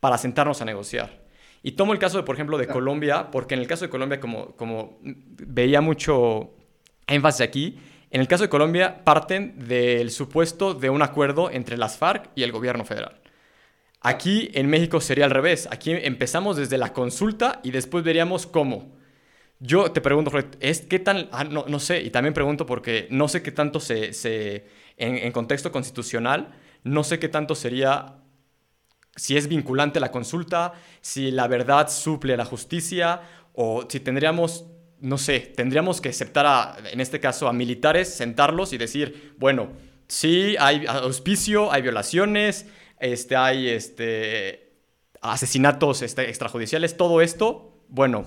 para 0.00 0.18
sentarnos 0.18 0.60
a 0.60 0.64
negociar. 0.64 1.24
Y 1.62 1.72
tomo 1.72 1.94
el 1.94 1.98
caso, 1.98 2.18
de, 2.18 2.24
por 2.24 2.34
ejemplo, 2.34 2.58
de 2.58 2.66
Colombia, 2.66 3.30
porque 3.30 3.54
en 3.54 3.60
el 3.60 3.66
caso 3.66 3.86
de 3.86 3.90
Colombia, 3.90 4.20
como, 4.20 4.48
como 4.56 4.98
veía 5.00 5.80
mucho 5.80 6.50
énfasis 7.06 7.40
aquí, 7.40 7.78
en 8.10 8.20
el 8.20 8.28
caso 8.28 8.44
de 8.44 8.50
Colombia 8.50 9.02
parten 9.02 9.58
del 9.66 10.10
supuesto 10.10 10.74
de 10.74 10.90
un 10.90 11.02
acuerdo 11.02 11.50
entre 11.50 11.78
las 11.78 11.96
FARC 11.96 12.30
y 12.34 12.42
el 12.42 12.52
gobierno 12.52 12.84
federal. 12.84 13.23
Aquí 14.06 14.50
en 14.52 14.68
México 14.68 15.00
sería 15.00 15.24
al 15.24 15.30
revés. 15.30 15.66
Aquí 15.70 15.90
empezamos 15.90 16.58
desde 16.58 16.76
la 16.76 16.92
consulta 16.92 17.60
y 17.64 17.70
después 17.70 18.04
veríamos 18.04 18.46
cómo. 18.46 18.94
Yo 19.60 19.92
te 19.92 20.02
pregunto, 20.02 20.30
¿es 20.60 20.82
qué 20.82 20.98
tan...? 20.98 21.30
Ah, 21.32 21.44
no, 21.44 21.64
no, 21.66 21.80
sé, 21.80 22.02
y 22.02 22.10
también 22.10 22.34
pregunto 22.34 22.66
porque 22.66 23.08
no 23.10 23.28
sé 23.28 23.42
qué 23.42 23.50
tanto 23.50 23.80
se... 23.80 24.12
se 24.12 24.66
en, 24.98 25.32
contexto 25.32 25.72
constitucional, 25.72 26.54
no 26.82 27.02
sé 27.02 27.18
qué 27.18 27.30
tanto 27.30 27.54
sería... 27.54 28.16
Si 29.16 29.38
es 29.38 29.48
vinculante 29.48 30.00
la 30.00 30.10
consulta, 30.10 30.74
si 31.00 31.30
la 31.30 31.48
verdad 31.48 31.88
suple 31.88 32.36
la 32.36 32.44
justicia, 32.44 33.22
o 33.54 33.86
si 33.88 34.00
tendríamos, 34.00 34.66
no 35.00 35.16
sé, 35.16 35.40
tendríamos 35.40 36.02
que 36.02 36.10
aceptar, 36.10 36.44
a, 36.44 36.76
en 36.92 37.00
este 37.00 37.20
caso, 37.20 37.48
a 37.48 37.54
militares, 37.54 38.14
sentarlos 38.14 38.74
y 38.74 38.76
decir, 38.76 39.34
bueno, 39.38 39.70
sí, 40.08 40.56
hay 40.58 40.84
auspicio, 40.84 41.72
hay 41.72 41.80
violaciones, 41.80 42.66
este, 43.04 43.36
hay 43.36 43.68
este, 43.68 44.72
asesinatos 45.20 46.02
este, 46.02 46.28
extrajudiciales, 46.28 46.96
todo 46.96 47.20
esto, 47.20 47.78
bueno, 47.88 48.26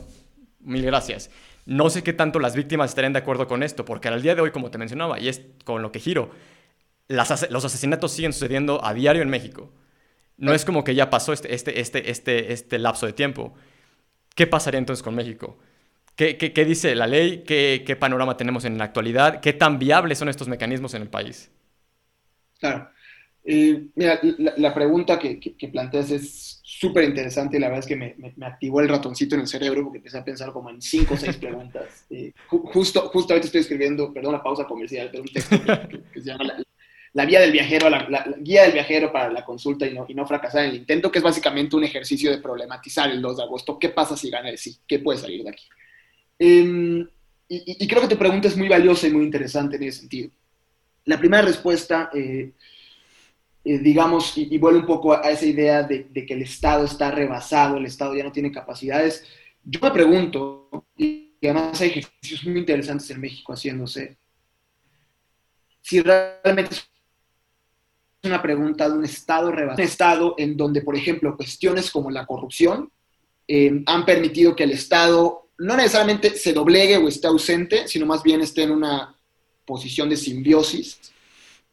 mil 0.59 0.85
gracias. 0.85 1.31
No 1.65 1.89
sé 1.89 2.03
qué 2.03 2.13
tanto 2.13 2.39
las 2.39 2.55
víctimas 2.55 2.91
estarían 2.91 3.13
de 3.13 3.19
acuerdo 3.19 3.47
con 3.47 3.63
esto, 3.63 3.85
porque 3.85 4.07
al 4.07 4.21
día 4.21 4.35
de 4.35 4.41
hoy, 4.41 4.51
como 4.51 4.71
te 4.71 4.77
mencionaba, 4.77 5.19
y 5.19 5.27
es 5.27 5.41
con 5.65 5.81
lo 5.81 5.91
que 5.91 5.99
giro, 5.99 6.31
los 7.07 7.65
asesinatos 7.65 8.11
siguen 8.11 8.33
sucediendo 8.33 8.83
a 8.85 8.93
diario 8.93 9.21
en 9.21 9.29
México. 9.29 9.71
No 10.37 10.53
es 10.53 10.63
como 10.65 10.83
que 10.83 10.95
ya 10.95 11.09
pasó 11.09 11.33
este, 11.33 11.53
este, 11.53 11.79
este, 11.79 12.11
este, 12.11 12.53
este 12.53 12.79
lapso 12.79 13.07
de 13.07 13.13
tiempo. 13.13 13.55
¿Qué 14.35 14.47
pasaría 14.47 14.77
entonces 14.79 15.03
con 15.03 15.15
México? 15.15 15.57
¿Qué, 16.15 16.37
qué, 16.37 16.53
qué 16.53 16.65
dice 16.65 16.95
la 16.95 17.07
ley? 17.07 17.43
¿Qué, 17.47 17.83
¿Qué 17.85 17.95
panorama 17.95 18.37
tenemos 18.37 18.65
en 18.65 18.77
la 18.77 18.85
actualidad? 18.85 19.41
¿Qué 19.41 19.53
tan 19.53 19.79
viables 19.79 20.19
son 20.19 20.29
estos 20.29 20.47
mecanismos 20.47 20.93
en 20.93 21.01
el 21.03 21.09
país? 21.09 21.51
Claro. 22.59 22.89
Eh, 23.49 23.87
mira, 23.95 24.19
la, 24.57 24.73
pregunta 24.73 25.17
que, 25.17 25.69
planteas 25.71 26.11
es 26.11 26.59
súper 26.61 27.05
interesante 27.05 27.55
y 27.55 27.61
la 27.61 27.67
verdad 27.67 27.79
es 27.79 27.87
que 27.87 27.95
me, 27.95 28.45
activó 28.45 28.81
el 28.81 28.89
ratoncito 28.89 29.35
en 29.35 29.41
el 29.41 29.47
cerebro 29.47 29.83
porque 29.83 29.99
empecé 29.99 30.17
a 30.17 30.25
pensar 30.25 30.51
como 30.51 30.69
en 30.69 30.81
cinco 30.81 31.13
o 31.13 31.17
seis 31.17 31.37
preguntas. 31.39 32.05
Eh, 32.09 32.33
justo, 32.45 33.07
justo 33.07 33.31
ahorita 33.31 33.45
estoy 33.45 33.61
escribiendo, 33.61 34.13
perdón 34.13 34.33
la 34.33 34.43
pausa 34.43 34.65
comercial, 34.65 35.07
pero 35.09 35.23
un 35.23 35.29
texto 35.29 35.55
que, 36.11 36.19
se 36.19 36.27
llama 36.27 36.43
la, 37.13 37.25
Vía 37.25 37.39
del 37.39 37.53
Viajero, 37.53 37.89
la, 37.89 38.35
Guía 38.41 38.63
del 38.63 38.73
Viajero 38.73 39.13
para 39.13 39.31
la 39.31 39.45
consulta 39.45 39.87
y 39.87 39.93
no, 39.93 40.05
y 40.09 40.13
no 40.13 40.27
fracasar 40.27 40.65
en 40.65 40.71
el 40.71 40.75
intento, 40.75 41.09
que 41.09 41.19
es 41.19 41.23
básicamente 41.23 41.77
un 41.77 41.85
ejercicio 41.85 42.29
de 42.29 42.39
problematizar 42.39 43.09
el 43.09 43.21
2 43.21 43.37
de 43.37 43.43
agosto. 43.43 43.79
¿Qué 43.79 43.87
pasa 43.87 44.17
si 44.17 44.29
gana 44.29 44.49
el 44.49 44.57
sí? 44.57 44.77
¿Qué 44.85 44.99
puede 44.99 45.19
salir 45.19 45.45
de 45.45 45.51
aquí? 45.51 45.63
Em, 46.37 46.99
y, 47.47 47.77
y, 47.81 47.87
creo 47.87 48.01
que 48.01 48.09
tu 48.09 48.17
pregunta 48.17 48.49
es 48.49 48.57
muy 48.57 48.67
valiosa 48.67 49.07
y 49.07 49.11
muy 49.11 49.23
interesante 49.23 49.77
en 49.77 49.83
ese 49.83 49.99
sentido. 49.99 50.31
La 51.05 51.17
primera 51.17 51.43
respuesta... 51.43 52.09
Eh, 52.13 52.51
eh, 53.69 53.79
digamos, 53.79 54.37
y, 54.37 54.57
vuelve 54.57 54.79
un 54.79 54.85
poco 54.85 55.11
a, 55.11 55.29
esa 55.29 55.45
idea 55.45 55.83
de, 55.83 56.07
que 56.25 56.33
el 56.33 56.43
Estado 56.43 56.85
está 56.85 57.11
rebasado, 57.11 57.75
el 57.75 57.85
Estado 57.85 58.15
ya 58.15 58.23
no 58.23 58.31
tiene 58.31 58.49
capacidades. 58.49 59.25
Yo 59.61 59.81
me 59.81 59.91
pregunto, 59.91 60.85
y 60.95 61.33
además 61.43 61.81
hay 61.81 61.89
ejercicios 61.89 62.45
muy 62.45 62.59
interesantes 62.59 63.09
en 63.09 63.19
México 63.19 63.51
haciéndose, 63.51 64.15
si 65.81 66.01
realmente 66.01 66.75
es 66.75 66.89
una 68.23 68.41
pregunta 68.41 68.87
de 68.87 68.97
un 68.97 69.03
Estado 69.03 69.51
rebasado, 69.51 69.83
un 69.83 69.89
Estado 69.89 70.35
en 70.37 70.55
donde, 70.55 70.81
por 70.81 70.95
ejemplo, 70.95 71.35
cuestiones 71.35 71.91
como 71.91 72.09
la 72.09 72.25
corrupción 72.25 72.89
eh, 73.49 73.83
han 73.85 74.05
permitido 74.05 74.55
que 74.55 74.63
el 74.63 74.71
Estado 74.71 75.49
no 75.57 75.75
necesariamente 75.75 76.37
se 76.37 76.53
doblegue 76.53 76.95
o 76.95 77.09
esté 77.09 77.27
ausente, 77.27 77.85
sino 77.89 78.05
más 78.05 78.23
bien 78.23 78.39
esté 78.39 78.63
en 78.63 78.71
una 78.71 79.13
posición 79.65 80.07
de 80.07 80.15
simbiosis 80.15 81.11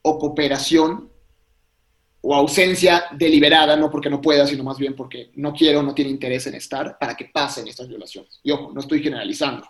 o 0.03 0.19
cooperación 0.19 1.14
o 2.27 2.35
ausencia 2.35 3.05
deliberada, 3.13 3.77
no 3.77 3.91
porque 3.91 4.09
no 4.09 4.19
pueda, 4.19 4.47
sino 4.47 4.65
más 4.65 4.79
bien 4.79 4.97
porque 4.97 5.31
no 5.35 5.53
quiero, 5.53 5.83
no 5.83 5.95
tiene 5.95 6.11
interés 6.11 6.47
en 6.47 6.55
estar, 6.55 6.99
para 6.99 7.15
que 7.15 7.27
pasen 7.27 7.69
estas 7.69 7.87
violaciones. 7.87 8.41
Y 8.43 8.51
ojo, 8.51 8.73
no 8.73 8.81
estoy 8.81 9.03
generalizando. 9.03 9.69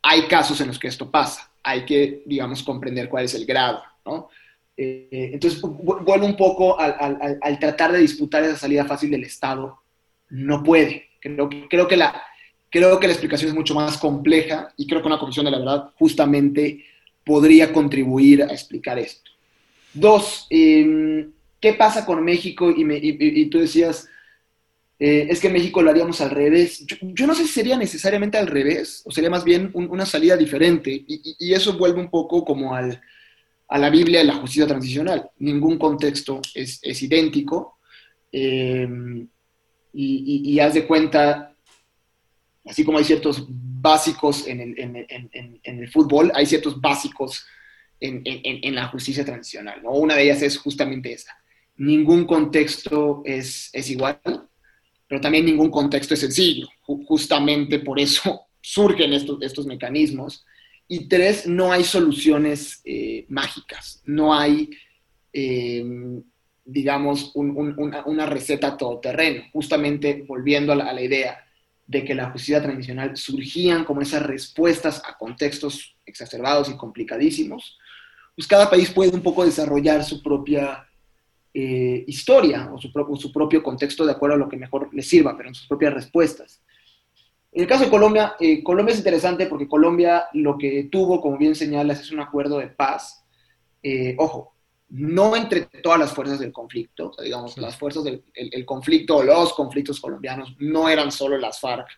Hay 0.00 0.22
casos 0.22 0.58
en 0.62 0.68
los 0.68 0.78
que 0.78 0.88
esto 0.88 1.10
pasa. 1.10 1.52
Hay 1.62 1.84
que, 1.84 2.22
digamos, 2.24 2.62
comprender 2.62 3.10
cuál 3.10 3.26
es 3.26 3.34
el 3.34 3.44
grado, 3.44 3.82
¿no? 4.06 4.30
Eh, 4.74 5.32
entonces, 5.34 5.60
vuelvo 5.60 6.24
un 6.24 6.34
poco 6.34 6.80
al, 6.80 7.58
tratar 7.60 7.92
de 7.92 7.98
disputar 7.98 8.42
esa 8.42 8.56
salida 8.56 8.86
fácil 8.86 9.10
del 9.10 9.24
Estado. 9.24 9.82
No 10.30 10.62
puede. 10.62 11.10
Creo, 11.20 11.50
creo, 11.68 11.86
que 11.86 11.98
la, 11.98 12.22
creo 12.70 12.98
que 12.98 13.06
la 13.06 13.12
explicación 13.12 13.50
es 13.50 13.54
mucho 13.54 13.74
más 13.74 13.98
compleja 13.98 14.72
y 14.78 14.86
creo 14.86 15.02
que 15.02 15.08
una 15.08 15.18
comisión 15.18 15.44
de 15.44 15.50
la 15.50 15.58
verdad 15.58 15.90
justamente 15.98 16.86
podría 17.22 17.70
contribuir 17.70 18.44
a 18.44 18.46
explicar 18.46 18.98
esto. 18.98 19.30
Dos, 19.92 20.46
eh, 20.48 21.28
¿qué 21.60 21.74
pasa 21.74 22.06
con 22.06 22.24
México? 22.24 22.72
Y, 22.74 23.46
tú 23.46 23.58
decías, 23.58 24.08
eh, 24.98 25.28
es 25.30 25.40
que 25.40 25.50
México 25.50 25.82
lo 25.82 25.90
haríamos 25.90 26.20
al 26.20 26.30
revés. 26.30 26.84
Yo, 26.86 27.26
no 27.26 27.34
sé 27.34 27.42
si 27.42 27.52
sería 27.52 27.76
necesariamente 27.76 28.38
al 28.38 28.46
revés, 28.46 29.02
o 29.04 29.10
sería 29.10 29.30
más 29.30 29.44
bien 29.44 29.70
una 29.74 30.06
salida 30.06 30.36
diferente. 30.36 31.04
Y, 31.06 31.52
eso 31.52 31.76
vuelve 31.76 32.00
un 32.00 32.10
poco 32.10 32.44
como 32.44 32.74
a 32.74 33.78
la 33.78 33.90
Biblia 33.90 34.20
de 34.20 34.26
la 34.26 34.36
justicia 34.36 34.66
transicional. 34.66 35.30
Ningún 35.38 35.78
contexto 35.78 36.40
es, 36.54 36.80
idéntico. 37.02 37.78
Eh, 38.32 38.88
y, 39.92 40.58
haz 40.60 40.74
de 40.74 40.86
cuenta, 40.86 41.54
así 42.64 42.84
como 42.84 42.98
hay 42.98 43.04
ciertos 43.04 43.44
básicos 43.48 44.46
en 44.46 44.60
el, 45.64 45.90
fútbol, 45.90 46.32
hay 46.34 46.46
ciertos 46.46 46.80
básicos 46.80 47.44
en, 48.00 48.74
la 48.74 48.86
justicia 48.86 49.26
transicional. 49.26 49.82
Una 49.84 50.14
de 50.14 50.22
ellas 50.22 50.40
es 50.40 50.56
justamente 50.56 51.12
esa 51.12 51.39
ningún 51.80 52.26
contexto 52.26 53.22
es, 53.24 53.70
igual, 53.88 54.20
pero 55.08 55.20
también 55.20 55.46
ningún 55.46 55.70
contexto 55.70 56.12
es 56.12 56.20
sencillo. 56.20 56.68
Justamente 56.82 57.78
por 57.78 57.98
eso 57.98 58.42
surgen 58.60 59.14
estos, 59.14 59.40
estos 59.42 59.66
mecanismos. 59.66 60.44
Y 60.86 61.08
tres, 61.08 61.46
no 61.46 61.72
hay 61.72 61.84
soluciones 61.84 62.82
eh, 62.84 63.24
mágicas, 63.28 64.02
no 64.04 64.34
hay, 64.34 64.70
eh, 65.32 65.84
digamos, 66.64 67.32
una, 67.34 68.26
receta 68.26 68.76
todoterreno. 68.76 69.44
Justamente 69.52 70.24
volviendo 70.28 70.72
a 70.72 70.76
la, 70.76 71.02
idea 71.02 71.46
de 71.86 72.04
que 72.04 72.14
la 72.14 72.30
justicia 72.30 72.60
tradicional 72.60 73.16
surgían 73.16 73.84
como 73.84 74.02
esas 74.02 74.24
respuestas 74.24 75.00
a 75.06 75.16
contextos 75.16 75.96
exacerbados 76.04 76.68
y 76.68 76.76
complicadísimos, 76.76 77.78
pues 78.34 78.46
cada 78.46 78.68
país 78.68 78.90
puede 78.90 79.12
un 79.12 79.22
poco 79.22 79.44
desarrollar 79.46 80.04
su 80.04 80.22
propia 80.22 80.89
eh, 81.52 82.04
historia 82.06 82.70
o 82.72 82.78
su, 82.78 82.92
propio, 82.92 83.16
su 83.16 83.32
propio 83.32 83.62
contexto 83.62 84.06
de 84.06 84.12
acuerdo 84.12 84.36
a 84.36 84.38
lo 84.38 84.48
que 84.48 84.56
mejor 84.56 84.88
le 84.92 85.02
sirva, 85.02 85.36
pero 85.36 85.48
en 85.48 85.54
sus 85.54 85.66
propias 85.66 85.94
respuestas. 85.94 86.62
En 87.52 87.62
el 87.62 87.68
caso 87.68 87.84
de 87.84 87.90
Colombia, 87.90 88.34
eh, 88.38 88.62
Colombia 88.62 88.92
es 88.92 88.98
interesante 88.98 89.46
porque 89.46 89.66
Colombia 89.66 90.26
lo 90.34 90.56
que 90.56 90.84
tuvo, 90.84 91.20
como 91.20 91.36
bien 91.36 91.56
señalas, 91.56 92.00
es 92.00 92.12
un 92.12 92.20
acuerdo 92.20 92.58
de 92.58 92.68
paz. 92.68 93.24
Eh, 93.82 94.14
ojo, 94.18 94.54
no 94.90 95.34
entre 95.34 95.62
todas 95.82 95.98
las 95.98 96.12
fuerzas 96.12 96.38
del 96.38 96.52
conflicto, 96.52 97.12
digamos, 97.22 97.58
las 97.58 97.76
fuerzas 97.76 98.04
del 98.04 98.22
el, 98.34 98.64
conflicto 98.64 99.16
o 99.16 99.22
los 99.22 99.52
conflictos 99.54 100.00
colombianos 100.00 100.54
no 100.58 100.88
eran 100.88 101.10
solo 101.10 101.36
las 101.38 101.60
FARC 101.60 101.88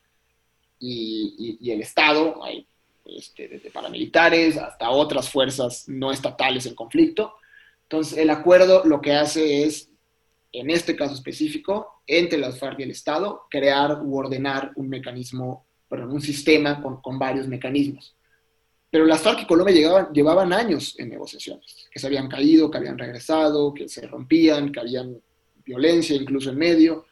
y, 0.78 1.58
y, 1.60 1.70
el 1.70 1.80
Estado, 1.80 2.42
hay 2.42 2.66
este, 3.04 3.48
desde 3.48 3.70
paramilitares 3.70 4.56
hasta 4.56 4.90
otras 4.90 5.28
fuerzas 5.28 5.88
no 5.88 6.10
estatales 6.10 6.66
en 6.66 6.74
conflicto. 6.74 7.34
Entonces, 7.92 8.16
el 8.16 8.30
acuerdo 8.30 8.86
lo 8.86 9.02
que 9.02 9.12
hace 9.12 9.64
es, 9.64 9.90
en 10.50 10.70
este 10.70 10.96
caso 10.96 11.12
específico, 11.12 12.02
entre 12.06 12.38
las 12.38 12.58
FARC 12.58 12.80
y 12.80 12.84
el 12.84 12.90
Estado, 12.90 13.42
crear 13.50 14.00
u 14.02 14.16
ordenar 14.16 14.72
un 14.76 14.88
mecanismo, 14.88 15.66
perdón, 15.90 16.12
un 16.12 16.22
sistema 16.22 16.80
con, 16.80 17.18
varios 17.18 17.46
mecanismos. 17.48 18.16
Pero 18.90 19.04
las 19.04 19.20
FARC 19.20 19.42
y 19.42 19.46
Colombia 19.46 20.08
llevaban 20.10 20.54
años 20.54 20.94
en 20.98 21.10
negociaciones, 21.10 21.86
que 21.92 21.98
se 21.98 22.06
habían 22.06 22.28
caído, 22.28 22.70
que 22.70 22.78
habían 22.78 22.96
regresado, 22.96 23.74
que 23.74 23.86
se 23.90 24.06
rompían, 24.06 24.72
que 24.72 24.80
había 24.80 25.04
violencia 25.62 26.16
incluso 26.16 26.48
en 26.48 26.56
medio. 26.56 27.04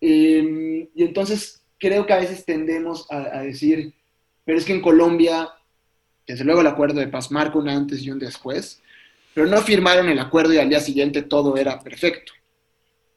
Em, 0.00 0.88
y 0.92 1.04
entonces 1.04 1.62
creo 1.78 2.04
que 2.04 2.14
a 2.14 2.18
veces 2.18 2.44
tendemos 2.44 3.06
a, 3.12 3.38
a, 3.38 3.42
decir, 3.42 3.94
pero 4.44 4.58
es 4.58 4.64
que 4.64 4.72
en 4.72 4.82
Colombia, 4.82 5.50
desde 6.26 6.44
luego 6.44 6.62
el 6.62 6.66
acuerdo 6.66 6.98
de 6.98 7.06
paz 7.06 7.30
marca 7.30 7.58
un 7.58 7.68
antes 7.68 8.02
y 8.02 8.10
un 8.10 8.18
después, 8.18 8.82
pero 9.40 9.50
no 9.50 9.62
firmaron 9.62 10.06
el 10.10 10.18
acuerdo 10.18 10.52
y 10.52 10.58
al 10.58 10.68
día 10.68 10.80
siguiente 10.80 11.22
todo 11.22 11.56
era 11.56 11.80
perfecto. 11.80 12.34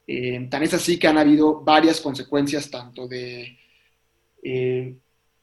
Eh, 0.06 0.48
tan 0.50 0.62
es 0.62 0.72
así 0.72 0.98
que 0.98 1.06
han 1.06 1.18
habido 1.18 1.60
varias 1.60 2.00
consecuencias, 2.00 2.70
tanto 2.70 3.06
de 3.06 3.58
eh, 4.42 4.96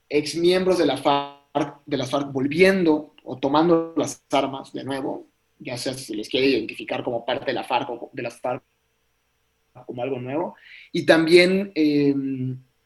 exmiembros 0.09 0.79
de 0.79 0.87
la 0.87 0.97
FARC, 0.97 1.81
de 1.85 1.97
las 1.97 2.09
FARC 2.09 2.31
volviendo 2.31 3.13
o 3.23 3.37
tomando 3.37 3.93
las 3.95 4.23
armas 4.31 4.73
de 4.73 4.83
nuevo, 4.83 5.27
ya 5.59 5.77
sea 5.77 5.93
si 5.93 6.05
se 6.05 6.15
les 6.15 6.27
quiere 6.27 6.47
identificar 6.47 7.03
como 7.03 7.23
parte 7.23 7.45
de 7.45 7.53
la 7.53 7.63
FARC 7.63 7.89
o 7.91 8.09
de 8.11 8.23
las 8.23 8.41
FARC 8.41 8.63
como 9.85 10.01
algo 10.01 10.19
nuevo, 10.19 10.55
y 10.91 11.05
también 11.05 11.71
eh, 11.75 12.15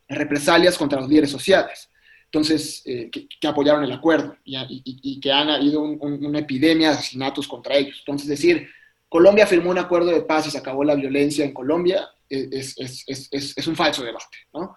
represalias 0.09 0.77
contra 0.77 0.99
los 0.99 1.07
líderes 1.07 1.31
sociales 1.31 1.89
entonces, 2.35 2.81
eh, 2.85 3.09
que, 3.09 3.47
apoyaron 3.47 3.85
el 3.85 3.93
acuerdo 3.93 4.35
y, 4.43 5.19
que 5.21 5.31
han 5.31 5.49
habido 5.49 5.79
una 5.79 6.39
epidemia 6.39 6.89
de 6.89 6.95
asesinatos 6.95 7.47
contra 7.47 7.75
ellos. 7.75 7.99
Entonces, 7.99 8.27
decir, 8.27 8.67
Colombia 9.07 9.47
firmó 9.47 9.69
un 9.69 9.77
acuerdo 9.77 10.11
de 10.11 10.21
paz 10.21 10.45
y 10.45 10.51
se 10.51 10.57
acabó 10.57 10.83
la 10.83 10.95
violencia 10.95 11.45
en 11.45 11.53
Colombia 11.53 12.09
eh, 12.29 12.49
es, 12.51 13.67
un 13.67 13.75
falso 13.77 14.03
debate, 14.03 14.37
¿no? 14.53 14.75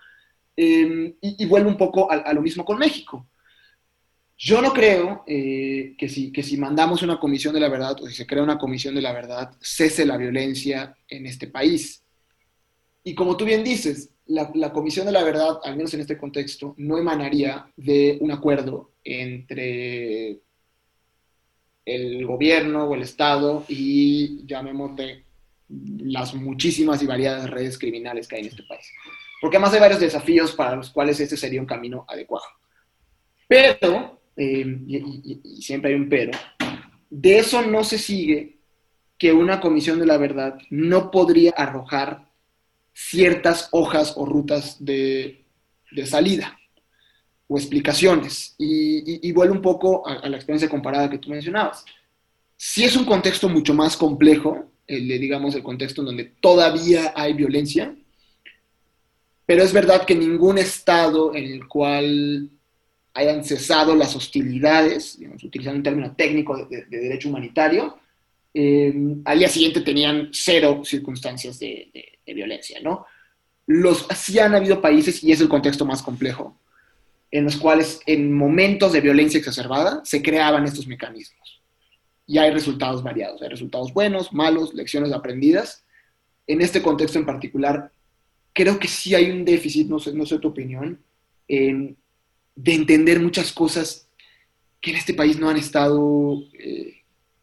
Em, 0.55 1.17
y, 1.21 1.45
vuelve 1.47 1.69
un 1.69 1.77
poco 1.77 2.09
a, 2.09 2.33
lo 2.33 2.43
mismo 2.43 2.65
con 2.65 2.79
México. 2.79 3.27
Yo 4.37 4.63
no 4.63 4.73
creo 4.73 5.25
eh, 5.27 5.97
que, 5.99 6.09
si, 6.09 6.31
que 6.31 6.45
si 6.45 6.59
mandamos 6.59 7.03
una 7.03 7.19
comisión 7.19 7.55
de 7.55 7.61
la 7.61 7.69
verdad 7.69 8.01
o 8.01 8.07
si 8.07 8.15
se 8.15 8.27
crea 8.27 8.45
una 8.45 8.59
comisión 8.59 8.95
de 8.95 9.03
la 9.03 9.13
verdad, 9.13 9.51
cese 9.61 10.07
la 10.07 10.17
violencia 10.17 10.97
en 11.09 11.27
este 11.27 11.49
país. 11.49 12.05
Y 13.03 13.17
como 13.17 13.37
tú 13.37 13.45
bien 13.45 13.65
dices, 13.65 14.11
la, 14.29 14.73
Comisión 14.73 15.07
de 15.07 15.13
la 15.13 15.25
Verdad, 15.25 15.59
al 15.65 15.77
menos 15.77 15.93
en 15.95 16.01
este 16.01 16.19
contexto, 16.19 16.75
no 16.77 16.99
emanaría 16.99 17.67
de 17.77 18.19
un 18.21 18.31
acuerdo 18.31 18.93
entre 19.03 20.41
el 21.85 22.27
gobierno 22.27 22.85
o 22.85 22.95
el 22.95 23.03
Estado 23.03 23.65
y, 23.69 24.47
llamémosle, 24.47 25.25
las 25.69 26.35
muchísimas 26.35 27.03
y 27.03 27.07
variadas 27.07 27.51
redes 27.51 27.79
criminales 27.79 28.29
que 28.29 28.37
hay 28.37 28.43
en 28.43 28.49
este 28.49 28.63
país. 28.65 28.93
Porque 29.41 29.57
además 29.57 29.75
hay 29.75 29.81
varios 29.81 30.01
desafíos 30.01 30.53
para 30.53 30.77
los 30.77 30.91
cuales 30.91 31.19
este 31.21 31.37
sería 31.37 31.61
un 31.61 31.67
camino 31.67 32.05
adecuado. 32.09 32.47
Pero, 33.47 34.21
eh, 34.37 34.65
y 34.87 35.63
siempre 35.63 35.93
hay 35.93 35.97
un 35.97 36.09
pero, 36.09 36.33
de 37.09 37.39
eso 37.39 37.63
no 37.63 37.83
se 37.85 37.99
sigue 37.99 38.59
que 39.17 39.33
una 39.33 39.61
comisión 39.61 39.99
de 39.99 40.07
la 40.07 40.19
verdad 40.19 40.59
no 40.71 41.11
podría 41.11 41.53
arrojar 41.57 42.28
ciertas 42.99 43.69
hojas 43.71 44.15
o 44.17 44.27
rutas 44.27 44.85
de, 44.85 45.45
salida 46.05 46.59
o 47.47 47.57
explicaciones. 47.57 48.57
Y, 48.59 49.31
vuelvo 49.33 49.55
un 49.55 49.63
poco 49.63 50.07
a, 50.07 50.29
la 50.29 50.37
experiencia 50.37 50.69
comparada 50.69 51.09
que 51.09 51.19
tú 51.19 51.31
mencionabas. 51.31 51.85
Si 52.57 52.83
es 52.85 52.97
un 52.97 53.05
contexto 53.05 53.49
mucho 53.49 53.73
más 53.73 53.97
complejo, 53.97 54.73
el 54.87 55.07
de, 55.07 55.19
digamos, 55.19 55.55
el 55.55 55.63
contexto 55.63 56.03
en 56.03 56.07
donde 56.07 56.25
todavía 56.25 57.13
hay 57.15 57.35
violencia, 57.35 57.95
pero 59.47 59.63
es 59.63 59.73
verdad 59.73 60.05
que 60.05 60.17
ningún 60.17 60.59
estado 60.59 61.35
en 61.35 61.45
el 61.45 61.69
cual 61.69 62.51
hayan 63.15 63.45
cesado 63.45 63.95
las 63.95 64.17
hostilidades, 64.17 65.19
utilizando 65.43 65.79
un 65.79 65.83
término 65.85 66.17
técnico 66.17 66.67
de, 66.67 66.85
derecho 66.87 67.29
humanitario, 67.29 67.97
eh, 68.61 68.93
al 69.25 69.39
día 69.39 69.49
siguiente 69.49 69.83
tenían 69.83 70.31
cero 70.33 70.83
circunstancias 70.85 71.61
de, 71.61 71.93
de 72.27 72.35
violencia, 72.35 72.81
¿no? 72.83 73.07
Los, 73.67 74.05
sí 74.17 74.37
han 74.41 74.53
habido 74.53 74.81
países, 74.81 75.23
y 75.23 75.31
es 75.31 75.41
el 75.41 75.49
contexto 75.49 75.85
más 75.85 76.03
complejo, 76.03 76.59
en 77.31 77.45
los 77.45 77.57
cuales 77.57 78.01
en 78.05 78.33
momentos 78.33 78.93
de 78.93 79.01
violencia 79.01 79.39
exacerbada 79.39 80.01
se 80.05 80.23
creaban 80.23 80.65
estos 80.65 80.89
mecanismos. 80.89 81.63
Y 82.27 82.39
hay 82.39 82.51
resultados 82.51 83.05
variados, 83.05 83.41
hay 83.43 83.49
resultados 83.49 83.93
buenos, 83.95 84.33
malos, 84.33 84.75
lecciones 84.75 85.13
aprendidas. 85.13 85.85
En 86.49 86.61
este 86.61 86.83
contexto 86.83 87.21
en 87.21 87.27
particular, 87.27 87.93
creo 88.53 88.81
que 88.81 88.89
sí 88.89 89.15
hay 89.15 89.31
un 89.31 89.45
déficit, 89.45 89.87
no 89.87 90.01
sé, 90.01 90.13
no 90.13 90.27
sé 90.27 90.41
tu 90.41 90.49
opinión, 90.49 91.01
de 91.47 91.95
entender 92.57 93.21
muchas 93.21 93.53
cosas 93.53 94.09
que 94.81 94.91
en 94.91 94.97
este 94.97 95.15
país 95.15 95.39
no 95.39 95.49
han 95.49 95.59
estado 95.59 96.43
eh, 96.59 96.98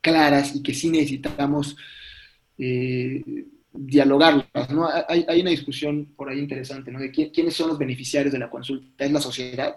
claras 0.06 0.56
y 0.56 0.62
que 0.62 0.76
sí 0.76 0.92
necesitamos 0.92 1.76
eh, 2.60 3.24
dialogarlas, 3.74 4.70
¿no? 4.70 4.88
Hay, 5.08 5.26
hay, 5.28 5.42
una 5.42 5.50
discusión 5.50 6.14
por 6.16 6.30
ahí 6.30 6.38
interesante, 6.38 6.92
¿no? 6.92 7.00
De 7.00 7.12
quiénes 7.12 7.56
son 7.56 7.70
los 7.70 7.80
beneficiarios 7.80 8.32
de 8.32 8.38
la 8.38 8.52
consulta, 8.52 9.04
¿es 9.04 9.12
la 9.12 9.20
sociedad 9.20 9.76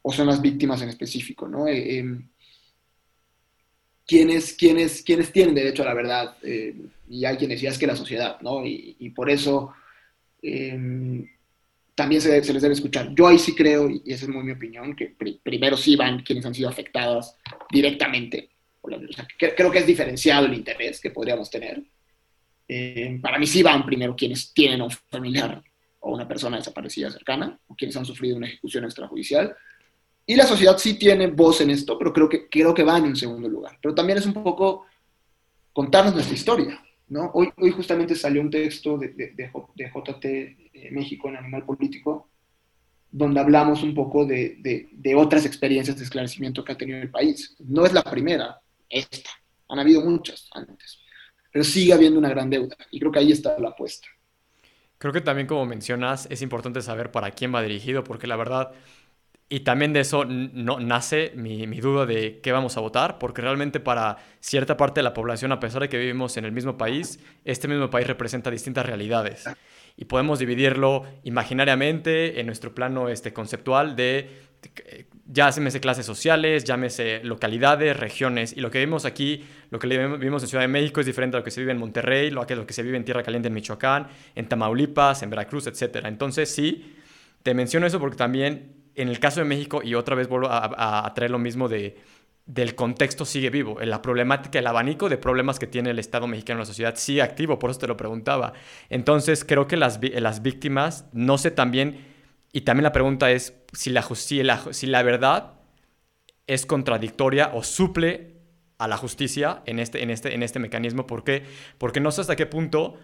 o 0.00 0.10
son 0.10 0.26
las 0.28 0.40
víctimas 0.40 0.80
en 0.80 0.88
específico, 0.88 1.46
¿no? 1.46 1.68
Eh, 1.68 1.98
em, 1.98 2.28
quienes, 4.06 4.54
quienes, 4.54 5.02
quienes 5.02 5.30
tienen 5.30 5.54
derecho 5.54 5.82
a 5.82 5.86
la 5.86 5.94
verdad 5.94 6.36
eh, 6.42 6.74
y 7.06 7.26
hay 7.26 7.36
quienes 7.36 7.60
ya 7.60 7.70
es 7.70 7.78
que 7.78 7.86
la 7.86 7.96
sociedad, 7.96 8.40
¿no? 8.40 8.64
Y, 8.64 9.10
por 9.14 9.28
eso 9.28 9.74
em, 10.40 11.28
también 11.94 12.22
se, 12.22 12.42
se, 12.42 12.52
les 12.54 12.62
debe 12.62 12.74
escuchar. 12.74 13.14
Yo 13.14 13.26
ahí 13.26 13.38
sí 13.38 13.54
creo, 13.54 13.90
y 13.90 14.02
esa 14.06 14.24
es 14.24 14.30
muy 14.30 14.44
mi 14.44 14.52
opinión, 14.52 14.96
que 14.96 15.14
primero 15.42 15.76
sí 15.76 15.94
van 15.94 16.22
quienes 16.22 16.46
han 16.46 16.54
sido 16.54 16.70
afectadas 16.70 17.36
directamente. 17.70 18.55
Creo 19.38 19.70
que 19.70 19.78
es 19.78 19.86
diferenciado 19.86 20.46
el 20.46 20.54
interés 20.54 21.00
que 21.00 21.10
podríamos 21.10 21.50
tener. 21.50 21.82
Eh, 22.68 23.18
para 23.22 23.38
mí 23.38 23.46
sí 23.46 23.62
van 23.62 23.86
primero 23.86 24.16
quienes 24.16 24.52
tienen 24.52 24.80
a 24.80 24.84
un 24.84 24.90
familiar 24.90 25.62
o 26.00 26.12
una 26.12 26.26
persona 26.26 26.56
desaparecida 26.56 27.10
cercana, 27.10 27.58
o 27.66 27.74
quienes 27.74 27.96
han 27.96 28.04
sufrido 28.04 28.36
una 28.36 28.46
ejecución 28.46 28.84
extrajudicial, 28.84 29.56
y 30.24 30.34
la 30.34 30.46
sociedad 30.46 30.76
sí 30.76 30.94
tiene 30.94 31.28
voz 31.28 31.60
en 31.60 31.70
esto, 31.70 31.96
pero 31.98 32.12
creo 32.12 32.28
que, 32.28 32.48
creo 32.48 32.74
que 32.74 32.82
van 32.82 33.06
en 33.06 33.16
segundo 33.16 33.48
lugar. 33.48 33.78
Pero 33.80 33.94
también 33.94 34.18
es 34.18 34.26
un 34.26 34.34
poco 34.34 34.86
contarnos 35.72 36.14
nuestra 36.14 36.34
historia. 36.34 36.82
¿no? 37.08 37.30
Hoy, 37.34 37.48
hoy 37.56 37.70
justamente 37.70 38.16
salió 38.16 38.40
un 38.40 38.50
texto 38.50 38.98
de, 38.98 39.08
de, 39.10 39.32
de, 39.36 39.90
JT 39.90 40.24
eh, 40.24 40.90
México 40.90 41.28
en 41.28 41.36
Animal 41.36 41.64
Político, 41.64 42.28
donde 43.10 43.38
hablamos 43.38 43.84
un 43.84 43.94
poco 43.94 44.26
de, 44.26 44.88
de, 44.92 45.14
otras 45.14 45.46
experiencias 45.46 45.96
de 45.96 46.04
esclarecimiento 46.04 46.64
que 46.64 46.72
ha 46.72 46.78
tenido 46.78 46.98
el 46.98 47.10
país. 47.10 47.54
No 47.60 47.86
es 47.86 47.92
la 47.92 48.02
primera, 48.02 48.60
esta. 48.88 49.30
Han 49.68 49.78
habido 49.78 50.02
muchas 50.02 50.48
antes. 50.52 51.00
Pero 51.52 51.64
sigue 51.64 51.92
habiendo 51.92 52.18
una 52.18 52.28
gran 52.28 52.50
deuda. 52.50 52.76
Y 52.90 53.00
creo 53.00 53.12
que 53.12 53.18
ahí 53.18 53.32
está 53.32 53.58
la 53.58 53.70
apuesta. 53.70 54.08
Creo 54.98 55.12
que 55.12 55.20
también, 55.20 55.46
como 55.46 55.66
mencionas, 55.66 56.26
es 56.30 56.42
importante 56.42 56.80
saber 56.80 57.10
para 57.10 57.30
quién 57.30 57.54
va 57.54 57.62
dirigido, 57.62 58.02
porque 58.02 58.26
la 58.26 58.36
verdad, 58.36 58.72
y 59.48 59.60
también 59.60 59.92
de 59.92 60.00
eso 60.00 60.24
no, 60.24 60.80
nace 60.80 61.32
mi, 61.36 61.66
mi, 61.66 61.80
duda 61.80 62.06
de 62.06 62.40
qué 62.40 62.50
vamos 62.50 62.76
a 62.76 62.80
votar, 62.80 63.18
porque 63.18 63.42
realmente 63.42 63.78
para 63.78 64.16
cierta 64.40 64.76
parte 64.76 65.00
de 65.00 65.04
la 65.04 65.12
población, 65.12 65.52
a 65.52 65.60
pesar 65.60 65.82
de 65.82 65.88
que 65.88 65.98
vivimos 65.98 66.36
en 66.38 66.46
el 66.46 66.52
mismo 66.52 66.78
país, 66.78 67.20
este 67.44 67.68
mismo 67.68 67.90
país 67.90 68.06
representa 68.06 68.50
distintas 68.50 68.86
realidades. 68.86 69.44
Y 69.96 70.06
podemos 70.06 70.38
dividirlo 70.38 71.04
imaginariamente 71.24 72.40
en 72.40 72.46
nuestro 72.46 72.74
plano 72.74 73.08
este, 73.08 73.32
conceptual 73.32 73.96
de, 73.96 74.30
ya 75.28 75.50
llámese 75.50 75.80
clases 75.80 76.06
sociales, 76.06 76.64
llámese 76.64 77.20
localidades, 77.24 77.96
regiones. 77.96 78.52
Y 78.56 78.60
lo 78.60 78.70
que 78.70 78.78
vimos 78.78 79.04
aquí, 79.04 79.44
lo 79.70 79.78
que 79.78 79.86
vivimos 79.88 80.42
en 80.42 80.48
Ciudad 80.48 80.62
de 80.62 80.68
México 80.68 81.00
es 81.00 81.06
diferente 81.06 81.36
a 81.36 81.40
lo 81.40 81.44
que 81.44 81.50
se 81.50 81.60
vive 81.60 81.72
en 81.72 81.78
Monterrey, 81.78 82.30
lo 82.30 82.46
que, 82.46 82.54
lo 82.54 82.66
que 82.66 82.72
se 82.72 82.82
vive 82.82 82.96
en 82.96 83.04
Tierra 83.04 83.22
Caliente 83.22 83.48
en 83.48 83.54
Michoacán, 83.54 84.08
en 84.34 84.48
Tamaulipas, 84.48 85.22
en 85.22 85.30
Veracruz, 85.30 85.66
etc. 85.66 86.04
Entonces 86.04 86.54
sí, 86.54 86.96
te 87.42 87.54
menciono 87.54 87.86
eso 87.86 87.98
porque 87.98 88.16
también 88.16 88.76
en 88.96 89.08
el 89.08 89.20
caso 89.20 89.40
de 89.40 89.46
México, 89.46 89.82
y 89.84 89.94
otra 89.94 90.16
vez 90.16 90.26
vuelvo 90.26 90.48
a, 90.50 91.12
traer 91.14 91.30
lo 91.30 91.38
mismo 91.38 91.68
de, 91.68 91.98
del 92.46 92.74
contexto 92.74 93.26
sigue 93.26 93.50
vivo, 93.50 93.78
la 93.82 94.00
problemática, 94.00 94.58
el 94.58 94.66
abanico 94.66 95.08
de 95.08 95.18
problemas 95.18 95.58
que 95.58 95.66
tiene 95.66 95.90
el 95.90 95.98
Estado 95.98 96.26
mexicano 96.26 96.58
en 96.58 96.60
la 96.60 96.66
sociedad 96.66 96.94
sigue 96.96 97.20
activo, 97.20 97.58
por 97.58 97.70
eso 97.70 97.80
te 97.80 97.86
lo 97.86 97.96
preguntaba. 97.96 98.54
Entonces 98.88 99.44
creo 99.44 99.68
que 99.68 99.76
las, 99.76 100.00
las 100.02 100.42
víctimas, 100.42 101.04
no 101.12 101.36
sé 101.36 101.50
también, 101.50 102.15
y 102.56 102.62
también 102.62 102.84
la 102.84 102.92
pregunta 102.92 103.30
es 103.30 103.52
si 103.74 103.90
la, 103.90 104.00
si 104.00 104.42
la, 104.42 104.72
si 104.72 104.86
la 104.86 105.02
verdad 105.02 105.56
es 106.46 106.64
contradictoria 106.64 107.50
o 107.52 107.62
suple 107.62 108.38
a 108.78 108.88
la 108.88 108.96
justicia 108.96 109.60
en 109.66 109.78
este, 109.78 110.02
en 110.02 110.08
este, 110.08 110.34
en 110.34 110.42
este 110.42 110.58
mecanismo. 110.58 111.06
¿Por 111.06 111.22
qué? 111.22 111.42
Porque 111.76 112.00
no 112.00 112.10
sé 112.10 112.22
hasta 112.22 112.34
qué 112.34 112.46
punto 112.46 112.96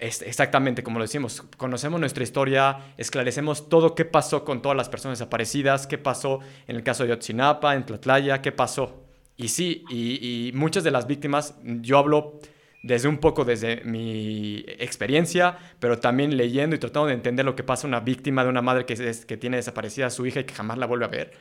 exactamente 0.00 0.82
como 0.82 0.98
lo 0.98 1.04
decimos, 1.04 1.42
conocemos 1.56 2.00
nuestra 2.00 2.24
historia, 2.24 2.92
esclarecemos 2.96 3.68
todo 3.68 3.94
qué 3.94 4.04
pasó 4.04 4.44
con 4.44 4.62
todas 4.62 4.76
las 4.76 4.88
personas 4.88 5.20
desaparecidas, 5.20 5.86
qué 5.86 5.98
pasó 5.98 6.40
en 6.66 6.74
el 6.74 6.82
caso 6.82 7.06
de 7.06 7.12
Otzinapa, 7.12 7.76
en 7.76 7.86
Tlatlaya, 7.86 8.42
qué 8.42 8.50
pasó. 8.50 9.04
Y 9.36 9.46
sí, 9.46 9.84
y, 9.90 10.50
muchas 10.54 10.82
de 10.82 10.90
las 10.90 11.06
víctimas, 11.06 11.54
yo 11.62 11.98
hablo 11.98 12.40
desde 12.82 13.08
un 13.08 13.18
poco 13.18 13.44
desde 13.44 13.82
mi 13.84 14.64
experiencia, 14.78 15.58
pero 15.80 15.98
también 15.98 16.36
leyendo 16.36 16.76
y 16.76 16.78
tratando 16.78 17.08
de 17.08 17.14
entender 17.14 17.44
lo 17.44 17.56
que 17.56 17.64
pasa 17.64 17.86
a 17.86 17.88
una 17.88 18.00
víctima 18.00 18.44
de 18.44 18.50
una 18.50 18.62
madre 18.62 18.86
que, 18.86 18.94
que 19.26 19.36
tiene 19.36 19.56
desaparecida 19.56 20.06
a 20.06 20.10
su 20.10 20.26
hija 20.26 20.40
y 20.40 20.44
que 20.44 20.54
jamás 20.54 20.78
la 20.78 20.86
vuelve 20.86 21.04
a 21.04 21.08
ver. 21.08 21.32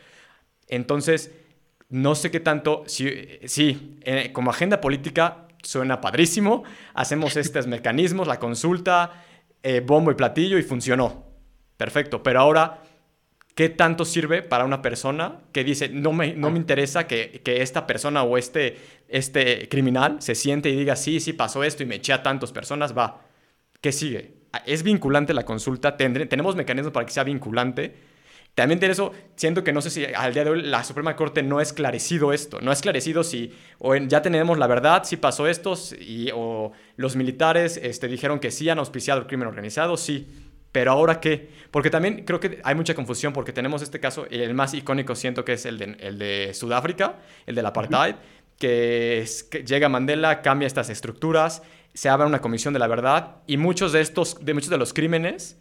Entonces, 0.68 1.32
no 1.90 2.16
sé 2.16 2.32
qué 2.32 2.40
tanto, 2.40 2.84
sí, 2.88 3.10
sí 3.46 3.98
eh, 4.02 4.32
como 4.34 4.50
agenda 4.50 4.82
política 4.82 5.48
suena 5.64 6.02
padrísimo, 6.02 6.64
hacemos 6.94 7.38
estos 7.38 7.68
mecanismos, 7.68 8.28
la 8.28 8.40
consulta, 8.40 9.24
eh, 9.64 9.82
bombo 9.82 10.12
y 10.12 10.16
platillo 10.16 10.58
y 10.58 10.64
funcionó. 10.64 11.26
Perfecto, 11.78 12.24
pero 12.24 12.40
ahora, 12.42 12.82
¿qué 13.58 13.70
tanto 13.70 14.06
sirve 14.06 14.44
para 14.44 14.66
una 14.66 14.84
persona 14.84 15.40
que 15.52 15.64
dice, 15.64 15.90
no 15.90 16.14
me, 16.14 16.36
no 16.36 16.52
me 16.52 16.60
interesa 16.60 17.08
que, 17.08 17.42
esta 17.44 17.88
persona 17.88 18.22
o 18.22 18.38
este, 18.38 18.78
este 19.08 19.68
criminal 19.68 20.18
se 20.22 20.36
siente 20.36 20.70
y 20.70 20.76
diga, 20.76 20.96
sí, 20.96 21.20
sí, 21.20 21.34
pasó 21.34 21.64
esto 21.64 21.82
y 21.82 21.88
me 21.88 21.96
eché 21.96 22.14
a 22.14 22.22
tantas 22.22 22.52
personas, 22.52 22.96
va, 22.96 23.22
¿qué 23.82 23.92
sigue? 23.92 24.36
¿Es 24.68 24.84
vinculante 24.84 25.34
la 25.34 25.44
consulta? 25.44 25.98
¿Tenemos 25.98 26.56
mecanismos 26.56 26.94
para 26.94 27.08
que 27.08 27.12
sea 27.12 27.24
vinculante? 27.24 27.96
También 28.54 28.80
de 28.80 28.92
eso, 28.92 29.12
siento 29.36 29.64
que 29.64 29.74
no 29.74 29.82
sé 29.82 29.90
si 29.90 30.06
al 30.06 30.36
día 30.36 30.44
de 30.44 30.52
hoy 30.52 30.62
la 30.62 30.84
Suprema 30.84 31.16
Corte 31.16 31.42
no 31.42 31.58
ha 31.58 31.64
esclarecido 31.64 32.34
esto, 32.34 32.62
no 32.62 32.70
ha 32.70 32.74
esclarecido 32.76 33.24
si 33.24 33.54
ya 34.08 34.22
tenemos 34.22 34.60
la 34.60 34.68
verdad, 34.68 35.04
si 35.04 35.18
pasó 35.18 35.48
esto, 35.48 35.74
y, 36.00 36.30
o 36.32 36.74
los 36.96 37.16
militares 37.16 37.80
este, 37.82 38.08
dijeron 38.08 38.40
que 38.40 38.52
sí 38.52 38.70
han 38.70 38.78
auspiciado 38.78 39.20
el 39.22 39.26
crimen 39.26 39.48
organizado, 39.48 39.98
sí, 39.98 40.28
pero 40.78 40.92
ahora 40.92 41.20
qué? 41.20 41.50
Porque 41.72 41.90
también 41.90 42.24
creo 42.24 42.40
que 42.40 42.62
hay 42.64 42.76
mucha 42.76 42.94
confusión 42.94 43.34
porque 43.34 43.52
tenemos 43.52 43.82
este 43.82 44.00
caso, 44.00 44.28
el 44.30 44.54
más 44.54 44.76
icónico 44.76 45.16
siento 45.16 45.44
que 45.44 45.54
es 45.54 45.66
el 45.66 45.80
de, 45.80 45.98
el 46.00 46.20
de 46.20 46.54
Sudáfrica, 46.54 47.16
el 47.48 47.56
del 47.56 47.66
apartheid, 47.66 48.14
que, 48.60 49.26
que 49.50 49.64
llega 49.64 49.90
Mandela, 49.90 50.44
cambia 50.44 50.68
estas 50.68 50.92
estructuras, 50.92 51.64
se 51.96 52.10
abre 52.10 52.28
una 52.28 52.42
comisión 52.42 52.76
de 52.76 52.80
la 52.80 52.86
verdad 52.86 53.38
y 53.48 53.58
muchos 53.58 53.92
de 53.92 54.02
estos, 54.02 54.46
de 54.46 54.54
muchos 54.54 54.70
de 54.70 54.78
los 54.78 54.94
crímenes 54.94 55.58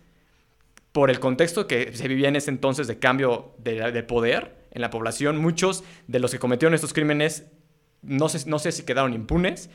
por 0.93 1.09
el 1.09 1.19
contexto 1.19 1.67
que 1.67 1.97
se 1.97 2.09
vivía 2.09 2.29
en 2.29 2.37
ese 2.37 2.51
entonces 2.51 2.87
de 2.87 2.99
cambio 2.99 3.55
de, 3.57 4.03
poder 4.03 4.67
en 4.71 4.83
la 4.83 4.91
población, 4.91 5.39
muchos 5.39 5.83
de 6.09 6.19
los 6.19 6.31
que 6.31 6.39
cometieron 6.39 6.75
estos 6.75 6.93
crímenes 6.93 7.47
no 8.03 8.29
sé, 8.29 8.47
no 8.47 8.59
sé 8.59 8.71
si 8.71 8.83
quedaron 8.83 9.15
impunes, 9.15 9.71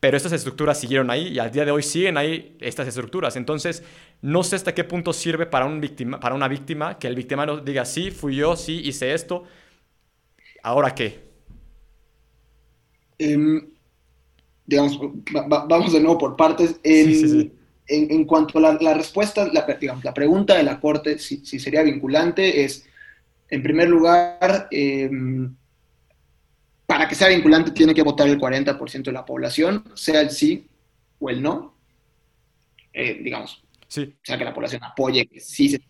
pero 0.00 0.16
estas 0.16 0.32
estructuras 0.32 0.78
siguieron 0.78 1.10
ahí 1.10 1.28
y 1.28 1.38
al 1.38 1.50
día 1.50 1.64
de 1.64 1.70
hoy 1.70 1.82
siguen 1.82 2.16
ahí 2.16 2.56
estas 2.60 2.86
estructuras. 2.86 3.36
Entonces, 3.36 3.82
no 4.20 4.42
sé 4.42 4.56
hasta 4.56 4.74
qué 4.74 4.84
punto 4.84 5.12
sirve 5.12 5.46
para, 5.46 5.64
un 5.64 5.80
víctima, 5.80 6.20
para 6.20 6.34
una 6.34 6.48
víctima 6.48 6.98
que 6.98 7.06
el 7.06 7.14
victimario 7.14 7.58
diga, 7.58 7.84
sí, 7.84 8.10
fui 8.10 8.36
yo, 8.36 8.56
sí, 8.56 8.82
hice 8.84 9.14
esto. 9.14 9.44
¿Ahora 10.62 10.94
qué? 10.94 11.24
Em, 13.18 13.66
digamos, 14.66 14.98
vamos 15.48 15.92
de 15.92 16.00
nuevo 16.00 16.18
por 16.18 16.36
partes. 16.36 16.80
sí, 16.82 17.14
sí, 17.14 17.28
sí 17.28 17.52
en, 17.86 18.24
cuanto 18.24 18.58
a 18.58 18.72
la, 18.80 18.94
respuesta, 18.94 19.46
la, 19.52 19.66
digamos, 19.78 20.04
la 20.04 20.14
pregunta 20.14 20.56
de 20.56 20.62
la 20.62 20.80
Corte, 20.80 21.18
si, 21.18 21.38
sería 21.44 21.82
vinculante, 21.82 22.64
es, 22.64 22.86
en 23.50 23.62
primer 23.62 23.88
lugar, 23.88 24.68
em, 24.70 25.54
para 26.94 27.08
que 27.08 27.16
sea 27.16 27.26
vinculante 27.26 27.72
tiene 27.72 27.92
que 27.92 28.04
votar 28.04 28.28
el 28.28 28.38
40% 28.38 29.02
de 29.02 29.10
la 29.10 29.24
población, 29.24 29.82
sea 29.94 30.20
el 30.20 30.30
sí 30.30 30.68
o 31.18 31.28
el 31.28 31.42
no, 31.42 31.76
eh, 32.92 33.18
digamos. 33.20 33.64
Sí. 33.88 34.14
O 34.14 34.20
sea, 34.22 34.38
que 34.38 34.44
la 34.44 34.54
población 34.54 34.80
apoye 34.84 35.26
que 35.26 35.40
sí 35.40 35.70
se... 35.70 35.80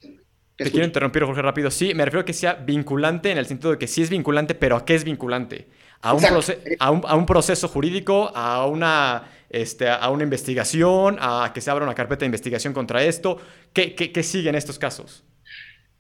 Te 0.56 0.70
quiero 0.70 0.86
interrumpir, 0.86 1.22
Jorge, 1.24 1.42
rápido. 1.42 1.70
Sí, 1.70 1.92
me 1.92 2.06
refiero 2.06 2.22
a 2.22 2.24
que 2.24 2.32
sea 2.32 2.54
vinculante 2.54 3.30
en 3.30 3.36
el 3.36 3.44
sentido 3.44 3.72
de 3.72 3.76
que 3.76 3.86
sí 3.86 4.00
es 4.00 4.08
vinculante, 4.08 4.54
pero 4.54 4.76
¿a 4.76 4.86
qué 4.86 4.94
es 4.94 5.04
vinculante? 5.04 5.68
A 6.00 6.14
un, 6.14 6.24
a 6.24 6.90
un, 6.90 7.02
a 7.06 7.16
un 7.16 7.26
proceso 7.26 7.68
jurídico, 7.68 8.32
a 8.34 8.66
una 8.66 9.24
este, 9.50 9.90
a 9.90 10.08
una 10.08 10.24
investigación, 10.24 11.18
a 11.20 11.52
que 11.52 11.60
se 11.60 11.70
abra 11.70 11.84
una 11.84 11.94
carpeta 11.94 12.20
de 12.20 12.26
investigación 12.26 12.72
contra 12.72 13.04
esto? 13.04 13.38
¿Qué, 13.74 13.94
qué, 13.94 14.22
sigue 14.22 14.48
en 14.48 14.54
estos 14.54 14.78
casos? 14.78 15.22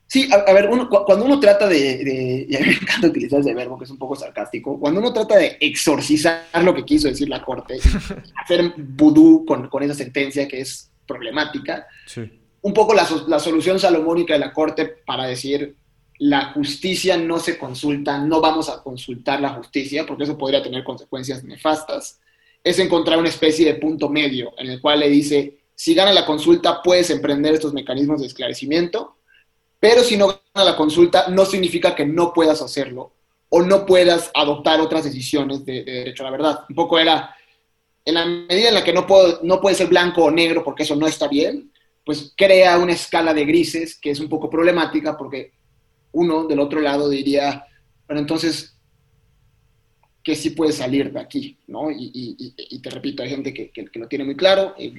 Sí, 0.06 0.28
a, 0.30 0.52
ver, 0.52 0.68
cuando 1.06 1.24
uno 1.24 1.40
trata 1.40 1.66
de, 1.66 2.46
y 2.48 2.54
a 2.54 2.60
mí 2.60 2.66
me 2.66 2.72
encanta 2.74 3.08
utilizar 3.08 3.40
ese 3.40 3.54
verbo 3.54 3.78
que 3.78 3.84
es 3.84 3.90
un 3.90 3.98
poco 3.98 4.14
sarcástico, 4.14 4.78
cuando 4.78 5.00
uno 5.00 5.12
trata 5.12 5.36
de 5.36 5.56
exorcizar 5.60 6.46
lo 6.62 6.74
que 6.74 6.84
quiso 6.84 7.08
decir 7.08 7.28
la 7.28 7.42
Corte, 7.42 7.78
hacer 8.44 8.74
vudú 8.76 9.44
con, 9.46 9.68
con, 9.68 9.82
esa 9.82 9.94
sentencia 9.94 10.46
que 10.46 10.60
es 10.60 10.90
problemática, 11.06 11.86
un 12.62 12.72
poco 12.72 12.94
la, 12.94 13.08
la 13.26 13.40
solución 13.40 13.80
salomónica 13.80 14.34
de 14.34 14.40
la 14.40 14.52
Corte 14.52 14.86
para 14.86 15.26
decir 15.26 15.74
la 16.18 16.52
justicia 16.52 17.16
no 17.16 17.40
se 17.40 17.58
consulta, 17.58 18.18
no 18.18 18.40
vamos 18.40 18.68
a 18.68 18.82
consultar 18.82 19.40
la 19.40 19.50
justicia, 19.50 20.06
porque 20.06 20.24
eso 20.24 20.38
podría 20.38 20.62
tener 20.62 20.84
consecuencias 20.84 21.42
nefastas 21.42 22.20
es 22.64 22.78
encontrar 22.78 23.18
una 23.18 23.28
especie 23.28 23.66
de 23.66 23.78
punto 23.78 24.08
medio 24.08 24.54
en 24.56 24.68
el 24.70 24.80
cual 24.80 25.00
le 25.00 25.10
dice, 25.10 25.58
si 25.74 25.94
gana 25.94 26.12
la 26.12 26.24
consulta 26.24 26.82
puedes 26.82 27.10
emprender 27.10 27.54
estos 27.54 27.74
mecanismos 27.74 28.20
de 28.20 28.26
esclarecimiento, 28.26 29.16
pero 29.84 30.02
si 30.02 30.16
no 30.16 30.28
gana 30.28 30.70
la 30.70 30.76
consulta 30.76 31.28
no 31.28 31.44
significa 31.44 31.94
que 31.94 32.06
no 32.06 32.32
puedas 32.32 32.62
hacerlo 32.62 33.12
o 33.50 33.60
no 33.60 33.84
puedas 33.84 34.30
adoptar 34.32 34.80
otras 34.80 35.04
decisiones 35.04 35.62
de, 35.66 35.84
derecho 35.84 36.22
a 36.22 36.30
la 36.30 36.30
verdad. 36.30 36.60
Un 36.70 36.74
poco 36.74 36.98
era, 36.98 37.36
en 38.02 38.14
la 38.14 38.24
medida 38.24 38.68
en 38.68 38.74
la 38.76 38.82
que 38.82 38.94
no, 38.94 39.06
puedo, 39.06 39.40
no 39.42 39.60
puede 39.60 39.76
ser 39.76 39.88
blanco 39.88 40.24
o 40.24 40.30
negro 40.30 40.64
porque 40.64 40.84
eso 40.84 40.96
no 40.96 41.06
está 41.06 41.28
bien, 41.28 41.70
pues 42.02 42.32
crea 42.34 42.78
una 42.78 42.94
escala 42.94 43.34
de 43.34 43.44
grises 43.44 43.98
que 44.00 44.08
es 44.08 44.20
un 44.20 44.30
poco 44.30 44.48
problemática 44.48 45.18
porque 45.18 45.52
uno 46.12 46.44
del 46.46 46.60
otro 46.60 46.80
lado 46.80 47.10
diría, 47.10 47.66
bueno, 48.06 48.22
entonces 48.22 48.78
qué 50.22 50.34
sí 50.34 50.48
puede 50.48 50.72
salir 50.72 51.12
de 51.12 51.20
aquí, 51.20 51.58
¿no? 51.66 51.90
Y, 51.90 52.80
te 52.82 52.88
repito, 52.88 53.22
hay 53.22 53.28
gente 53.28 53.52
que, 53.52 53.70
lo 53.96 54.08
tiene 54.08 54.24
muy 54.24 54.34
claro. 54.34 54.74
Eh, 54.78 54.94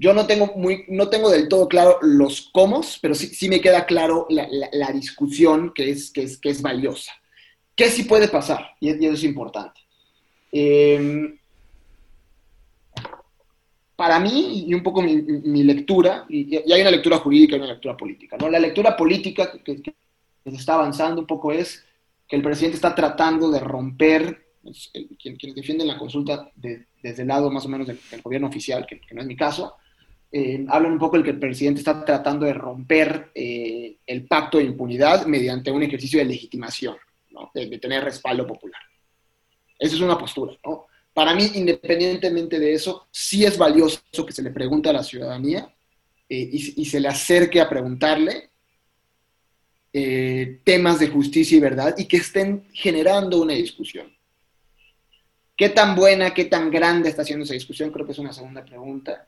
no, 0.00 0.26
tengo 0.26 0.52
muy, 0.56 0.84
no 0.88 1.08
tengo 1.08 1.30
del 1.30 1.48
todo 1.48 1.68
claro 1.68 1.98
los 2.00 2.48
cómo, 2.52 2.82
pero 3.02 3.14
sí, 3.14 3.26
sí 3.28 3.48
me 3.48 3.60
queda 3.60 3.84
claro 3.84 4.26
la, 4.30 4.92
discusión 4.92 5.72
que 5.74 5.90
es, 5.90 6.10
que, 6.10 6.22
es, 6.22 6.38
que 6.38 6.50
es 6.50 6.62
valiosa. 6.62 7.12
¿Qué 7.74 7.90
sí 7.90 8.04
puede 8.04 8.28
pasar? 8.28 8.76
Y, 8.80 8.88
eso 8.90 9.14
es 9.14 9.24
importante. 9.24 9.80
Em, 10.52 11.38
para 14.00 14.18
mí, 14.18 14.64
y 14.66 14.72
un 14.72 14.82
poco 14.82 15.02
mi, 15.02 15.62
lectura, 15.62 16.24
y, 16.28 16.56
hay 16.56 16.80
una 16.80 16.90
lectura 16.90 17.18
jurídica 17.18 17.56
y 17.56 17.58
una 17.58 17.68
lectura 17.68 17.96
política, 17.96 18.38
¿no? 18.38 18.48
La 18.48 18.58
lectura 18.58 18.96
política 18.96 19.52
que, 19.62 19.82
se 20.42 20.56
está 20.56 20.74
avanzando 20.74 21.20
un 21.20 21.26
poco 21.26 21.52
es 21.52 21.84
que 22.26 22.36
el 22.36 22.42
presidente 22.42 22.76
está 22.76 22.94
tratando 22.94 23.50
de 23.50 23.60
romper, 23.60 24.46
pues, 24.62 24.90
quienes 25.18 25.54
defienden 25.54 25.88
la 25.88 25.98
consulta 25.98 26.50
desde 26.56 27.22
el 27.22 27.28
lado 27.28 27.50
más 27.50 27.66
o 27.66 27.68
menos 27.68 27.86
del, 27.86 27.98
gobierno 28.22 28.48
oficial, 28.48 28.86
que, 28.86 29.00
no 29.12 29.20
es 29.20 29.26
mi 29.26 29.36
caso, 29.36 29.74
eh, 30.32 30.64
hablan 30.68 30.92
un 30.92 30.98
poco 30.98 31.18
de 31.18 31.24
que 31.24 31.30
el 31.30 31.40
presidente 31.40 31.80
está 31.80 32.04
tratando 32.04 32.46
de 32.46 32.52
romper 32.52 33.32
eh, 33.34 33.96
el 34.06 34.26
pacto 34.26 34.58
de 34.58 34.64
impunidad 34.64 35.26
mediante 35.26 35.72
un 35.72 35.82
ejercicio 35.82 36.20
de 36.20 36.26
legitimación, 36.26 36.96
de, 37.52 37.78
tener 37.78 38.04
respaldo 38.04 38.46
popular. 38.46 38.80
Esa 39.76 39.96
es 39.96 40.00
una 40.00 40.16
postura. 40.16 40.56
¿no? 40.64 40.86
Para 41.12 41.34
mí, 41.34 41.50
independientemente 41.54 42.60
de 42.60 42.74
eso, 42.74 43.08
sí 43.10 43.44
es 43.44 43.58
valioso 43.58 44.00
que 44.24 44.32
se 44.32 44.42
le 44.42 44.50
pregunte 44.50 44.88
a 44.88 44.92
la 44.92 45.02
ciudadanía 45.02 45.74
eh, 46.28 46.48
y, 46.52 46.80
y, 46.82 46.84
se 46.84 47.00
le 47.00 47.08
acerque 47.08 47.60
a 47.60 47.68
preguntarle 47.68 48.50
temas 50.62 51.00
de 51.00 51.08
justicia 51.08 51.58
y 51.58 51.60
verdad 51.60 51.96
y 51.98 52.04
que 52.04 52.18
estén 52.18 52.68
generando 52.72 53.42
una 53.42 53.54
discusión. 53.54 54.06
¿Qué 55.56 55.68
tan 55.70 55.96
buena, 55.96 56.32
qué 56.32 56.44
tan 56.44 56.70
grande 56.70 57.08
está 57.08 57.24
siendo 57.24 57.44
esa 57.44 57.54
discusión? 57.54 57.90
Creo 57.90 58.06
que 58.06 58.12
es 58.12 58.18
una 58.20 58.32
segunda 58.32 58.64
pregunta. 58.64 59.26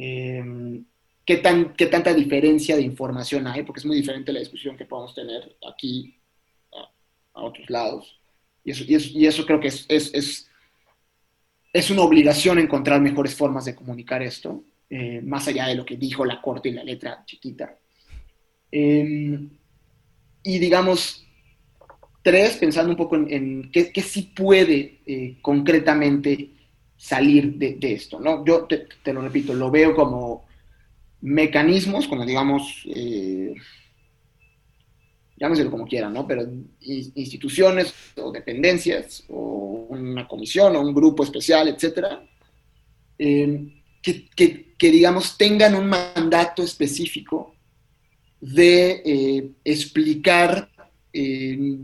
Em, 0.00 0.84
¿qué, 1.24 1.38
tan, 1.38 1.74
¿Qué 1.74 1.86
tanta 1.86 2.14
diferencia 2.14 2.76
de 2.76 2.82
información 2.82 3.48
hay? 3.48 3.64
Porque 3.64 3.80
es 3.80 3.86
muy 3.86 3.96
diferente 3.96 4.32
la 4.32 4.38
discusión 4.38 4.76
que 4.76 4.84
podemos 4.84 5.12
tener 5.12 5.56
aquí 5.68 6.16
a, 7.34 7.42
otros 7.42 7.68
lados. 7.68 8.20
Y 8.64 8.70
eso, 8.70 8.84
y 8.86 9.26
eso, 9.26 9.44
creo 9.44 9.58
que 9.58 9.66
es, 9.66 9.86
es, 9.88 10.48
es, 11.72 11.90
una 11.90 12.02
obligación 12.02 12.60
encontrar 12.60 13.00
mejores 13.00 13.34
formas 13.34 13.64
de 13.64 13.74
comunicar 13.74 14.22
esto, 14.22 14.62
eh, 14.88 15.20
más 15.20 15.48
allá 15.48 15.66
de 15.66 15.74
lo 15.74 15.84
que 15.84 15.96
dijo 15.96 16.24
la 16.24 16.40
corte 16.40 16.68
y 16.68 16.72
la 16.72 16.84
letra 16.84 17.24
chiquita. 17.26 17.76
Em, 18.70 19.50
y 20.44 20.58
digamos, 20.60 21.26
tres, 22.22 22.56
pensando 22.56 22.92
un 22.92 22.96
poco 22.96 23.16
en, 23.16 23.68
qué, 23.72 23.90
sí 24.00 24.32
puede 24.34 25.00
eh, 25.06 25.38
concretamente 25.42 26.50
salir 26.98 27.54
de, 27.54 27.78
esto, 27.92 28.18
¿no? 28.18 28.44
Yo 28.44 28.66
te, 28.66 29.12
lo 29.12 29.22
repito, 29.22 29.54
lo 29.54 29.70
veo 29.70 29.94
como 29.94 30.44
mecanismos, 31.20 32.08
como 32.08 32.26
digamos, 32.26 32.84
eh, 32.92 33.54
llámeselo 35.36 35.70
como 35.70 35.86
quieran, 35.86 36.12
¿no? 36.12 36.26
Pero 36.26 36.42
instituciones 36.80 37.94
o 38.16 38.32
dependencias 38.32 39.24
o 39.28 39.86
una 39.90 40.26
comisión 40.26 40.74
o 40.74 40.80
un 40.80 40.92
grupo 40.92 41.22
especial, 41.22 41.68
etcétera, 41.68 42.20
em, 43.16 43.80
que, 44.02 44.28
que, 44.76 44.90
digamos, 44.90 45.38
tengan 45.38 45.76
un 45.76 45.86
mandato 45.86 46.62
específico 46.64 47.54
de 48.40 49.02
eh, 49.04 49.50
explicar 49.64 50.68
eh, 51.12 51.78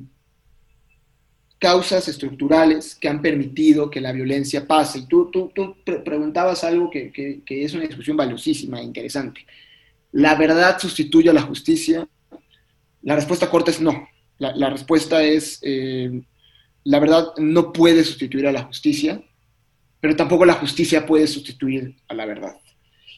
causas 1.65 2.07
estructurales 2.09 2.95
que 2.95 3.09
han 3.09 3.23
permitido 3.23 3.89
que 3.89 4.03
la 4.03 4.13
violencia 4.13 4.67
pase. 4.67 4.99
Y 4.99 5.07
tú, 5.07 5.31
tú, 5.31 5.75
preguntabas 6.05 6.63
algo 6.63 6.91
que, 6.91 7.43
es 7.47 7.73
una 7.73 7.87
discusión 7.87 8.19
valiosísima 8.19 8.81
e 8.81 8.85
interesante. 8.85 9.47
¿La 10.13 10.35
verdad 10.35 10.79
sustituye 10.79 11.31
a 11.31 11.33
la 11.33 11.41
justicia? 11.41 12.07
La 13.01 13.15
respuesta 13.15 13.49
corta 13.49 13.71
es 13.71 13.81
no. 13.81 14.07
La, 14.37 14.69
respuesta 14.69 15.25
es, 15.25 15.59
eh, 15.63 16.21
la 16.85 17.01
verdad 17.01 17.29
no 17.39 17.73
puede 17.73 18.05
sustituir 18.05 18.47
a 18.47 18.53
la 18.53 18.65
justicia, 18.65 19.23
pero 20.01 20.15
tampoco 20.17 20.45
la 20.45 20.61
justicia 20.61 21.07
puede 21.07 21.27
sustituir 21.27 21.97
a 22.09 22.15
la 22.15 22.27
verdad. 22.27 22.57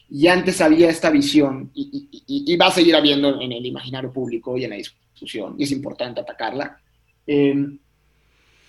Y 0.09 0.27
antes 0.27 0.61
había 0.61 0.89
esta 0.89 1.09
visión, 1.09 1.69
y, 1.73 2.55
va 2.55 2.67
a 2.67 2.71
seguir 2.71 2.95
habiendo 2.95 3.41
en 3.41 3.51
el 3.51 3.65
imaginario 3.65 4.13
público 4.13 4.57
y 4.57 4.63
en 4.63 4.69
la 4.69 4.77
discusión, 4.77 5.55
y 5.57 5.65
es 5.65 5.71
importante 5.73 6.21
atacarla. 6.21 6.79
Em, 7.25 7.77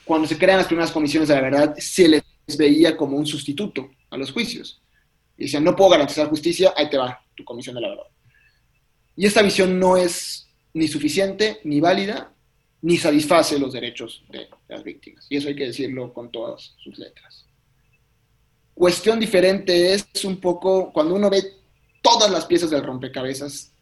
cuando 0.08 0.26
se 0.26 0.38
crean 0.38 0.58
las 0.58 0.66
primeras 0.66 0.90
comisiones 0.90 1.28
de 1.28 1.34
la 1.34 1.42
verdad, 1.42 1.76
se 1.78 2.08
les 2.08 2.24
veía 2.56 2.96
como 2.96 3.16
un 3.16 3.26
sustituto 3.26 3.90
a 4.08 4.16
los 4.16 4.32
juicios. 4.32 4.80
Y 5.36 5.42
decían, 5.44 5.62
no 5.62 5.76
puedo 5.76 5.90
garantizar 5.90 6.28
justicia, 6.28 6.72
ahí 6.76 6.88
te 6.88 6.96
va 6.96 7.22
tu 7.36 7.44
comisión 7.44 7.74
de 7.74 7.82
la 7.82 7.90
verdad. 7.90 8.06
Y 9.14 9.26
esta 9.26 9.42
visión 9.42 9.78
no 9.78 9.98
es 9.98 10.48
ni 10.72 10.88
suficiente, 10.88 11.60
ni 11.64 11.78
válida, 11.80 12.32
ni 12.80 12.96
satisface 12.96 13.58
los 13.58 13.74
derechos 13.74 14.24
de 14.30 14.48
las 14.66 14.82
víctimas. 14.82 15.26
Y 15.28 15.36
eso 15.36 15.48
hay 15.48 15.54
que 15.56 15.66
decirlo 15.66 16.14
con 16.14 16.32
todas 16.32 16.74
sus 16.82 16.98
letras. 16.98 17.44
Cuestión 18.74 19.20
diferente 19.20 19.92
es 19.92 20.24
un 20.24 20.40
poco 20.40 20.90
cuando 20.90 21.14
uno 21.14 21.28
ve 21.28 21.42
todas 22.00 22.30
las 22.30 22.46
piezas 22.46 22.70
del 22.70 22.82
rompecabezas, 22.82 23.72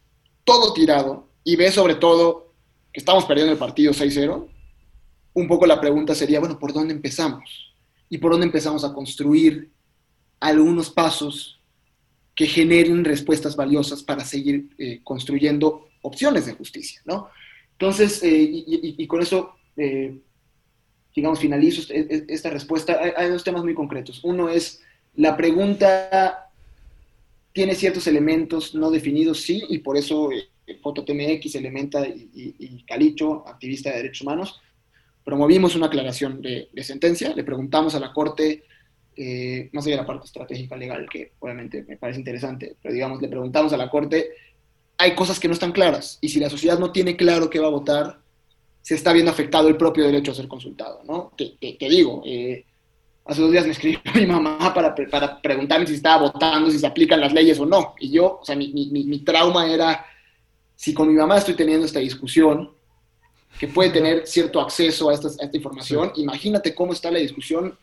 todo 0.42 0.72
tirado, 0.72 1.28
y 1.44 1.54
ve 1.54 1.70
sobre 1.70 1.94
todo 1.94 2.52
que 2.92 2.98
estamos 2.98 3.26
perdiendo 3.26 3.52
el 3.52 3.58
partido 3.58 3.92
6-0, 3.92 4.48
un 5.36 5.46
poco 5.46 5.66
la 5.66 5.80
pregunta 5.80 6.14
sería, 6.14 6.40
bueno, 6.40 6.58
¿por 6.58 6.72
dónde 6.72 6.94
empezamos? 6.94 7.74
¿Y 8.08 8.16
por 8.18 8.32
dónde 8.32 8.46
empezamos 8.46 8.84
a 8.84 8.94
construir 8.94 9.70
algunos 10.40 10.88
pasos 10.88 11.60
que 12.34 12.46
generen 12.46 13.04
respuestas 13.04 13.54
valiosas 13.54 14.02
para 14.02 14.24
seguir 14.24 14.70
eh, 14.78 15.00
construyendo 15.04 15.88
opciones 16.00 16.46
de 16.46 16.54
justicia, 16.54 17.02
¿no? 17.04 17.28
Entonces, 17.72 18.22
eh, 18.22 18.64
y, 18.66 19.06
con 19.06 19.20
eso, 19.20 19.56
eh, 19.76 20.18
digamos, 21.14 21.38
finalizo 21.38 21.92
esta 21.92 22.48
respuesta. 22.48 22.98
hay, 23.14 23.28
dos 23.28 23.44
temas 23.44 23.62
muy 23.62 23.74
concretos. 23.74 24.20
Uno 24.24 24.48
es 24.48 24.80
la 25.14 25.36
pregunta 25.36 26.50
tiene 27.52 27.74
ciertos 27.74 28.06
elementos 28.06 28.74
no 28.74 28.90
definidos, 28.90 29.42
sí, 29.42 29.62
y 29.68 29.78
por 29.78 29.98
eso 29.98 30.30
JTMX, 30.66 31.54
Elementa 31.54 32.06
y, 32.06 32.84
Calicho, 32.86 33.46
activista 33.46 33.90
de 33.90 33.96
derechos 33.96 34.22
humanos, 34.22 34.60
promovimos 35.26 35.74
una 35.74 35.86
aclaración 35.86 36.40
de, 36.40 36.68
sentencia, 36.84 37.34
le 37.34 37.42
preguntamos 37.42 37.96
a 37.96 37.98
la 38.00 38.12
Corte, 38.12 38.62
eh, 39.16 39.68
más 39.72 39.84
allá 39.84 39.96
de 39.96 40.02
la 40.02 40.06
parte 40.06 40.26
estratégica 40.26 40.76
legal, 40.76 41.08
que 41.10 41.32
obviamente 41.40 41.82
me 41.82 41.96
parece 41.96 42.20
interesante, 42.20 42.76
pero 42.80 42.94
digamos, 42.94 43.20
le 43.20 43.26
preguntamos 43.26 43.72
a 43.72 43.76
la 43.76 43.90
Corte, 43.90 44.30
hay 44.96 45.16
cosas 45.16 45.40
que 45.40 45.48
no 45.48 45.54
están 45.54 45.72
claras, 45.72 46.18
y 46.20 46.28
si 46.28 46.38
la 46.38 46.48
sociedad 46.48 46.78
no 46.78 46.92
tiene 46.92 47.16
claro 47.16 47.50
qué 47.50 47.58
va 47.58 47.66
a 47.66 47.70
votar, 47.70 48.20
se 48.80 48.94
está 48.94 49.12
viendo 49.12 49.32
afectado 49.32 49.66
el 49.66 49.76
propio 49.76 50.04
derecho 50.04 50.30
a 50.30 50.36
ser 50.36 50.46
consultado, 50.46 51.02
¿no? 51.02 51.32
Te, 51.36 51.56
digo, 51.60 52.22
eh, 52.24 52.64
hace 53.24 53.40
dos 53.40 53.50
días 53.50 53.66
me 53.66 53.72
escribió 53.72 53.98
mi 54.14 54.26
mamá 54.26 54.72
para, 54.72 54.94
para 54.94 55.42
preguntarme 55.42 55.88
si 55.88 55.94
estaba 55.94 56.30
votando, 56.30 56.70
si 56.70 56.78
se 56.78 56.86
aplican 56.86 57.20
las 57.20 57.32
leyes 57.32 57.58
o 57.58 57.66
no. 57.66 57.96
Y 57.98 58.12
yo, 58.12 58.38
o 58.42 58.44
sea, 58.44 58.54
mi, 58.54 58.68
mi, 58.72 58.86
mi 58.86 59.18
trauma 59.24 59.68
era, 59.68 60.06
si 60.76 60.94
con 60.94 61.08
mi 61.08 61.14
mamá 61.14 61.38
estoy 61.38 61.54
teniendo 61.54 61.84
esta 61.84 61.98
discusión, 61.98 62.75
que 63.58 63.68
puede 63.68 63.90
tener 63.90 64.26
cierto 64.26 64.60
acceso 64.60 65.08
a 65.08 65.14
esta, 65.14 65.28
a 65.28 65.44
esta 65.44 65.56
información, 65.56 66.12
imagínate 66.16 66.74
cómo 66.74 66.92
está 66.92 67.10
la 67.10 67.18
discusión 67.18 67.76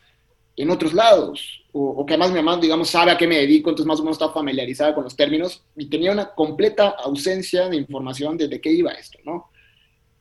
en 0.56 0.70
otros 0.70 0.94
lados, 0.94 1.64
o, 1.72 2.06
que 2.06 2.14
además 2.14 2.30
mi 2.30 2.40
mamá, 2.40 2.60
digamos, 2.60 2.88
sabe 2.88 3.10
a 3.10 3.18
qué 3.18 3.26
me 3.26 3.38
dedico, 3.38 3.70
entonces 3.70 3.88
más 3.88 3.98
o 3.98 4.04
menos 4.04 4.16
está 4.16 4.30
familiarizada 4.30 4.94
con 4.94 5.02
los 5.02 5.16
términos, 5.16 5.64
y 5.76 5.86
tenía 5.86 6.12
una 6.12 6.32
completa 6.32 6.90
ausencia 6.90 7.68
de 7.68 7.76
información 7.76 8.36
de, 8.36 8.46
de 8.46 8.60
qué 8.60 8.70
iba 8.70 8.92
esto, 8.92 9.18
¿no? 9.24 9.50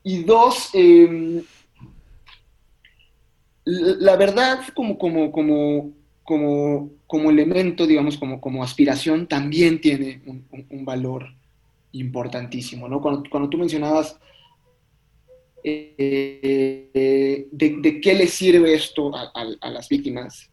Y 0.03 0.23
dos, 0.23 0.69
eh, 0.73 1.43
la 3.65 4.15
verdad 4.15 4.61
como, 4.73 4.97
como, 4.97 5.31
como, 5.31 5.91
como, 6.23 6.89
como 7.05 7.29
elemento, 7.29 7.85
digamos, 7.85 8.17
como, 8.17 8.41
como 8.41 8.63
aspiración, 8.63 9.27
también 9.27 9.79
tiene 9.79 10.21
un, 10.25 10.83
valor 10.83 11.27
importantísimo, 11.91 12.89
¿no? 12.89 13.01
Cuando, 13.01 13.23
cuando 13.29 13.49
tú 13.49 13.57
mencionabas 13.57 14.17
eh, 15.63 17.47
de, 17.51 18.01
qué 18.01 18.13
le 18.13 18.27
sirve 18.27 18.73
esto 18.73 19.11
a, 19.15 19.69
las 19.69 19.89
víctimas, 19.89 20.49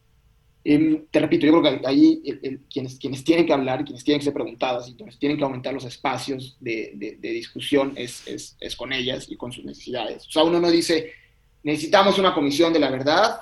em, 0.63 1.05
te 1.09 1.19
repito, 1.19 1.45
yo 1.45 1.59
creo 1.59 1.79
que 1.79 1.87
ahí 1.87 2.21
quienes, 2.71 2.97
quienes 2.97 3.23
tienen 3.23 3.45
que 3.45 3.53
hablar, 3.53 3.83
quienes 3.83 4.03
tienen 4.03 4.19
que 4.19 4.25
ser 4.25 4.33
preguntadas 4.33 4.89
y 4.89 4.95
quienes 4.95 5.19
tienen 5.19 5.37
que 5.37 5.43
aumentar 5.43 5.73
los 5.73 5.85
espacios 5.85 6.57
de, 6.59 6.93
de, 7.19 7.31
discusión 7.31 7.93
es, 7.95 8.27
es, 8.27 8.57
es, 8.59 8.75
con 8.75 8.93
ellas 8.93 9.27
y 9.29 9.35
con 9.35 9.51
sus 9.51 9.65
necesidades. 9.65 10.27
O 10.27 10.31
sea, 10.31 10.43
uno 10.43 10.59
no 10.59 10.69
dice, 10.69 11.11
necesitamos 11.63 12.17
una 12.17 12.33
comisión 12.33 12.73
de 12.73 12.79
la 12.79 12.89
verdad. 12.89 13.41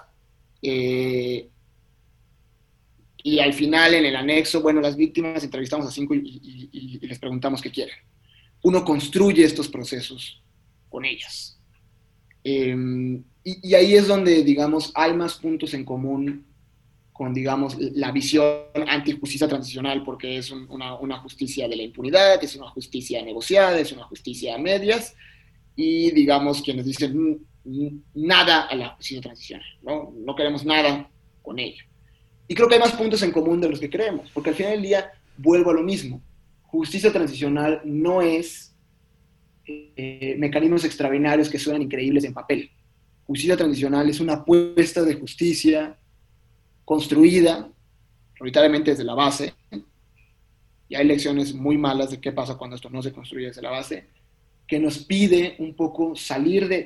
Eh, 0.61 1.49
y 3.23 3.39
al 3.39 3.53
final, 3.53 3.93
en 3.93 4.05
el 4.05 4.15
anexo, 4.15 4.61
bueno, 4.61 4.81
las 4.81 4.95
víctimas 4.95 5.43
entrevistamos 5.43 5.87
a 5.87 5.91
cinco 5.91 6.15
y, 6.15 6.99
les 7.01 7.19
preguntamos 7.19 7.61
qué 7.61 7.71
quieren. 7.71 7.95
Uno 8.63 8.83
construye 8.83 9.43
estos 9.43 9.67
procesos 9.67 10.41
con 10.89 11.05
ellas. 11.05 11.58
Em, 12.43 13.23
y, 13.43 13.73
ahí 13.73 13.95
es 13.95 14.07
donde, 14.07 14.43
digamos, 14.43 14.91
hay 14.95 15.13
más 15.13 15.35
puntos 15.35 15.73
en 15.73 15.85
común 15.85 16.45
con, 17.13 17.33
digamos, 17.33 17.77
la 17.77 18.11
visión 18.11 18.63
antijusticia 18.87 19.47
transicional, 19.47 20.03
porque 20.03 20.37
es 20.37 20.51
una, 20.51 20.95
una, 20.95 21.19
justicia 21.19 21.67
de 21.67 21.75
la 21.75 21.83
impunidad, 21.83 22.41
es 22.41 22.55
una 22.55 22.69
justicia 22.69 23.21
negociada, 23.23 23.77
es 23.77 23.91
una 23.91 24.03
justicia 24.05 24.55
a 24.55 24.57
medias, 24.57 25.15
y, 25.75 26.11
digamos, 26.11 26.61
quienes 26.61 26.85
dicen 26.85 27.45
nada 28.13 28.63
a 28.63 28.75
la 28.75 28.89
justicia 28.89 29.21
transicional, 29.21 29.67
¿no? 29.81 30.13
No 30.15 30.35
queremos 30.35 30.65
nada 30.65 31.09
con 31.41 31.59
ella. 31.59 31.83
Y 32.47 32.55
creo 32.55 32.67
que 32.67 32.75
hay 32.75 32.81
más 32.81 32.93
puntos 32.93 33.21
en 33.21 33.31
común 33.31 33.61
de 33.61 33.69
los 33.69 33.79
que 33.79 33.89
creemos, 33.89 34.29
porque 34.33 34.49
al 34.49 34.55
final 34.55 34.73
del 34.73 34.81
día 34.81 35.11
vuelvo 35.37 35.71
a 35.71 35.73
lo 35.73 35.83
mismo. 35.83 36.21
Justicia 36.63 37.11
transicional 37.11 37.81
no 37.83 38.21
es 38.21 38.68
eh, 39.95 40.35
mecanismos 40.37 40.83
extraordinarios 40.85 41.49
que 41.49 41.59
suenan 41.59 41.81
increíbles 41.81 42.23
en 42.23 42.33
papel. 42.33 42.71
Justicia 43.25 43.55
transicional 43.55 44.09
es 44.09 44.19
una 44.19 44.33
apuesta 44.33 45.03
de 45.03 45.13
justicia 45.15 45.97
construida 46.85 47.71
prioritariamente 48.33 48.91
desde 48.91 49.03
la 49.03 49.13
base, 49.13 49.53
y 50.87 50.95
hay 50.95 51.05
lecciones 51.05 51.53
muy 51.53 51.77
malas 51.77 52.09
de 52.09 52.19
qué 52.19 52.31
pasa 52.31 52.57
cuando 52.57 52.75
esto 52.75 52.89
no 52.89 53.03
se 53.03 53.11
construye 53.11 53.47
desde 53.47 53.61
la 53.61 53.69
base, 53.69 54.07
que 54.67 54.79
nos 54.79 54.99
pide 54.99 55.55
un 55.59 55.75
poco 55.75 56.15
salir 56.15 56.67
de, 56.67 56.83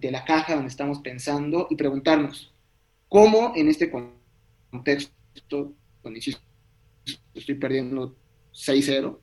de, 0.00 0.10
la 0.10 0.24
caja 0.24 0.54
donde 0.54 0.68
estamos 0.68 1.00
pensando 1.00 1.66
y 1.70 1.76
preguntarnos 1.76 2.52
cómo 3.08 3.52
en 3.54 3.68
este 3.68 3.90
contexto, 3.90 5.72
donde 6.02 6.20
estoy 7.34 7.54
perdiendo 7.54 8.16
6-0, 8.52 9.18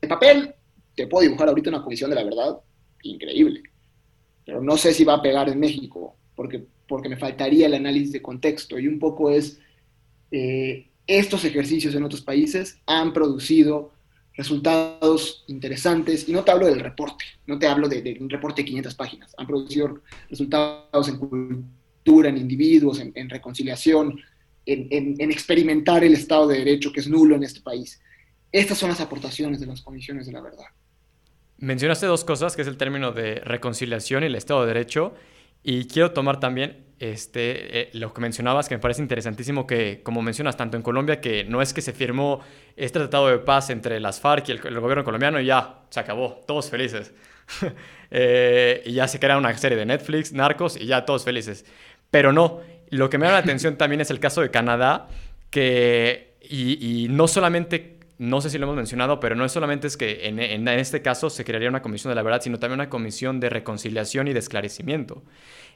el 0.00 0.08
papel 0.08 0.54
te 0.94 1.06
puedo 1.06 1.22
dibujar 1.22 1.48
ahorita 1.48 1.70
una 1.70 1.82
comisión 1.82 2.10
de 2.10 2.16
la 2.16 2.24
verdad 2.24 2.58
increíble, 3.02 3.62
pero 4.44 4.62
no 4.62 4.76
sé 4.76 4.92
si 4.92 5.04
va 5.04 5.14
a 5.14 5.22
pegar 5.22 5.48
en 5.48 5.58
México, 5.58 6.16
porque, 6.34 6.64
porque 6.86 7.08
me 7.08 7.16
faltaría 7.16 7.66
el 7.66 7.74
análisis 7.74 8.12
de 8.12 8.22
contexto 8.22 8.78
y 8.78 8.86
un 8.86 8.98
poco 8.98 9.30
es, 9.30 9.58
eh, 10.30 10.88
estos 11.06 11.44
ejercicios 11.44 11.94
en 11.94 12.04
otros 12.04 12.22
países 12.22 12.78
han 12.86 13.12
producido 13.12 13.92
resultados 14.34 15.44
interesantes, 15.48 16.28
y 16.28 16.32
no 16.32 16.42
te 16.42 16.50
hablo 16.50 16.66
del 16.66 16.80
reporte, 16.80 17.24
no 17.46 17.58
te 17.58 17.66
hablo 17.66 17.88
de, 17.88 18.16
un 18.20 18.30
reporte 18.30 18.62
de 18.62 18.66
500 18.66 18.94
páginas, 18.94 19.34
han 19.36 19.46
producido 19.46 20.00
resultados 20.30 21.08
en 21.08 21.18
cultura, 21.18 22.28
en 22.30 22.38
individuos, 22.38 23.00
en, 23.00 23.28
reconciliación, 23.28 24.18
en, 24.64 25.16
en, 25.18 25.30
experimentar 25.30 26.02
el 26.02 26.14
Estado 26.14 26.48
de 26.48 26.58
Derecho 26.58 26.92
que 26.92 27.00
es 27.00 27.08
nulo 27.08 27.36
en 27.36 27.44
este 27.44 27.60
país. 27.60 28.00
Estas 28.50 28.78
son 28.78 28.90
las 28.90 29.00
aportaciones 29.00 29.60
de 29.60 29.66
las 29.66 29.82
comisiones 29.82 30.26
de 30.26 30.32
la 30.32 30.40
verdad. 30.40 30.66
Mencionaste 31.62 32.06
dos 32.06 32.24
cosas, 32.24 32.56
que 32.56 32.62
es 32.62 32.66
el 32.66 32.76
término 32.76 33.12
de 33.12 33.36
reconciliación 33.36 34.24
y 34.24 34.26
el 34.26 34.34
Estado 34.34 34.62
de 34.62 34.66
Derecho, 34.66 35.14
y 35.62 35.86
quiero 35.86 36.10
tomar 36.10 36.40
también 36.40 36.86
este, 36.98 37.82
eh, 37.82 37.90
lo 37.92 38.12
que 38.12 38.20
mencionabas, 38.20 38.68
que 38.68 38.74
me 38.74 38.80
parece 38.80 39.00
interesantísimo 39.00 39.64
que, 39.64 40.00
como 40.02 40.22
mencionas, 40.22 40.56
tanto 40.56 40.76
en 40.76 40.82
Colombia, 40.82 41.20
que 41.20 41.44
no 41.44 41.62
es 41.62 41.72
que 41.72 41.80
se 41.80 41.92
firmó 41.92 42.40
este 42.74 42.98
tratado 42.98 43.28
de 43.28 43.38
paz 43.38 43.70
entre 43.70 44.00
las 44.00 44.18
FARC 44.18 44.48
y 44.48 44.52
el, 44.52 44.80
gobierno 44.80 45.04
colombiano 45.04 45.38
y 45.38 45.46
ya, 45.46 45.82
se 45.88 46.00
acabó, 46.00 46.42
todos 46.48 46.68
felices. 46.68 47.14
Eh, 48.14 48.82
y 48.84 48.92
ya 48.92 49.08
se 49.08 49.18
crea 49.18 49.38
una 49.38 49.56
serie 49.56 49.78
de 49.78 49.86
Netflix, 49.86 50.34
narcos, 50.34 50.76
y 50.76 50.84
ya 50.84 51.06
todos 51.06 51.24
felices. 51.24 51.64
Pero 52.10 52.30
no, 52.30 52.60
lo 52.90 53.08
que 53.08 53.16
me 53.16 53.24
llama 53.24 53.38
la 53.38 53.42
atención 53.42 53.78
también 53.78 54.02
es 54.02 54.10
el 54.10 54.20
caso 54.20 54.42
de 54.42 54.50
Canadá, 54.50 55.08
que, 55.48 56.34
y, 56.42 57.04
y 57.04 57.08
no 57.08 57.26
solamente 57.26 57.91
no 58.22 58.40
sé 58.40 58.50
si 58.50 58.58
lo 58.58 58.66
hemos 58.66 58.76
mencionado, 58.76 59.18
pero 59.18 59.34
no 59.34 59.44
es 59.44 59.50
solamente 59.50 59.88
es 59.88 59.96
que 59.96 60.28
en, 60.28 60.38
en, 60.38 60.68
este 60.68 61.02
caso 61.02 61.28
se 61.28 61.44
crearía 61.44 61.68
una 61.68 61.82
comisión 61.82 62.12
de 62.12 62.14
la 62.14 62.22
verdad, 62.22 62.40
sino 62.40 62.56
también 62.60 62.78
una 62.78 62.88
comisión 62.88 63.40
de 63.40 63.50
reconciliación 63.50 64.28
y 64.28 64.32
de 64.32 64.38
esclarecimiento. 64.38 65.24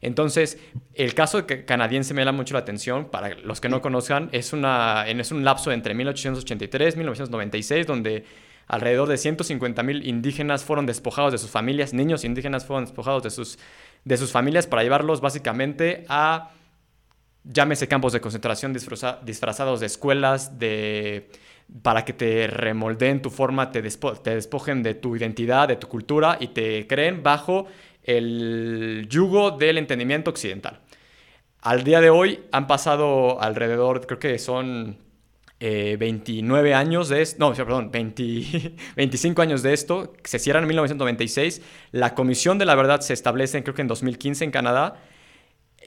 Entonces, 0.01 0.57
el 0.95 1.13
caso 1.15 1.45
canadiense 1.67 2.15
me 2.15 2.25
da 2.25 2.31
mucho 2.31 2.55
la 2.55 2.61
atención, 2.61 3.07
para 3.11 3.35
los 3.35 3.61
que 3.61 3.69
no 3.69 3.83
conozcan, 3.83 4.29
es, 4.31 4.53
una, 4.53 5.09
es 5.09 5.33
un 5.33 5.45
lapso 5.45 5.73
entre 5.73 5.93
1883 5.95 6.95
y 6.95 6.99
1996, 6.99 7.85
donde 7.85 8.25
alrededor 8.69 9.09
de 9.09 9.17
150 9.17 9.83
mil 9.83 10.07
indígenas 10.07 10.63
fueron 10.65 10.87
despojados 10.87 11.33
de 11.33 11.39
sus 11.39 11.51
familias, 11.51 11.95
niños 11.95 12.25
indígenas 12.25 12.65
fueron 12.65 12.85
despojados 12.85 13.25
de 13.25 13.31
sus, 13.31 13.59
de 14.05 14.17
sus 14.17 14.31
familias 14.31 14.69
para 14.69 14.85
llevarlos 14.85 15.21
básicamente 15.21 16.05
a, 16.09 16.53
llámese 17.53 17.89
campos 17.89 18.13
de 18.13 18.21
concentración 18.21 18.73
disfrazados 18.73 19.81
de 19.81 19.87
escuelas, 19.87 20.59
de 20.59 21.31
para 21.83 22.05
que 22.05 22.13
te 22.13 22.47
remoldeen 22.47 23.23
tu 23.23 23.31
forma, 23.31 23.73
te, 23.73 23.83
te 23.83 24.35
despojen 24.35 24.83
de 24.83 24.95
tu 24.95 25.17
identidad, 25.17 25.69
de 25.69 25.77
tu 25.77 25.89
cultura 25.89 26.37
y 26.41 26.49
te 26.49 26.87
creen 26.87 27.23
bajo 27.23 27.67
el 28.05 29.07
yugo 29.11 29.51
del 29.51 29.79
entendimiento 29.79 30.31
occidental. 30.31 30.81
Al 31.63 31.83
día 31.83 32.01
de 32.01 32.11
hoy 32.11 32.45
han 32.53 32.69
pasado 32.69 33.41
alrededor, 33.43 34.07
creo 34.07 34.21
que 34.21 34.39
son 34.39 34.99
29 35.59 36.71
eh, 36.71 36.75
años 36.75 37.09
de 37.09 37.23
esto, 37.23 37.39
no, 37.41 37.53
perdón, 37.53 37.91
25 37.91 39.43
años 39.43 39.63
de 39.63 39.73
esto, 39.73 40.13
se 40.23 40.39
cierran 40.39 40.65
en 40.65 40.69
1996, 40.69 41.63
la 41.91 42.15
Comisión 42.15 42.59
de 42.59 42.67
la 42.67 42.77
Verdad 42.77 43.01
se 43.01 43.13
establece 43.13 43.63
creo 43.65 43.75
que 43.75 43.83
en 43.83 43.89
2015 43.89 44.45
en 44.45 44.51
Canadá 44.53 45.03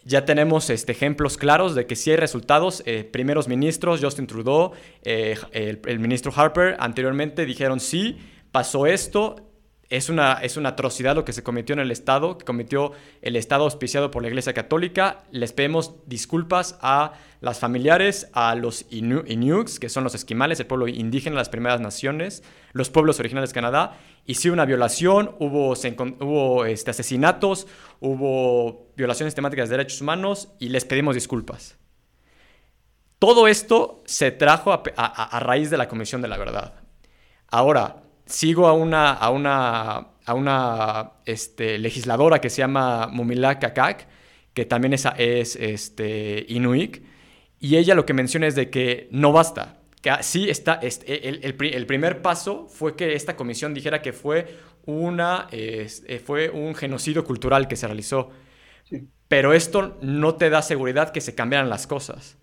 ya 0.06 0.26
tenemos 0.26 0.70
este, 0.70 0.92
ejemplos 0.92 1.38
claros 1.38 1.76
de 1.76 1.86
que 1.86 1.96
sí 1.96 2.12
hay 2.12 2.18
resultados. 2.18 2.84
Eh, 2.86 3.04
primeros 3.04 3.48
ministros, 3.48 4.02
Justin 4.02 4.28
Trudeau, 4.28 4.72
eh, 5.04 5.36
el, 5.52 6.00
ministro 6.00 6.32
Harper, 6.36 6.76
anteriormente 6.80 7.46
dijeron 7.46 7.80
sí, 7.80 8.18
pasó 8.52 8.86
esto. 8.86 9.49
Es 9.90 10.08
una, 10.08 10.34
es 10.34 10.56
una 10.56 10.70
atrocidad 10.70 11.16
lo 11.16 11.26
que 11.26 11.34
se 11.34 11.42
cometió 11.42 11.74
en 11.74 11.80
el 11.80 11.90
Estado, 11.90 12.38
que 12.38 12.46
cometió 12.46 12.92
el 13.24 13.36
Estado 13.36 13.64
auspiciado 13.64 14.12
por 14.12 14.22
la 14.22 14.28
Iglesia 14.28 14.54
Católica. 14.54 15.24
Les 15.32 15.52
pedimos 15.52 15.96
disculpas 16.06 16.78
a 16.82 17.14
las 17.42 17.60
familiares, 17.60 18.30
a 18.34 18.54
los 18.54 18.86
Inuits, 18.92 19.80
que 19.80 19.90
son 19.90 20.04
los 20.04 20.14
esquimales, 20.14 20.60
el 20.60 20.68
pueblo 20.68 20.88
indígena 20.88 21.36
las 21.36 21.50
primeras 21.50 21.82
naciones, 21.82 22.44
los 22.72 22.92
pueblos 22.92 23.20
originales 23.20 23.50
de 23.50 23.56
Canadá, 23.56 23.98
y 24.28 24.36
sí 24.36 24.52
una 24.52 24.66
violación, 24.66 25.36
hubo, 25.40 25.72
hubo 25.72 26.66
este, 26.66 26.92
asesinatos, 26.92 27.66
hubo 28.00 28.92
violaciones 28.96 29.34
temáticas 29.34 29.70
de 29.70 29.78
derechos 29.78 30.02
humanos 30.02 30.50
y 30.60 30.70
les 30.70 30.86
pedimos 30.86 31.16
disculpas. 31.16 31.80
Todo 33.18 33.48
esto 33.48 34.02
se 34.06 34.32
trajo 34.32 34.72
a, 34.72 35.40
raíz 35.40 35.70
de 35.70 35.78
la 35.78 35.90
Comisión 35.90 36.22
de 36.22 36.30
la 36.30 36.38
Verdad. 36.38 36.76
Ahora, 37.48 38.04
sigo 38.30 38.68
a 38.68 38.74
una, 38.74 39.12
a 39.12 39.30
una, 39.32 40.08
a 40.26 40.34
una 40.34 41.12
este, 41.26 41.78
legisladora 41.80 42.40
que 42.40 42.50
se 42.50 42.60
llama 42.60 43.08
Mumila 43.08 43.60
Kakak, 43.60 44.08
que 44.54 44.66
también 44.66 44.94
es, 44.94 45.06
es 45.18 45.56
este, 45.56 46.46
Inuit, 46.48 47.04
y 47.60 47.76
ella 47.76 47.96
lo 47.96 48.06
que 48.06 48.14
menciona 48.14 48.48
es 48.48 48.56
de 48.56 48.70
que 48.70 49.10
no 49.12 49.34
basta, 49.34 49.80
que 50.02 50.12
sí 50.22 50.50
está, 50.50 50.80
e, 50.82 50.90
el, 51.08 51.56
el, 51.60 51.86
primer 51.86 52.22
paso 52.22 52.68
fue 52.70 52.96
que 52.96 53.16
esta 53.16 53.36
comisión 53.36 53.74
dijera 53.74 54.02
que 54.02 54.14
fue, 54.14 54.48
una, 54.86 55.48
eh, 55.52 55.90
fue 56.24 56.50
un 56.50 56.76
genocidio 56.76 57.26
cultural 57.26 57.68
que 57.68 57.76
se 57.76 57.88
realizó. 57.88 58.30
Pero 59.28 59.54
esto 59.54 59.98
no 60.02 60.36
te 60.36 60.50
da 60.50 60.62
seguridad 60.62 61.12
que 61.12 61.22
se 61.22 61.36
cambiaran 61.36 61.70
las 61.70 61.86
cosas. 61.86 62.38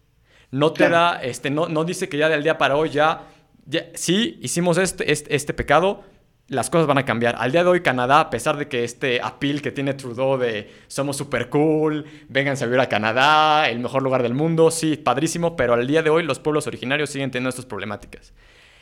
No 0.53 0.72
te 0.72 0.89
da, 0.89 1.20
este, 1.20 1.51
no, 1.51 1.68
no 1.68 1.84
dice 1.84 2.09
que 2.09 2.18
ya 2.18 2.28
del 2.28 2.45
día 2.45 2.59
para 2.59 2.76
hoy 2.76 2.91
ya, 2.91 3.22
ya 3.67 3.87
sí, 3.95 4.39
hicimos 4.41 4.79
este, 4.79 5.11
este, 5.11 5.35
este 5.35 5.53
pecado, 5.53 6.05
las 6.49 6.71
cosas 6.71 6.87
van 6.87 6.99
a 6.99 7.05
cambiar. 7.05 7.35
Al 7.39 7.51
día 7.51 7.64
de 7.64 7.71
hoy 7.71 7.81
Canadá, 7.83 8.21
a 8.21 8.31
pesar 8.31 8.57
de 8.57 8.69
que 8.69 8.85
este 8.85 9.21
appeal 9.21 9.61
que 9.61 9.73
tiene 9.73 9.95
Trudeau 9.95 10.39
de 10.39 10.73
somos 10.87 11.17
super 11.17 11.51
cool, 11.51 12.05
vengan 12.29 12.57
a 12.57 12.64
vivir 12.64 12.81
a 12.81 12.89
Canadá, 12.89 13.69
el 13.69 13.81
mejor 13.81 14.03
lugar 14.03 14.23
del 14.23 14.35
mundo, 14.35 14.71
sí, 14.71 14.97
padrísimo, 14.97 15.57
pero 15.57 15.75
al 15.75 15.87
día 15.87 16.03
de 16.03 16.11
hoy 16.11 16.23
los 16.23 16.39
pueblos 16.39 16.67
originarios 16.69 17.11
siguen 17.11 17.31
teniendo 17.31 17.51
estas 17.51 17.67
problemáticas. 17.67 18.33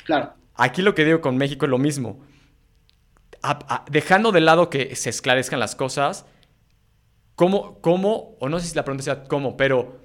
Claro. 0.05 0.35
Aquí 0.55 0.82
lo 0.82 0.95
que 0.95 1.05
digo 1.05 1.20
con 1.20 1.37
México 1.39 1.64
es 1.64 1.70
lo 1.70 1.78
mismo. 1.78 2.22
dejando 3.91 4.30
de 4.30 4.41
lado 4.43 4.68
que 4.68 4.95
se 4.95 5.09
esclarezcan 5.09 5.59
las 5.59 5.74
cosas, 5.74 6.26
¿cómo, 7.35 7.80
cómo, 7.80 8.37
o 8.41 8.51
no 8.51 8.61
sé 8.61 8.68
si 8.68 8.76
la 8.76 8.85
pregunta 8.85 9.05
sea 9.05 9.24
cómo, 9.24 9.57
pero 9.57 10.03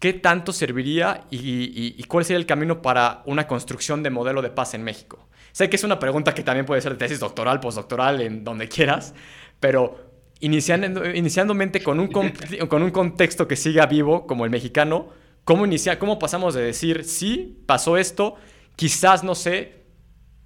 ¿qué 0.00 0.12
tanto 0.12 0.52
serviría 0.52 1.26
y 1.30 2.02
cuál 2.04 2.24
sería 2.24 2.38
el 2.38 2.46
camino 2.46 2.82
para 2.82 3.22
una 3.26 3.46
construcción 3.46 4.02
de 4.02 4.10
modelo 4.10 4.42
de 4.42 4.50
paz 4.50 4.74
en 4.74 4.82
México? 4.82 5.28
Sé 5.58 5.68
que 5.68 5.74
es 5.74 5.82
una 5.82 5.98
pregunta 5.98 6.34
que 6.34 6.44
también 6.44 6.64
puede 6.64 6.80
ser 6.80 6.92
de 6.92 6.98
tesis 6.98 7.18
doctoral, 7.18 7.58
postdoctoral, 7.58 8.20
en 8.20 8.44
donde 8.44 8.68
quieras, 8.68 9.12
pero 9.58 10.12
iniciando, 10.38 11.04
inicialmente 11.10 11.82
con 11.82 11.98
un, 11.98 12.08
con 12.68 12.82
un 12.84 12.90
contexto 12.92 13.48
que 13.48 13.56
siga 13.56 13.86
vivo, 13.86 14.24
como 14.24 14.44
el 14.44 14.52
mexicano, 14.52 15.08
¿cómo, 15.42 15.66
inicia, 15.66 15.98
¿cómo 15.98 16.20
pasamos 16.20 16.54
de 16.54 16.62
decir, 16.62 17.04
sí, 17.04 17.60
pasó 17.66 17.96
esto, 17.96 18.36
quizás, 18.76 19.24
no 19.24 19.34
sé, 19.34 19.82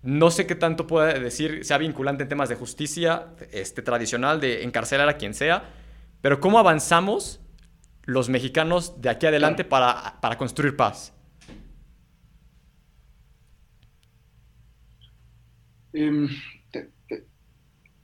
no 0.00 0.30
sé 0.30 0.46
qué 0.46 0.55
tanto 0.55 0.86
puede 0.86 1.20
decir, 1.20 1.62
sea 1.62 1.76
vinculante 1.76 2.22
en 2.22 2.30
temas 2.30 2.48
de 2.48 2.55
justicia 2.55 3.34
este, 3.53 3.82
tradicional, 3.82 4.40
de 4.40 4.62
encarcelar 4.62 5.11
a 5.11 5.18
quien 5.18 5.34
sea, 5.34 5.74
pero 6.22 6.40
cómo 6.40 6.59
avanzamos 6.59 7.41
los 8.05 8.28
mexicanos 8.28 9.00
de 9.00 9.11
aquí 9.11 9.26
adelante 9.26 9.64
para, 9.64 10.20
para 10.20 10.36
construir 10.36 10.76
paz? 10.76 11.12
Em, 15.92 16.28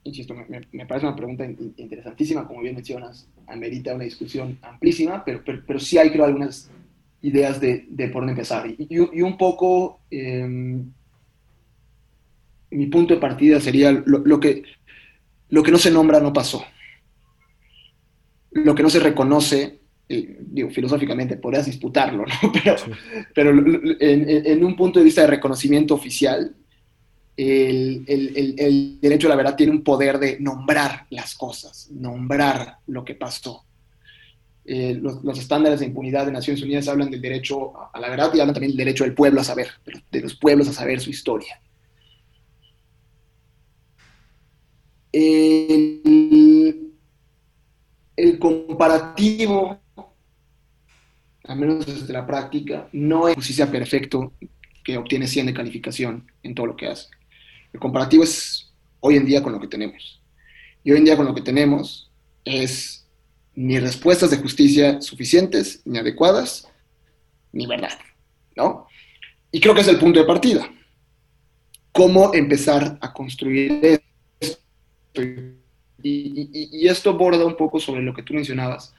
insisto, 0.03 0.33
me, 0.33 0.85
parece 0.85 1.07
una 1.07 1.15
pregunta 1.15 1.45
interesantísima, 1.77 2.47
como 2.47 2.61
bien 2.61 2.75
mencionas, 2.75 3.27
amerita 3.47 3.95
una 3.95 4.03
discusión 4.03 4.57
amplísima, 4.61 5.23
pero, 5.23 5.41
pero, 5.43 5.79
sí 5.79 5.97
hay, 5.97 6.11
creo, 6.11 6.25
algunas 6.25 6.69
ideas 7.21 7.59
de, 7.59 7.85
de 7.89 8.07
por 8.09 8.21
dónde 8.21 8.33
empezar. 8.33 8.67
Y, 8.67 8.99
un 8.99 9.37
poco, 9.37 10.01
em, 10.09 10.91
mi 12.71 12.85
punto 12.87 13.13
de 13.13 13.19
partida 13.19 13.59
sería 13.59 13.91
lo, 13.91 14.39
que, 14.39 14.63
lo 15.49 15.63
que 15.63 15.71
no 15.71 15.77
se 15.77 15.91
nombra 15.91 16.19
no 16.19 16.33
pasó. 16.33 16.63
Lo 18.51 18.73
que 18.75 18.83
no 18.83 18.89
se 18.89 18.99
reconoce, 18.99 19.78
digo, 20.09 20.71
filosóficamente 20.71 21.37
podrías 21.37 21.67
disputarlo, 21.67 22.25
¿no? 22.25 22.51
Pero, 22.63 22.75
pero 23.33 23.51
en, 23.51 24.45
en, 24.45 24.65
un 24.65 24.75
punto 24.75 24.99
de 24.99 25.05
vista 25.05 25.21
de 25.21 25.27
reconocimiento 25.27 25.93
oficial, 25.93 26.55
el, 27.37 28.99
derecho 29.01 29.27
a 29.27 29.29
la 29.29 29.35
verdad 29.35 29.55
tiene 29.55 29.71
un 29.71 29.83
poder 29.83 30.19
de 30.19 30.37
nombrar 30.39 31.05
las 31.09 31.35
cosas, 31.35 31.89
nombrar 31.91 32.79
lo 32.87 33.05
que 33.05 33.15
pasó. 33.15 33.65
Eh, 34.65 34.99
los, 35.01 35.39
estándares 35.39 35.79
de 35.79 35.87
impunidad 35.87 36.25
de 36.25 36.31
Naciones 36.31 36.61
Unidas 36.61 36.87
hablan 36.87 37.09
del 37.09 37.21
derecho 37.21 37.73
a 37.93 37.99
la 37.99 38.09
verdad 38.09 38.31
y 38.33 38.39
hablan 38.39 38.53
también 38.53 38.71
del 38.71 38.77
derecho 38.77 39.03
del 39.03 39.13
pueblo 39.13 39.41
a 39.41 39.43
saber, 39.43 39.69
de 40.11 40.21
los 40.21 40.35
pueblos 40.35 40.67
a 40.67 40.73
saber 40.73 40.99
su 40.99 41.09
historia. 41.09 41.59
El, 45.11 46.93
el 48.15 48.37
comparativo, 48.37 49.79
al 51.49 51.57
menos 51.57 51.83
desde 51.83 52.13
la 52.13 52.27
práctica, 52.27 52.87
no 52.91 53.27
es 53.27 53.33
justicia 53.33 53.71
perfecto 53.71 54.33
que 54.83 54.97
obtiene 54.97 55.25
100 55.25 55.47
de 55.47 55.53
calificación 55.55 56.31
en 56.43 56.53
todo 56.53 56.67
lo 56.67 56.75
que 56.75 56.85
hace. 56.85 57.07
El 57.73 57.79
comparativo 57.79 58.23
es 58.23 58.71
hoy 58.99 59.15
en 59.15 59.25
día 59.25 59.41
con 59.41 59.53
lo 59.53 59.59
que 59.59 59.67
tenemos. 59.67 60.21
Y 60.83 60.91
hoy 60.91 60.99
en 60.99 61.05
día 61.05 61.17
con 61.17 61.25
lo 61.25 61.33
que 61.33 61.41
tenemos 61.41 62.11
es 62.45 63.07
ni 63.55 63.79
respuestas 63.79 64.29
de 64.29 64.37
justicia 64.37 65.01
suficientes, 65.01 65.81
ni 65.85 65.97
adecuadas, 65.97 66.67
ni 67.51 67.65
verdad, 67.65 67.97
¿no? 68.55 68.85
Y 69.51 69.59
creo 69.59 69.73
que 69.73 69.81
es 69.81 69.87
el 69.87 69.97
punto 69.97 70.19
de 70.19 70.27
partida. 70.27 70.71
¿Cómo 71.91 72.31
empezar 72.35 72.99
a 73.01 73.11
construir 73.11 74.03
esto? 74.39 74.59
Y, 76.03 76.47
y, 76.53 76.87
esto 76.87 77.17
borda 77.17 77.43
un 77.43 77.57
poco 77.57 77.79
sobre 77.79 78.03
lo 78.03 78.13
que 78.13 78.21
tú 78.21 78.35
mencionabas, 78.35 78.93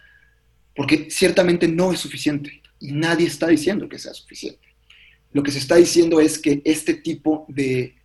porque 0.81 1.11
ciertamente 1.11 1.69
no 1.69 1.93
es 1.93 2.01
suficiente 2.01 2.63
y 2.79 2.93
nadie 2.93 3.27
está 3.27 3.49
diciendo 3.49 3.87
que 3.87 3.99
sea 3.99 4.15
suficiente. 4.15 4.67
Lo 5.31 5.43
que 5.43 5.51
se 5.51 5.59
está 5.59 5.77
diciendo 5.77 6.21
es 6.21 6.39
que 6.39 6.63
este 6.65 6.95
tipo 6.95 7.45
de 7.49 7.97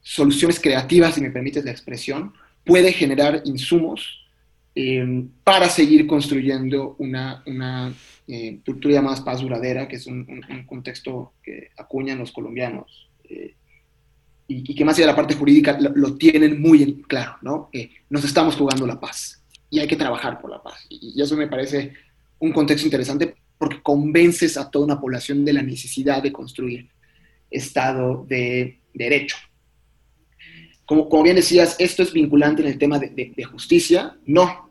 soluciones 0.00 0.58
creativas, 0.58 1.14
si 1.14 1.20
me 1.20 1.30
permites 1.30 1.64
la 1.64 1.70
expresión, 1.70 2.32
puede 2.64 2.92
generar 2.92 3.40
insumos 3.44 4.26
eh, 4.74 5.28
para 5.44 5.68
seguir 5.68 6.08
construyendo 6.08 6.96
una, 6.98 7.44
una 7.46 7.94
eh, 8.26 8.58
cultura 8.66 9.00
más 9.00 9.20
paz 9.20 9.40
duradera, 9.40 9.86
que 9.86 9.94
es 9.94 10.08
un, 10.08 10.26
contexto 10.66 11.34
que 11.40 11.70
acuñan 11.76 12.18
los 12.18 12.32
colombianos. 12.32 13.10
Eh, 13.30 13.54
y, 14.48 14.74
que 14.74 14.84
más 14.84 14.96
allá 14.96 15.06
de 15.06 15.12
la 15.12 15.16
parte 15.16 15.36
jurídica 15.36 15.78
lo, 15.78 16.16
tienen 16.16 16.60
muy 16.60 16.82
en 16.82 17.02
claro, 17.02 17.36
¿no? 17.42 17.70
Nos 18.10 18.24
estamos 18.24 18.56
jugando 18.56 18.88
la 18.88 18.98
paz 18.98 19.40
y 19.70 19.78
hay 19.78 19.86
que 19.86 19.94
trabajar 19.94 20.40
por 20.40 20.50
la 20.50 20.60
paz. 20.60 20.84
Y, 20.88 21.12
y 21.14 21.22
eso 21.22 21.36
me 21.36 21.46
parece 21.46 21.92
un 22.44 22.52
contexto 22.52 22.86
interesante 22.86 23.34
porque 23.56 23.82
convences 23.82 24.56
a 24.56 24.70
toda 24.70 24.84
una 24.84 25.00
población 25.00 25.44
de 25.44 25.54
la 25.54 25.62
necesidad 25.62 26.22
de 26.22 26.32
construir 26.32 26.90
Estado 27.50 28.24
de 28.28 28.80
Derecho. 28.92 29.36
Como, 30.84 31.08
como 31.08 31.22
bien 31.22 31.36
decías, 31.36 31.76
¿esto 31.78 32.02
es 32.02 32.12
vinculante 32.12 32.60
en 32.60 32.68
el 32.68 32.78
tema 32.78 32.98
de, 32.98 33.44
justicia? 33.44 34.18
No. 34.26 34.70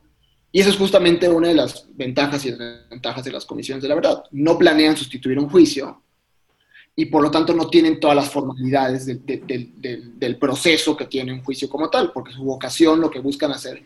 Y 0.51 0.59
eso 0.59 0.69
es 0.69 0.77
justamente 0.77 1.27
una 1.27 1.47
de 1.47 1.55
las 1.55 1.87
ventajas 1.95 2.45
y 2.45 2.51
desventajas 2.51 3.23
de 3.23 3.31
las 3.31 3.45
comisiones 3.45 3.81
de 3.81 3.89
la 3.89 3.95
verdad. 3.95 4.23
No 4.31 4.57
planean 4.57 4.95
sustituir 4.95 5.39
un 5.39 5.49
juicio 5.49 6.03
y 6.95 7.05
por 7.05 7.23
lo 7.23 7.31
tanto 7.31 7.55
no 7.55 7.69
tienen 7.69 7.99
todas 7.99 8.15
las 8.15 8.29
formalidades 8.29 9.07
del 9.07 10.37
proceso 10.37 10.95
que 10.95 11.05
tiene 11.05 11.33
un 11.33 11.43
juicio 11.43 11.67
como 11.67 11.89
tal, 11.89 12.11
porque 12.11 12.33
su 12.33 12.43
vocación 12.43 13.01
lo 13.01 13.09
que 13.09 13.19
buscan 13.19 13.51
hacer 13.51 13.81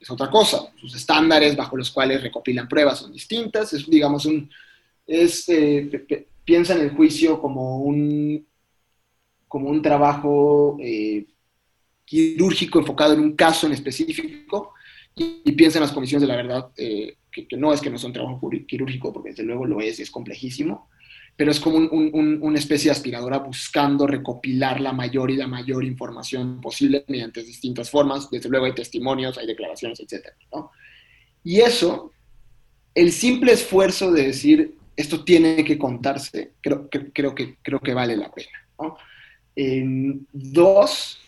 es 0.00 0.10
otra 0.10 0.30
cosa. 0.30 0.72
Sus 0.80 0.94
estándares 0.94 1.56
bajo 1.56 1.76
los 1.76 1.90
cuales 1.90 2.22
recopilan 2.22 2.68
pruebas 2.68 3.00
son 3.00 3.12
distintas. 3.12 3.72
Es, 3.72 3.88
digamos, 3.88 4.26
un, 4.26 4.50
es, 5.06 5.48
eh, 5.48 6.26
piensa 6.44 6.74
en 6.74 6.82
el 6.82 6.90
juicio 6.90 7.40
como 7.40 7.78
un, 7.78 8.46
como 9.46 9.68
un 9.70 9.82
trabajo 9.82 10.76
eh, 10.80 11.26
quirúrgico 12.04 12.78
enfocado 12.78 13.14
en 13.14 13.20
un 13.20 13.32
caso 13.36 13.66
en 13.66 13.72
específico 13.72 14.74
y, 15.14 15.52
piensa 15.52 15.78
en 15.78 15.82
las 15.82 15.92
comisiones 15.92 16.22
de 16.22 16.28
la 16.28 16.36
verdad, 16.36 16.70
eh, 16.76 17.16
que, 17.30 17.56
no 17.56 17.72
es 17.72 17.80
que 17.80 17.90
no 17.90 17.98
son 17.98 18.12
trabajo 18.12 18.48
quirúrgico, 18.66 19.12
porque 19.12 19.30
desde 19.30 19.42
luego 19.42 19.66
lo 19.66 19.80
es 19.80 19.98
y 19.98 20.02
es 20.02 20.10
complejísimo, 20.10 20.88
pero 21.38 21.52
es 21.52 21.60
como 21.60 21.78
una 21.78 22.58
especie 22.58 22.90
de 22.90 22.96
aspiradora 22.96 23.38
buscando 23.38 24.08
recopilar 24.08 24.80
la 24.80 24.92
mayor 24.92 25.30
y 25.30 25.36
la 25.36 25.46
mayor 25.46 25.84
información 25.84 26.60
posible 26.60 27.04
mediante 27.06 27.44
distintas 27.44 27.88
formas. 27.88 28.28
Desde 28.28 28.48
luego 28.48 28.66
hay 28.66 28.74
testimonios, 28.74 29.38
hay 29.38 29.46
declaraciones, 29.46 30.00
etc. 30.00 30.30
Y 31.44 31.60
eso, 31.60 32.10
el 32.92 33.12
simple 33.12 33.52
esfuerzo 33.52 34.10
de 34.10 34.26
decir 34.26 34.74
esto 34.96 35.22
tiene 35.22 35.62
que 35.62 35.78
contarse, 35.78 36.54
creo, 36.60 36.90
que, 36.90 37.12
creo, 37.12 37.32
que, 37.36 37.56
creo 37.62 37.78
que 37.78 37.94
vale 37.94 38.16
la 38.16 38.32
pena. 38.32 38.48
¿no? 38.80 38.96
dos, 40.32 41.20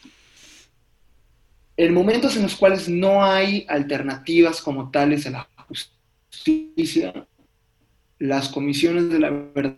en 1.77 1.95
momentos 1.95 2.35
en 2.35 2.43
los 2.43 2.57
cuales 2.57 2.89
no 2.89 3.25
hay 3.25 3.65
alternativas 3.69 4.61
como 4.61 4.91
tales 4.91 5.25
a 5.29 5.31
la 5.31 5.49
justicia, 5.69 7.29
las 8.19 8.49
comisiones 8.49 9.09
de 9.09 9.21
la 9.21 9.31
verdad, 9.31 9.77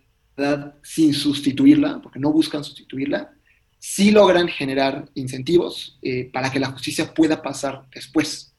sin 0.82 1.14
sustituirla, 1.14 2.00
porque 2.02 2.18
no 2.18 2.32
buscan 2.32 2.64
sustituirla, 2.64 3.32
sí 3.78 4.10
logran 4.10 4.48
generar 4.48 5.08
incentivos 5.14 5.98
eh, 6.02 6.30
para 6.32 6.50
que 6.50 6.60
la 6.60 6.70
justicia 6.70 7.12
pueda 7.12 7.42
pasar 7.42 7.84
después. 7.94 8.54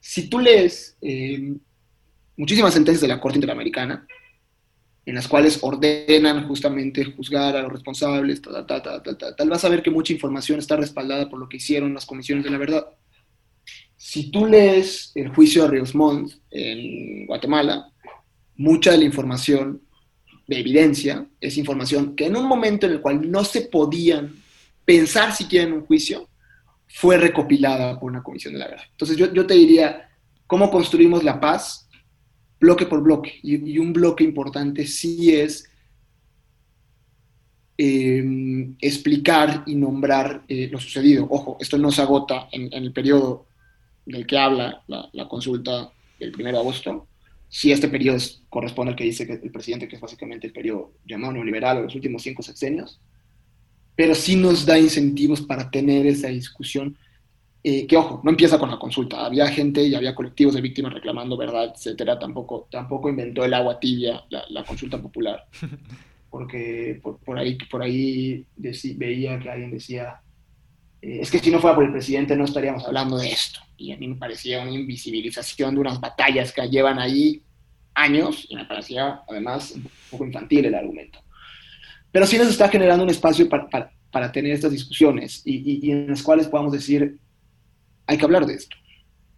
Si 0.00 0.28
tú 0.28 0.38
lees 0.38 0.96
eh, 1.00 1.54
muchísimas 2.36 2.72
sentencias 2.72 3.02
de 3.02 3.08
la 3.08 3.20
Corte 3.20 3.36
Interamericana, 3.36 4.06
en 5.04 5.14
las 5.14 5.26
cuales 5.26 5.58
ordenan 5.62 6.46
justamente 6.46 7.04
juzgar 7.04 7.56
a 7.56 7.62
los 7.62 7.72
responsables, 7.72 8.42
tal, 8.42 8.66
tal, 8.66 8.82
tal, 8.82 9.02
tal, 9.02 9.36
tal, 9.36 9.48
vas 9.48 9.64
a 9.64 9.68
ver 9.70 9.82
que 9.82 9.90
mucha 9.90 10.12
información 10.12 10.58
está 10.58 10.76
respaldada 10.76 11.28
por 11.30 11.38
lo 11.38 11.48
que 11.48 11.56
hicieron 11.56 11.94
las 11.94 12.04
comisiones 12.04 12.44
de 12.44 12.50
la 12.50 12.58
verdad. 12.58 12.86
Si 13.96 14.30
tú 14.30 14.46
lees 14.46 15.12
el 15.14 15.28
juicio 15.28 15.62
de 15.62 15.68
Ríos 15.68 15.94
Montt 15.94 16.34
en 16.50 17.26
Guatemala, 17.26 17.90
mucha 18.56 18.92
de 18.92 18.98
la 18.98 19.04
información 19.04 19.82
de 20.48 20.58
evidencia 20.58 21.24
es 21.40 21.56
información 21.56 22.16
que 22.16 22.26
en 22.26 22.36
un 22.36 22.46
momento 22.46 22.86
en 22.86 22.92
el 22.92 23.00
cual 23.00 23.30
no 23.30 23.44
se 23.44 23.62
podían 23.62 24.34
pensar 24.84 25.32
siquiera 25.32 25.66
en 25.66 25.74
un 25.74 25.86
juicio, 25.86 26.28
fue 26.88 27.18
recopilada 27.18 28.00
por 28.00 28.10
una 28.10 28.22
comisión 28.22 28.54
de 28.54 28.58
la 28.58 28.68
verdad. 28.68 28.86
Entonces 28.90 29.16
yo, 29.16 29.32
yo 29.32 29.46
te 29.46 29.54
diría, 29.54 30.08
¿cómo 30.46 30.70
construimos 30.70 31.22
la 31.22 31.38
paz? 31.38 31.88
bloque 32.60 32.86
por 32.86 33.02
bloque. 33.02 33.38
Y, 33.42 33.78
un 33.78 33.92
bloque 33.92 34.24
importante 34.24 34.86
sí 34.86 35.34
es 35.34 35.70
em, 37.76 38.76
explicar 38.80 39.62
y 39.66 39.74
nombrar 39.74 40.44
eh, 40.48 40.68
lo 40.70 40.78
sucedido. 40.78 41.26
Ojo, 41.30 41.56
esto 41.60 41.78
no 41.78 41.90
se 41.90 42.02
agota 42.02 42.48
en, 42.52 42.72
el 42.72 42.92
periodo 42.92 43.46
del 44.04 44.26
que 44.26 44.38
habla 44.38 44.82
la, 44.86 45.28
consulta 45.28 45.92
del 46.18 46.34
1 46.34 46.52
de 46.52 46.58
agosto. 46.58 47.06
Si 47.48 47.72
este 47.72 47.88
periodo 47.88 48.18
corresponde 48.48 48.92
al 48.92 48.96
que 48.96 49.04
dice 49.04 49.26
que 49.26 49.34
el 49.34 49.50
presidente, 49.50 49.88
que 49.88 49.96
es 49.96 50.02
básicamente 50.02 50.46
el 50.46 50.52
periodo 50.52 50.92
llamado 51.04 51.32
neoliberal 51.32 51.78
o 51.78 51.82
los 51.82 51.94
últimos 51.94 52.22
cinco 52.22 52.42
sexenios, 52.42 53.00
pero 53.96 54.14
sí 54.14 54.36
nos 54.36 54.64
da 54.64 54.78
incentivos 54.78 55.40
para 55.40 55.70
tener 55.70 56.06
esa 56.06 56.28
discusión 56.28 56.96
eh, 57.64 57.86
que 57.86 57.96
ojo, 57.96 58.20
no 58.22 58.30
empieza 58.30 58.58
con 58.58 58.70
la 58.70 58.78
consulta. 58.78 59.26
Había 59.26 59.48
gente 59.48 59.82
y 59.82 59.94
había 59.94 60.14
colectivos 60.14 60.54
de 60.54 60.60
víctimas 60.60 60.94
reclamando 60.94 61.36
verdad, 61.36 61.72
etcétera. 61.74 62.18
Tampoco, 62.18 62.68
tampoco 62.70 63.08
inventó 63.08 63.44
el 63.44 63.54
agua 63.54 63.80
tibia 63.80 64.24
la, 64.30 64.64
consulta 64.64 65.00
popular. 65.02 65.44
Porque 66.30 67.00
por, 67.02 67.38
ahí, 67.38 67.58
por 67.70 67.82
ahí 67.82 68.46
veía 68.56 69.38
que 69.38 69.50
alguien 69.50 69.70
decía, 69.70 70.20
es 71.00 71.30
que 71.30 71.38
si 71.38 71.50
no 71.50 71.60
fuera 71.60 71.76
por 71.76 71.84
el 71.84 71.92
presidente 71.92 72.36
no 72.36 72.44
estaríamos 72.44 72.84
hablando 72.84 73.18
de 73.18 73.30
esto. 73.30 73.60
Y 73.76 73.92
a 73.92 73.96
mí 73.96 74.08
me 74.08 74.16
parecía 74.16 74.60
una 74.60 74.72
invisibilización 74.72 75.74
de 75.74 75.80
unas 75.80 76.00
batallas 76.00 76.52
que 76.52 76.68
llevan 76.68 76.98
ahí 76.98 77.42
años 77.94 78.46
y 78.48 78.56
me 78.56 78.64
parecía 78.64 79.22
además 79.28 79.72
un 79.72 79.88
poco 80.10 80.26
infantil 80.26 80.66
el 80.66 80.74
argumento. 80.74 81.20
Pero 82.10 82.26
sí 82.26 82.38
nos 82.38 82.48
está 82.48 82.68
generando 82.68 83.04
un 83.04 83.10
espacio 83.10 83.48
para, 83.48 83.90
para, 84.10 84.32
tener 84.32 84.52
estas 84.52 84.72
discusiones 84.72 85.42
y, 85.44 85.90
en 85.90 86.08
las 86.08 86.22
cuales 86.22 86.48
podamos 86.48 86.72
decir, 86.72 87.18
hay 88.06 88.16
que 88.16 88.24
hablar 88.24 88.46
de 88.46 88.54
esto. 88.54 88.76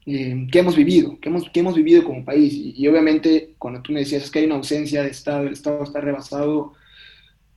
Eh, 0.07 0.47
¿Qué 0.51 0.61
hemos 0.61 0.77
vivido? 0.77 1.19
¿Qué 1.21 1.29
hemos, 1.29 1.51
hemos 1.53 1.75
vivido 1.75 2.05
como 2.05 2.25
país? 2.25 2.53
Y, 2.55 2.87
obviamente, 2.87 3.55
cuando 3.59 3.83
tú 3.83 3.93
me 3.93 4.01
decías 4.01 4.31
que 4.31 4.39
hay 4.39 4.47
una 4.47 4.55
ausencia 4.55 5.03
de 5.03 5.11
Estado, 5.11 5.43
el 5.43 5.53
Estado 5.53 5.83
está 5.83 6.01
rebasado, 6.01 6.73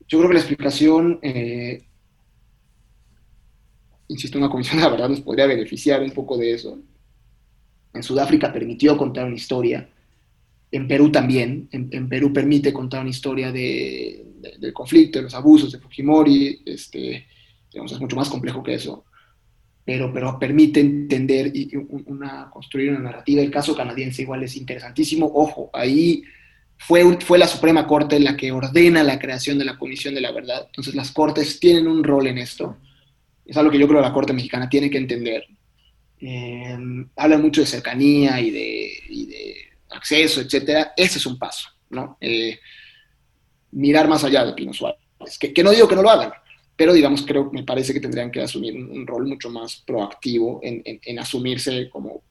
yo 0.08 0.18
creo 0.18 0.30
que 0.30 0.34
la 0.34 0.40
explicación, 0.40 1.20
eh, 1.22 1.84
insisto, 4.14 4.38
una 4.38 4.50
comisión 4.50 4.78
de 4.78 4.84
la 4.86 4.90
verdad 4.90 5.10
nos 5.10 5.22
podría 5.22 5.46
beneficiar 5.46 6.02
un 6.02 6.12
poco 6.12 6.38
de 6.38 6.54
eso. 6.54 6.80
En 7.94 8.04
Sudáfrica 8.04 8.52
permitió 8.52 8.98
contar 8.98 9.26
una 9.26 9.36
historia, 9.36 9.90
en 10.72 10.88
Perú 10.88 11.12
también, 11.12 11.70
en, 11.72 12.10
Perú 12.10 12.34
permite 12.34 12.74
contar 12.74 13.02
una 13.02 13.12
historia 13.12 13.52
de, 13.52 14.26
del 14.58 14.74
conflicto, 14.74 15.20
de 15.20 15.24
los 15.24 15.36
abusos 15.36 15.72
de 15.72 15.78
Fujimori, 15.78 16.64
este, 16.66 17.28
digamos, 17.72 17.92
es 17.92 18.00
mucho 18.00 18.16
más 18.16 18.28
complejo 18.28 18.64
que 18.64 18.74
eso, 18.74 19.06
pero, 19.86 20.12
pero 20.12 20.40
permite 20.40 20.80
entender 20.80 21.56
y 21.56 21.76
una, 21.76 22.50
construir 22.50 22.90
una 22.90 23.02
narrativa. 23.02 23.44
El 23.44 23.52
caso 23.52 23.76
canadiense 23.76 24.24
igual 24.24 24.42
es 24.42 24.56
interesantísimo, 24.56 25.32
ojo, 25.36 25.70
ahí 25.74 26.24
fue, 26.80 27.20
fue 27.22 27.38
la 27.38 27.48
Suprema 27.48 27.86
Corte 27.86 28.20
la 28.20 28.36
que 28.36 28.52
ordena 28.52 29.04
la 29.04 29.20
creación 29.20 29.60
de 29.60 29.66
la 29.66 29.78
Comisión 29.78 30.16
de 30.16 30.22
la 30.22 30.32
Verdad, 30.32 30.64
entonces 30.66 30.96
las 30.96 31.12
Cortes 31.12 31.60
tienen 31.60 31.88
un 31.88 32.04
rol 32.04 32.26
en 32.26 32.40
esto, 32.40 32.78
es 33.46 33.58
algo 33.58 33.72
que 33.72 33.80
yo 33.80 33.88
creo 33.88 34.00
que 34.00 34.08
la 34.08 34.14
Corte 34.14 34.34
Mexicana 34.34 34.70
tiene 34.70 34.90
que 34.90 34.98
entender. 34.98 35.46
Eh, 36.20 36.78
habla 37.18 37.38
mucho 37.38 37.62
de 37.62 37.68
cercanía 37.68 38.40
y 38.40 38.52
de, 38.52 39.56
acceso, 39.90 40.42
etcétera. 40.42 40.94
Ese 40.96 41.18
es 41.18 41.26
un 41.26 41.38
paso, 41.38 41.70
¿no? 41.90 42.18
Eh, 42.22 42.60
mirar 43.72 44.08
más 44.08 44.24
allá 44.24 44.46
de 44.46 44.54
Pino 44.54 44.74
Suárez. 44.74 45.00
Que, 45.40 45.64
no 45.64 45.72
digo 45.72 45.88
que 45.88 45.96
no 45.96 46.02
lo 46.02 46.10
hagan, 46.10 46.32
pero 46.76 46.94
digamos, 46.94 47.24
creo, 47.24 47.50
me 47.52 47.64
parece 47.64 47.94
que 47.94 48.00
tendrían 48.00 48.32
que 48.32 48.42
asumir 48.42 48.76
un, 48.76 49.06
rol 49.06 49.28
mucho 49.28 49.50
más 49.50 49.84
proactivo 49.86 50.60
en, 50.64 50.82
en, 50.84 51.20
asumirse 51.20 51.90
como 51.90 52.24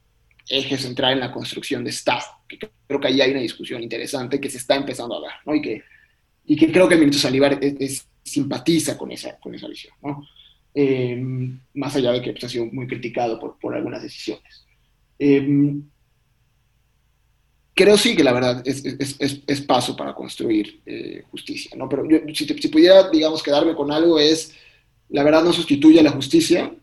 eje 0.49 0.77
central 0.77 1.15
en 1.15 1.21
la 1.21 1.33
construcción 1.33 1.85
de 1.85 1.91
Estado. 1.91 2.25
Que 2.49 2.59
creo 2.59 3.01
que 3.01 3.09
ahí 3.09 3.21
hay 3.21 3.31
una 3.31 3.41
discusión 3.41 3.83
interesante 3.83 4.41
que 4.41 4.51
se 4.51 4.59
está 4.59 4.75
empezando 4.75 5.17
a 5.17 5.21
dar, 5.21 5.35
¿no? 5.47 5.55
Y 5.55 5.63
que, 5.63 5.83
y 6.45 6.57
que 6.57 6.73
creo 6.73 6.89
que 6.89 6.95
el 6.95 7.01
ministro 7.01 7.23
Salivar 7.23 7.59
simpatiza 8.23 8.99
con 8.99 9.13
esa, 9.13 9.39
con 9.39 9.55
esa 9.55 9.69
visión, 9.69 9.95
¿no? 10.03 10.23
Eh, 10.75 11.23
más 11.75 11.95
allá 11.97 12.13
de 12.13 12.23
que 12.23 12.33
pues, 12.33 12.45
ha 12.45 12.49
sido 12.49 12.67
muy 12.67 12.87
criticado 12.87 13.39
por, 13.39 13.59
por 13.59 13.75
algunas 13.75 14.03
decisiones. 14.03 14.65
Eh, 15.19 15.75
creo 17.75 17.97
sí 17.97 18.17
que 18.17 18.25
la 18.25 18.33
verdad 18.33 18.63
es, 18.65 18.85
es, 18.85 19.43
es 19.47 19.61
paso 19.61 19.97
para 19.97 20.15
construir 20.15 20.81
eh, 20.87 21.25
justicia, 21.31 21.77
¿no? 21.77 21.89
Pero 21.89 22.09
yo, 22.09 22.19
si, 22.35 22.47
si, 22.47 22.69
pudiera, 22.69 23.11
digamos, 23.11 23.43
quedarme 23.43 23.75
con 23.75 23.91
algo 23.93 24.19
es, 24.19 24.55
la 25.11 25.23
verdad 25.23 25.45
no 25.45 25.53
sustituye 25.53 26.01
a 26.01 26.03
la 26.03 26.11
justicia 26.11 26.75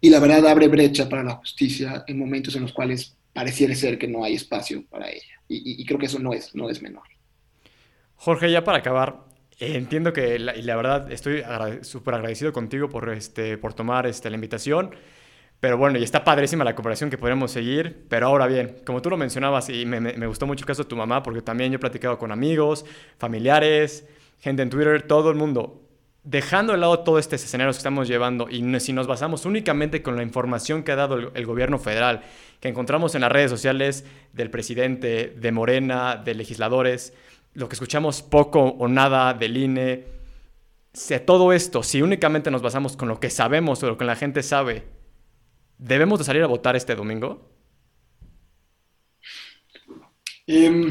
y 0.00 0.10
la 0.10 0.20
verdad 0.20 0.46
abre 0.46 0.68
brecha 0.68 1.08
para 1.08 1.24
la 1.24 1.34
justicia 1.36 2.04
en 2.06 2.18
momentos 2.18 2.54
en 2.54 2.62
los 2.62 2.72
cuales 2.72 3.16
pareciera 3.32 3.74
ser 3.74 3.98
que 3.98 4.06
no 4.06 4.22
hay 4.22 4.34
espacio 4.34 4.84
para 4.88 5.10
ella. 5.10 5.40
Y, 5.48 5.80
y 5.80 5.84
creo 5.84 5.98
que 5.98 6.06
eso 6.06 6.18
no 6.20 6.32
es, 6.32 6.54
no 6.54 6.70
es 6.70 6.80
menor. 6.80 7.02
Jorge, 8.16 8.50
ya 8.50 8.62
para 8.62 8.78
acabar, 8.78 9.24
entiendo 9.58 10.12
que, 10.12 10.38
la, 10.38 10.56
y 10.56 10.62
la 10.62 10.76
verdad, 10.76 11.10
estoy 11.12 11.42
súper 11.82 12.14
agradecido 12.14 12.52
contigo 12.52 12.88
por, 12.88 13.08
este, 13.10 13.58
por 13.58 13.74
tomar 13.74 14.06
este, 14.06 14.30
la 14.30 14.36
invitación. 14.36 14.94
Pero 15.60 15.78
bueno, 15.78 15.98
y 15.98 16.02
está 16.02 16.24
padrísima 16.24 16.62
la 16.62 16.74
cooperación 16.74 17.08
que 17.08 17.16
podremos 17.16 17.50
seguir. 17.50 18.04
Pero 18.08 18.26
ahora 18.26 18.46
bien, 18.46 18.76
como 18.84 19.00
tú 19.00 19.10
lo 19.10 19.16
mencionabas, 19.16 19.70
y 19.70 19.86
me, 19.86 20.00
me, 20.00 20.26
gustó 20.26 20.46
mucho 20.46 20.62
el 20.62 20.66
caso 20.66 20.82
de 20.82 20.88
tu 20.88 20.96
mamá, 20.96 21.22
porque 21.22 21.40
también 21.40 21.72
yo 21.72 21.76
he 21.76 21.78
platicado 21.78 22.18
con 22.18 22.32
amigos, 22.32 22.84
familiares, 23.18 24.06
gente 24.40 24.62
en 24.62 24.70
Twitter, 24.70 25.02
todo 25.02 25.30
el 25.30 25.36
mundo. 25.36 25.80
Dejando 26.22 26.72
de 26.72 26.78
lado 26.78 27.00
todo 27.00 27.18
este 27.18 27.36
escenario 27.36 27.72
que 27.72 27.78
estamos 27.78 28.08
llevando 28.08 28.48
y 28.50 28.80
si 28.80 28.94
nos 28.94 29.06
basamos 29.06 29.44
únicamente 29.44 30.02
con 30.02 30.16
la 30.16 30.22
información 30.22 30.82
que 30.82 30.92
ha 30.92 30.96
dado 30.96 31.16
el, 31.16 31.30
el 31.34 31.46
gobierno 31.46 31.78
federal, 31.78 32.22
que 32.60 32.68
encontramos 32.68 33.14
en 33.14 33.20
las 33.20 33.30
redes 33.30 33.50
sociales 33.50 34.06
del 34.32 34.50
presidente, 34.50 35.34
de 35.36 35.52
Morena, 35.52 36.16
de 36.16 36.34
legisladores, 36.34 37.14
lo 37.54 37.68
que 37.68 37.74
escuchamos 37.74 38.22
poco 38.22 38.60
o 38.60 38.88
nada 38.88 39.32
del 39.32 39.56
INE, 39.56 40.04
si 40.92 41.18
todo 41.20 41.52
esto, 41.52 41.82
si 41.82 42.02
únicamente 42.02 42.50
nos 42.50 42.62
basamos 42.62 42.96
con 42.96 43.08
lo 43.08 43.18
que 43.18 43.30
sabemos 43.30 43.82
o 43.82 43.88
lo 43.88 43.98
que 43.98 44.04
la 44.04 44.16
gente 44.16 44.42
sabe, 44.42 44.84
¿debemos 45.78 46.18
de 46.18 46.24
salir 46.24 46.42
a 46.42 46.46
votar 46.46 46.76
este 46.76 46.94
domingo? 46.94 47.50
Em, 50.46 50.90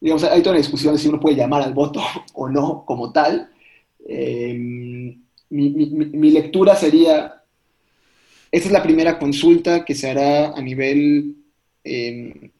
digamos, 0.00 0.24
hay 0.24 0.40
toda 0.40 0.52
una 0.52 0.60
discusión 0.60 0.94
de 0.94 1.00
si 1.00 1.08
uno 1.08 1.20
puede 1.20 1.36
llamar 1.36 1.62
al 1.62 1.74
voto 1.74 2.00
o 2.34 2.48
no 2.48 2.84
como 2.86 3.12
tal. 3.12 3.50
Em, 4.06 5.22
mi, 5.48 6.30
lectura 6.30 6.76
sería, 6.76 7.42
esta 8.50 8.66
es 8.68 8.72
la 8.72 8.82
primera 8.82 9.18
consulta 9.18 9.84
que 9.84 9.94
se 9.94 10.10
hará 10.10 10.52
a 10.56 10.60
nivel 10.60 11.36
em, 11.82 12.50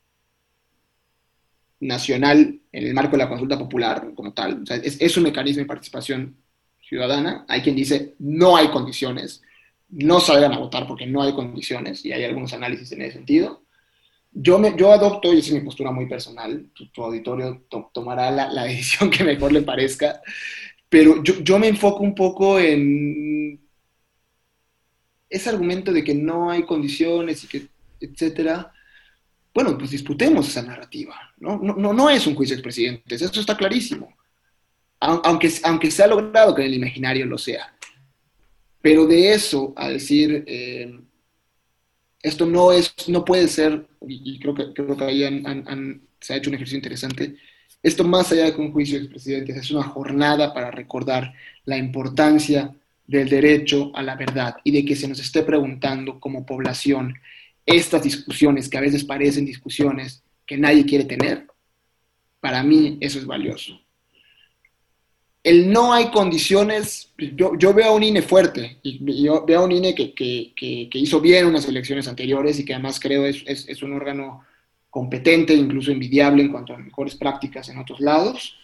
nacional 1.80 2.60
en 2.72 2.86
el 2.86 2.94
marco 2.94 3.12
de 3.12 3.18
la 3.18 3.28
consulta 3.28 3.58
popular 3.58 4.12
como 4.14 4.32
tal. 4.32 4.64
es, 4.82 5.16
un 5.16 5.24
mecanismo 5.24 5.60
de 5.60 5.66
participación 5.66 6.36
ciudadana. 6.80 7.44
Hay 7.48 7.62
quien 7.62 7.76
dice 7.76 8.14
no 8.18 8.56
hay 8.56 8.68
condiciones, 8.68 9.42
no 9.88 10.20
salgan 10.20 10.52
a 10.52 10.58
votar 10.58 10.86
porque 10.86 11.06
no 11.06 11.22
hay 11.22 11.32
condiciones 11.32 12.04
y 12.04 12.12
hay 12.12 12.24
algunos 12.24 12.52
análisis 12.52 12.92
en 12.92 13.02
ese 13.02 13.14
sentido. 13.14 13.62
Yo, 14.32 14.58
me, 14.58 14.76
yo 14.76 14.92
adopto, 14.92 15.32
y 15.32 15.38
esa 15.38 15.48
es 15.48 15.54
mi 15.54 15.60
postura 15.60 15.90
muy 15.90 16.06
personal, 16.06 16.66
tu, 16.74 17.02
auditorio 17.02 17.64
tomará 17.92 18.30
la, 18.30 18.64
decisión 18.64 19.10
que 19.10 19.24
mejor 19.24 19.50
le 19.50 19.62
parezca, 19.62 20.20
pero 20.90 21.22
yo, 21.22 21.40
yo 21.40 21.58
me 21.58 21.68
enfoco 21.68 22.02
un 22.02 22.14
poco 22.14 22.58
en 22.58 23.60
ese 25.30 25.48
argumento 25.48 25.90
de 25.90 26.04
que 26.04 26.14
no 26.14 26.50
hay 26.50 26.64
condiciones 26.64 27.44
y 27.44 27.46
que, 27.48 27.66
etcétera, 27.98 28.72
bueno, 29.56 29.78
pues 29.78 29.90
disputemos 29.90 30.48
esa 30.48 30.60
narrativa. 30.60 31.18
No, 31.38 31.56
no, 31.56 31.94
no 31.94 32.10
es 32.10 32.26
un 32.26 32.34
juicio 32.34 32.54
de 32.54 32.60
expresidentes, 32.60 33.22
eso 33.22 33.40
está 33.40 33.56
clarísimo. 33.56 34.14
Aunque, 35.00 35.50
aunque 35.62 35.90
se 35.90 36.02
ha 36.02 36.06
logrado 36.06 36.54
que 36.54 36.60
en 36.60 36.68
el 36.68 36.74
imaginario 36.74 37.24
lo 37.24 37.38
sea. 37.38 37.74
Pero 38.82 39.06
de 39.06 39.32
eso 39.32 39.72
a 39.74 39.88
decir, 39.88 40.44
eh, 40.46 41.00
esto 42.20 42.44
no, 42.44 42.70
es, 42.70 42.94
no 43.08 43.24
puede 43.24 43.48
ser, 43.48 43.86
y 44.06 44.38
creo 44.40 44.54
que, 44.54 44.74
creo 44.74 44.94
que 44.94 45.04
ahí 45.04 45.42
se 46.20 46.34
ha 46.34 46.36
hecho 46.36 46.50
un 46.50 46.56
ejercicio 46.56 46.76
interesante, 46.76 47.36
esto 47.82 48.04
más 48.04 48.30
allá 48.32 48.50
de 48.50 48.60
un 48.60 48.72
juicio 48.72 48.98
de 48.98 49.04
expresidentes, 49.04 49.56
es 49.56 49.70
una 49.70 49.84
jornada 49.84 50.52
para 50.52 50.70
recordar 50.70 51.32
la 51.64 51.78
importancia 51.78 52.74
del 53.06 53.30
derecho 53.30 53.90
a 53.94 54.02
la 54.02 54.16
verdad 54.16 54.56
y 54.64 54.70
de 54.70 54.84
que 54.84 54.96
se 54.96 55.08
nos 55.08 55.18
esté 55.18 55.42
preguntando 55.44 56.20
como 56.20 56.44
población 56.44 57.14
estas 57.66 58.04
discusiones 58.04 58.68
que 58.68 58.78
a 58.78 58.80
veces 58.80 59.04
parecen 59.04 59.44
discusiones 59.44 60.22
que 60.46 60.56
nadie 60.56 60.86
quiere 60.86 61.04
tener, 61.04 61.46
para 62.40 62.62
mí 62.62 62.96
eso 63.00 63.18
es 63.18 63.26
valioso. 63.26 63.80
El 65.42 65.70
no 65.70 65.92
hay 65.92 66.10
condiciones, 66.10 67.12
yo, 67.18 67.74
veo 67.74 67.86
a 67.86 67.94
un 67.94 68.02
INE 68.02 68.22
fuerte, 68.22 68.78
y 68.82 69.22
yo 69.22 69.44
veo 69.44 69.60
a 69.60 69.64
un 69.64 69.72
INE 69.72 69.94
que, 69.94 70.88
hizo 70.92 71.20
bien 71.20 71.46
unas 71.46 71.68
elecciones 71.68 72.08
anteriores 72.08 72.58
y 72.58 72.64
que 72.64 72.74
además 72.74 72.98
creo 72.98 73.26
es, 73.26 73.44
es, 73.46 73.82
un 73.82 73.92
órgano 73.92 74.44
competente, 74.90 75.54
incluso 75.54 75.92
envidiable 75.92 76.42
en 76.42 76.50
cuanto 76.50 76.72
a 76.72 76.78
mejores 76.78 77.14
prácticas 77.14 77.68
en 77.68 77.78
otros 77.78 78.00
lados, 78.00 78.56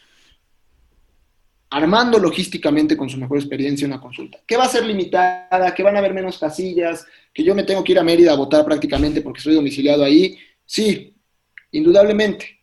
armando 1.72 2.18
logísticamente 2.18 2.96
con 2.96 3.08
su 3.08 3.16
mejor 3.16 3.38
experiencia 3.38 3.86
una 3.86 4.00
consulta. 4.00 4.38
¿Qué 4.46 4.58
va 4.58 4.64
a 4.64 4.68
ser 4.68 4.84
limitada? 4.84 5.74
¿Que 5.74 5.82
van 5.82 5.96
a 5.96 6.00
haber 6.00 6.12
menos 6.12 6.38
casillas? 6.38 7.06
¿Que 7.32 7.42
yo 7.42 7.54
me 7.54 7.62
tengo 7.62 7.82
que 7.82 7.92
ir 7.92 7.98
a 7.98 8.04
Mérida 8.04 8.32
a 8.32 8.36
votar 8.36 8.62
prácticamente 8.64 9.22
porque 9.22 9.38
estoy 9.38 9.54
domiciliado 9.54 10.04
ahí? 10.04 10.38
Sí, 10.66 11.16
indudablemente. 11.70 12.60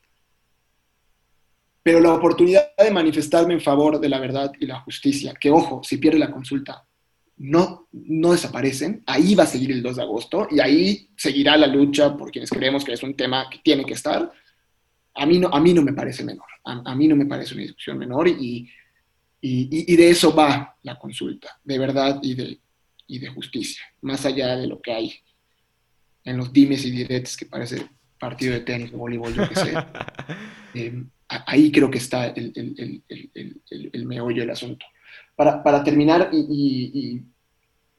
Pero 1.82 2.00
la 2.00 2.14
oportunidad 2.14 2.76
de 2.78 2.92
manifestarme 2.92 3.56
en 3.56 3.62
favor 3.62 4.00
de 4.00 4.10
la 4.10 4.20
verdad 4.20 4.52
y 4.60 4.68
la 4.68 4.82
justicia, 4.82 5.34
que 5.34 5.50
ojo, 5.50 5.82
si 5.84 5.98
pierde 5.98 6.20
la 6.20 6.30
consulta, 6.30 6.86
no, 7.38 7.88
no 7.92 8.34
desaparecen, 8.34 9.02
ahí 9.08 9.34
va 9.34 9.46
a 9.46 9.48
seguir 9.48 9.72
el 9.72 9.82
2 9.82 9.96
de 9.96 10.02
agosto 10.04 10.48
y 10.52 10.60
ahí 10.60 11.10
seguirá 11.18 11.58
la 11.58 11.66
lucha 11.66 12.16
por 12.16 12.30
quienes 12.30 12.52
creemos 12.52 12.86
que 12.86 12.94
es 12.94 13.02
un 13.02 13.16
tema 13.16 13.50
que 13.50 13.58
tiene 13.64 13.86
que 13.86 13.94
estar. 13.94 14.32
A 15.16 15.26
mí 15.26 15.40
no, 15.40 15.48
a 15.48 15.60
mí 15.60 15.74
no 15.74 15.82
me 15.82 15.94
parece 15.94 16.24
menor, 16.24 16.46
a, 16.64 16.96
mí 16.96 17.08
no 17.08 17.16
me 17.16 17.26
parece 17.26 17.56
una 17.56 17.64
discusión 17.64 17.98
menor 17.98 18.28
y, 18.28 18.70
de 19.42 20.10
eso 20.10 20.34
va 20.34 20.78
la 20.84 20.98
consulta, 20.98 21.60
de 21.64 21.80
verdad 21.80 22.20
y 22.22 22.36
de, 22.36 22.60
y 23.08 23.20
de 23.20 23.28
justicia, 23.30 23.84
más 24.02 24.26
allá 24.26 24.56
de 24.56 24.68
lo 24.68 24.82
que 24.82 24.94
hay 24.94 25.14
en 26.24 26.38
los 26.38 26.52
dimes 26.54 26.86
y 26.86 26.92
diretes 26.92 27.38
que 27.38 27.46
parece 27.46 27.88
partido 28.20 28.54
de 28.54 28.60
tenis 28.62 28.94
o 28.94 28.98
voleibol, 28.98 29.34
yo 29.34 29.48
qué 29.48 29.56
sé. 29.56 29.74
Eh, 30.76 31.04
ahí 31.28 31.72
creo 31.72 31.90
que 31.90 31.98
está 31.98 32.28
el, 32.28 32.54
el, 32.56 33.02
el, 33.10 33.92
el, 33.92 34.06
meollo 34.06 34.42
del 34.44 34.52
asunto. 34.52 34.86
Para, 35.36 35.64
para 35.64 35.84
terminar, 35.84 36.30
y, 36.32 37.24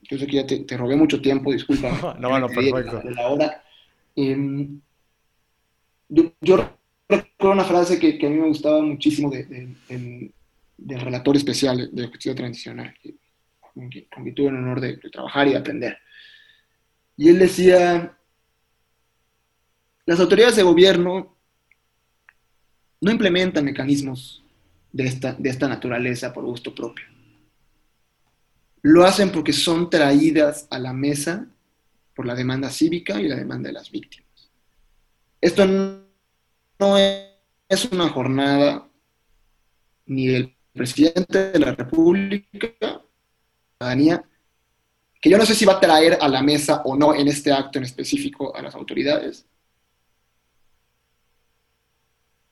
yo 0.03 0.16
sé 0.16 0.28
que 0.28 0.36
ya 0.36 0.47
te, 0.47 0.61
te 0.61 0.76
robé 0.76 0.95
mucho 0.95 1.20
tiempo, 1.20 1.53
disculpa. 1.53 2.16
no, 2.20 2.38
no, 2.38 2.47
perfecto. 2.47 3.01
De 3.01 3.11
la 3.11 3.26
hora. 3.26 3.64
Em, 4.14 4.80
yo, 6.09 6.32
yo, 6.41 6.78
recuerdo 7.09 7.55
una 7.55 7.64
frase 7.64 7.99
que, 7.99 8.16
que, 8.16 8.28
a 8.28 8.30
mí 8.30 8.36
me 8.36 8.47
gustaba 8.47 8.82
muchísimo 8.82 9.28
de, 9.30 9.45
de, 9.45 10.30
del 10.81 11.01
relator 11.01 11.37
especial 11.37 11.91
de 11.93 12.07
justicia 12.07 12.35
transicional, 12.35 12.95
con 13.74 13.89
quien 13.89 14.35
tuve 14.35 14.49
el 14.49 14.57
honor 14.57 14.81
de, 14.81 14.97
trabajar 14.97 15.47
y 15.47 15.53
de 15.53 15.59
aprender. 15.59 15.99
Y 17.16 17.28
él 17.28 17.39
decía, 17.39 18.16
las 20.07 20.20
autoridades 20.20 20.57
de 20.57 20.62
gobierno 20.62 21.37
no 23.01 23.11
implementan 23.11 23.64
mecanismos 23.64 24.43
de 24.93 25.05
esta, 25.05 25.35
de 25.35 25.51
esta 25.51 25.68
naturaleza 25.68 26.33
por 26.33 26.45
gusto 26.45 26.74
propio. 26.74 27.05
lo 28.83 29.05
hacen 29.05 29.31
porque 29.31 29.53
son 29.53 29.91
traídas 29.91 30.66
a 30.70 30.78
la 30.78 30.95
mesa 30.95 31.47
por 32.14 32.24
la 32.24 32.35
demanda 32.35 32.70
cívica 32.70 33.20
y 33.20 33.28
la 33.28 33.37
demanda 33.37 33.68
de 33.68 33.74
las 33.74 33.91
víctimas. 33.91 34.51
Esto 35.41 35.66
no 35.66 36.97
es 36.99 37.85
una 37.93 38.09
jornada 38.09 38.89
ni 40.07 40.26
del 40.26 40.55
presidente 40.81 41.51
de 41.51 41.59
la 41.59 41.74
República, 41.74 43.03
ciudadanía, 43.76 44.24
que 45.20 45.28
yo 45.28 45.37
no 45.37 45.45
sé 45.45 45.55
si 45.55 45.66
va 45.66 45.74
a 45.74 45.81
traer 45.81 46.16
a 46.18 46.26
la 46.26 46.43
mesa 46.43 46.81
o 46.87 46.97
no 46.97 47.14
en 47.14 47.28
este 47.28 47.53
acto 47.53 47.78
en 47.78 47.85
específico 47.85 48.57
a 48.57 48.62
las 48.62 48.74
autoridades, 48.74 49.45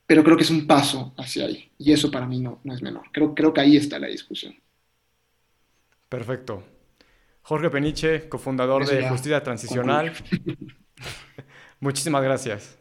pero 0.06 0.22
creo 0.22 0.36
que 0.36 0.42
es 0.42 0.50
un 0.50 0.66
paso 0.66 1.14
hacia 1.16 1.46
ahí, 1.46 1.72
y 1.78 1.90
eso 1.90 2.10
para 2.10 2.26
mí 2.26 2.38
no, 2.40 2.60
no 2.64 2.74
es 2.74 2.82
menor. 2.82 3.04
Creo, 3.14 3.34
creo 3.34 3.54
que 3.54 3.62
ahí 3.62 3.78
está 3.78 3.98
la 3.98 4.08
discusión. 4.08 4.54
Perfecto. 6.10 6.62
Jorge 7.40 7.70
Peniche, 7.70 8.28
cofundador 8.28 8.86
de 8.86 9.08
Justicia 9.08 9.42
Transicional. 9.42 10.12
Muchísimas 11.80 12.22
gracias. 12.22 12.76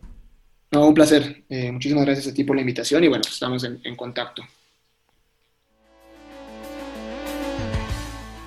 No, 0.72 0.88
un 0.88 0.94
placer. 0.94 1.46
Eh, 1.48 1.72
muchísimas 1.72 2.04
gracias 2.04 2.28
a 2.28 2.34
ti 2.34 2.44
por 2.44 2.58
la 2.58 2.62
invitación 2.62 3.02
y 3.02 3.08
bueno, 3.08 3.24
estamos 3.26 3.64
en, 3.64 3.80
en 3.86 3.96
contacto. 3.96 4.44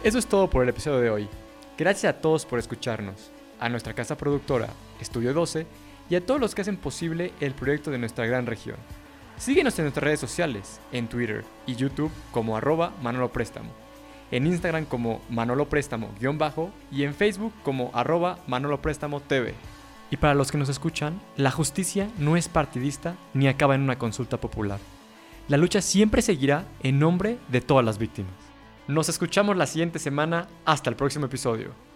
Eso 0.03 0.19
es 0.19 0.27
todo 0.27 0.49
por 0.49 0.63
el 0.63 0.71
episodio 0.71 0.99
de 1.01 1.11
hoy. 1.11 1.29
Gracias 1.77 2.11
a 2.11 2.21
todos 2.23 2.47
por 2.47 2.59
escucharnos, 2.59 3.31
a 3.59 3.69
nuestra 3.69 3.93
casa 3.93 4.17
productora, 4.17 4.71
Estudio 4.99 5.35
12, 5.35 5.67
y 6.09 6.15
a 6.15 6.25
todos 6.25 6.41
los 6.41 6.55
que 6.55 6.63
hacen 6.63 6.79
posible 6.79 7.35
el 7.39 7.53
proyecto 7.53 7.91
de 7.91 7.99
nuestra 7.99 8.25
gran 8.25 8.47
región. 8.47 8.77
Síguenos 9.37 9.79
en 9.79 9.85
nuestras 9.85 10.03
redes 10.03 10.19
sociales, 10.19 10.81
en 10.91 11.07
Twitter 11.07 11.45
y 11.67 11.77
YouTube 11.77 12.11
como 12.33 12.57
arroba 12.57 12.95
Manolo 13.03 13.31
Préstamo, 13.31 13.73
en 14.31 14.47
Instagram 14.47 14.87
como 14.87 15.21
Manolo 15.29 15.69
Préstamo-bajo 15.69 16.71
y 16.91 17.05
en 17.05 17.13
Facebook 17.13 17.53
como 17.63 17.91
arroba 17.93 18.39
Manolo 18.47 18.81
Préstamo 18.81 19.21
TV. 19.21 19.53
Y 20.11 20.17
para 20.17 20.35
los 20.35 20.51
que 20.51 20.57
nos 20.57 20.71
escuchan, 20.71 21.21
la 21.37 21.51
justicia 21.51 22.09
no 22.17 22.39
es 22.39 22.49
partidista 22.49 23.17
ni 23.35 23.49
acaba 23.49 23.75
en 23.75 23.83
una 23.83 23.99
consulta 23.99 24.39
popular. 24.39 24.81
La 25.47 25.59
lucha 25.59 25.83
siempre 25.83 26.23
seguirá 26.23 26.65
en 26.83 26.99
nombre 26.99 27.37
de 27.49 27.61
todas 27.61 27.85
las 27.85 27.99
víctimas. 27.99 28.50
Nos 28.89 29.09
escuchamos 29.09 29.57
la 29.57 29.67
siguiente 29.67 29.99
semana. 29.99 30.49
Hasta 30.65 30.91
el 30.91 30.97
próximo 30.97 31.27
episodio. 31.27 31.90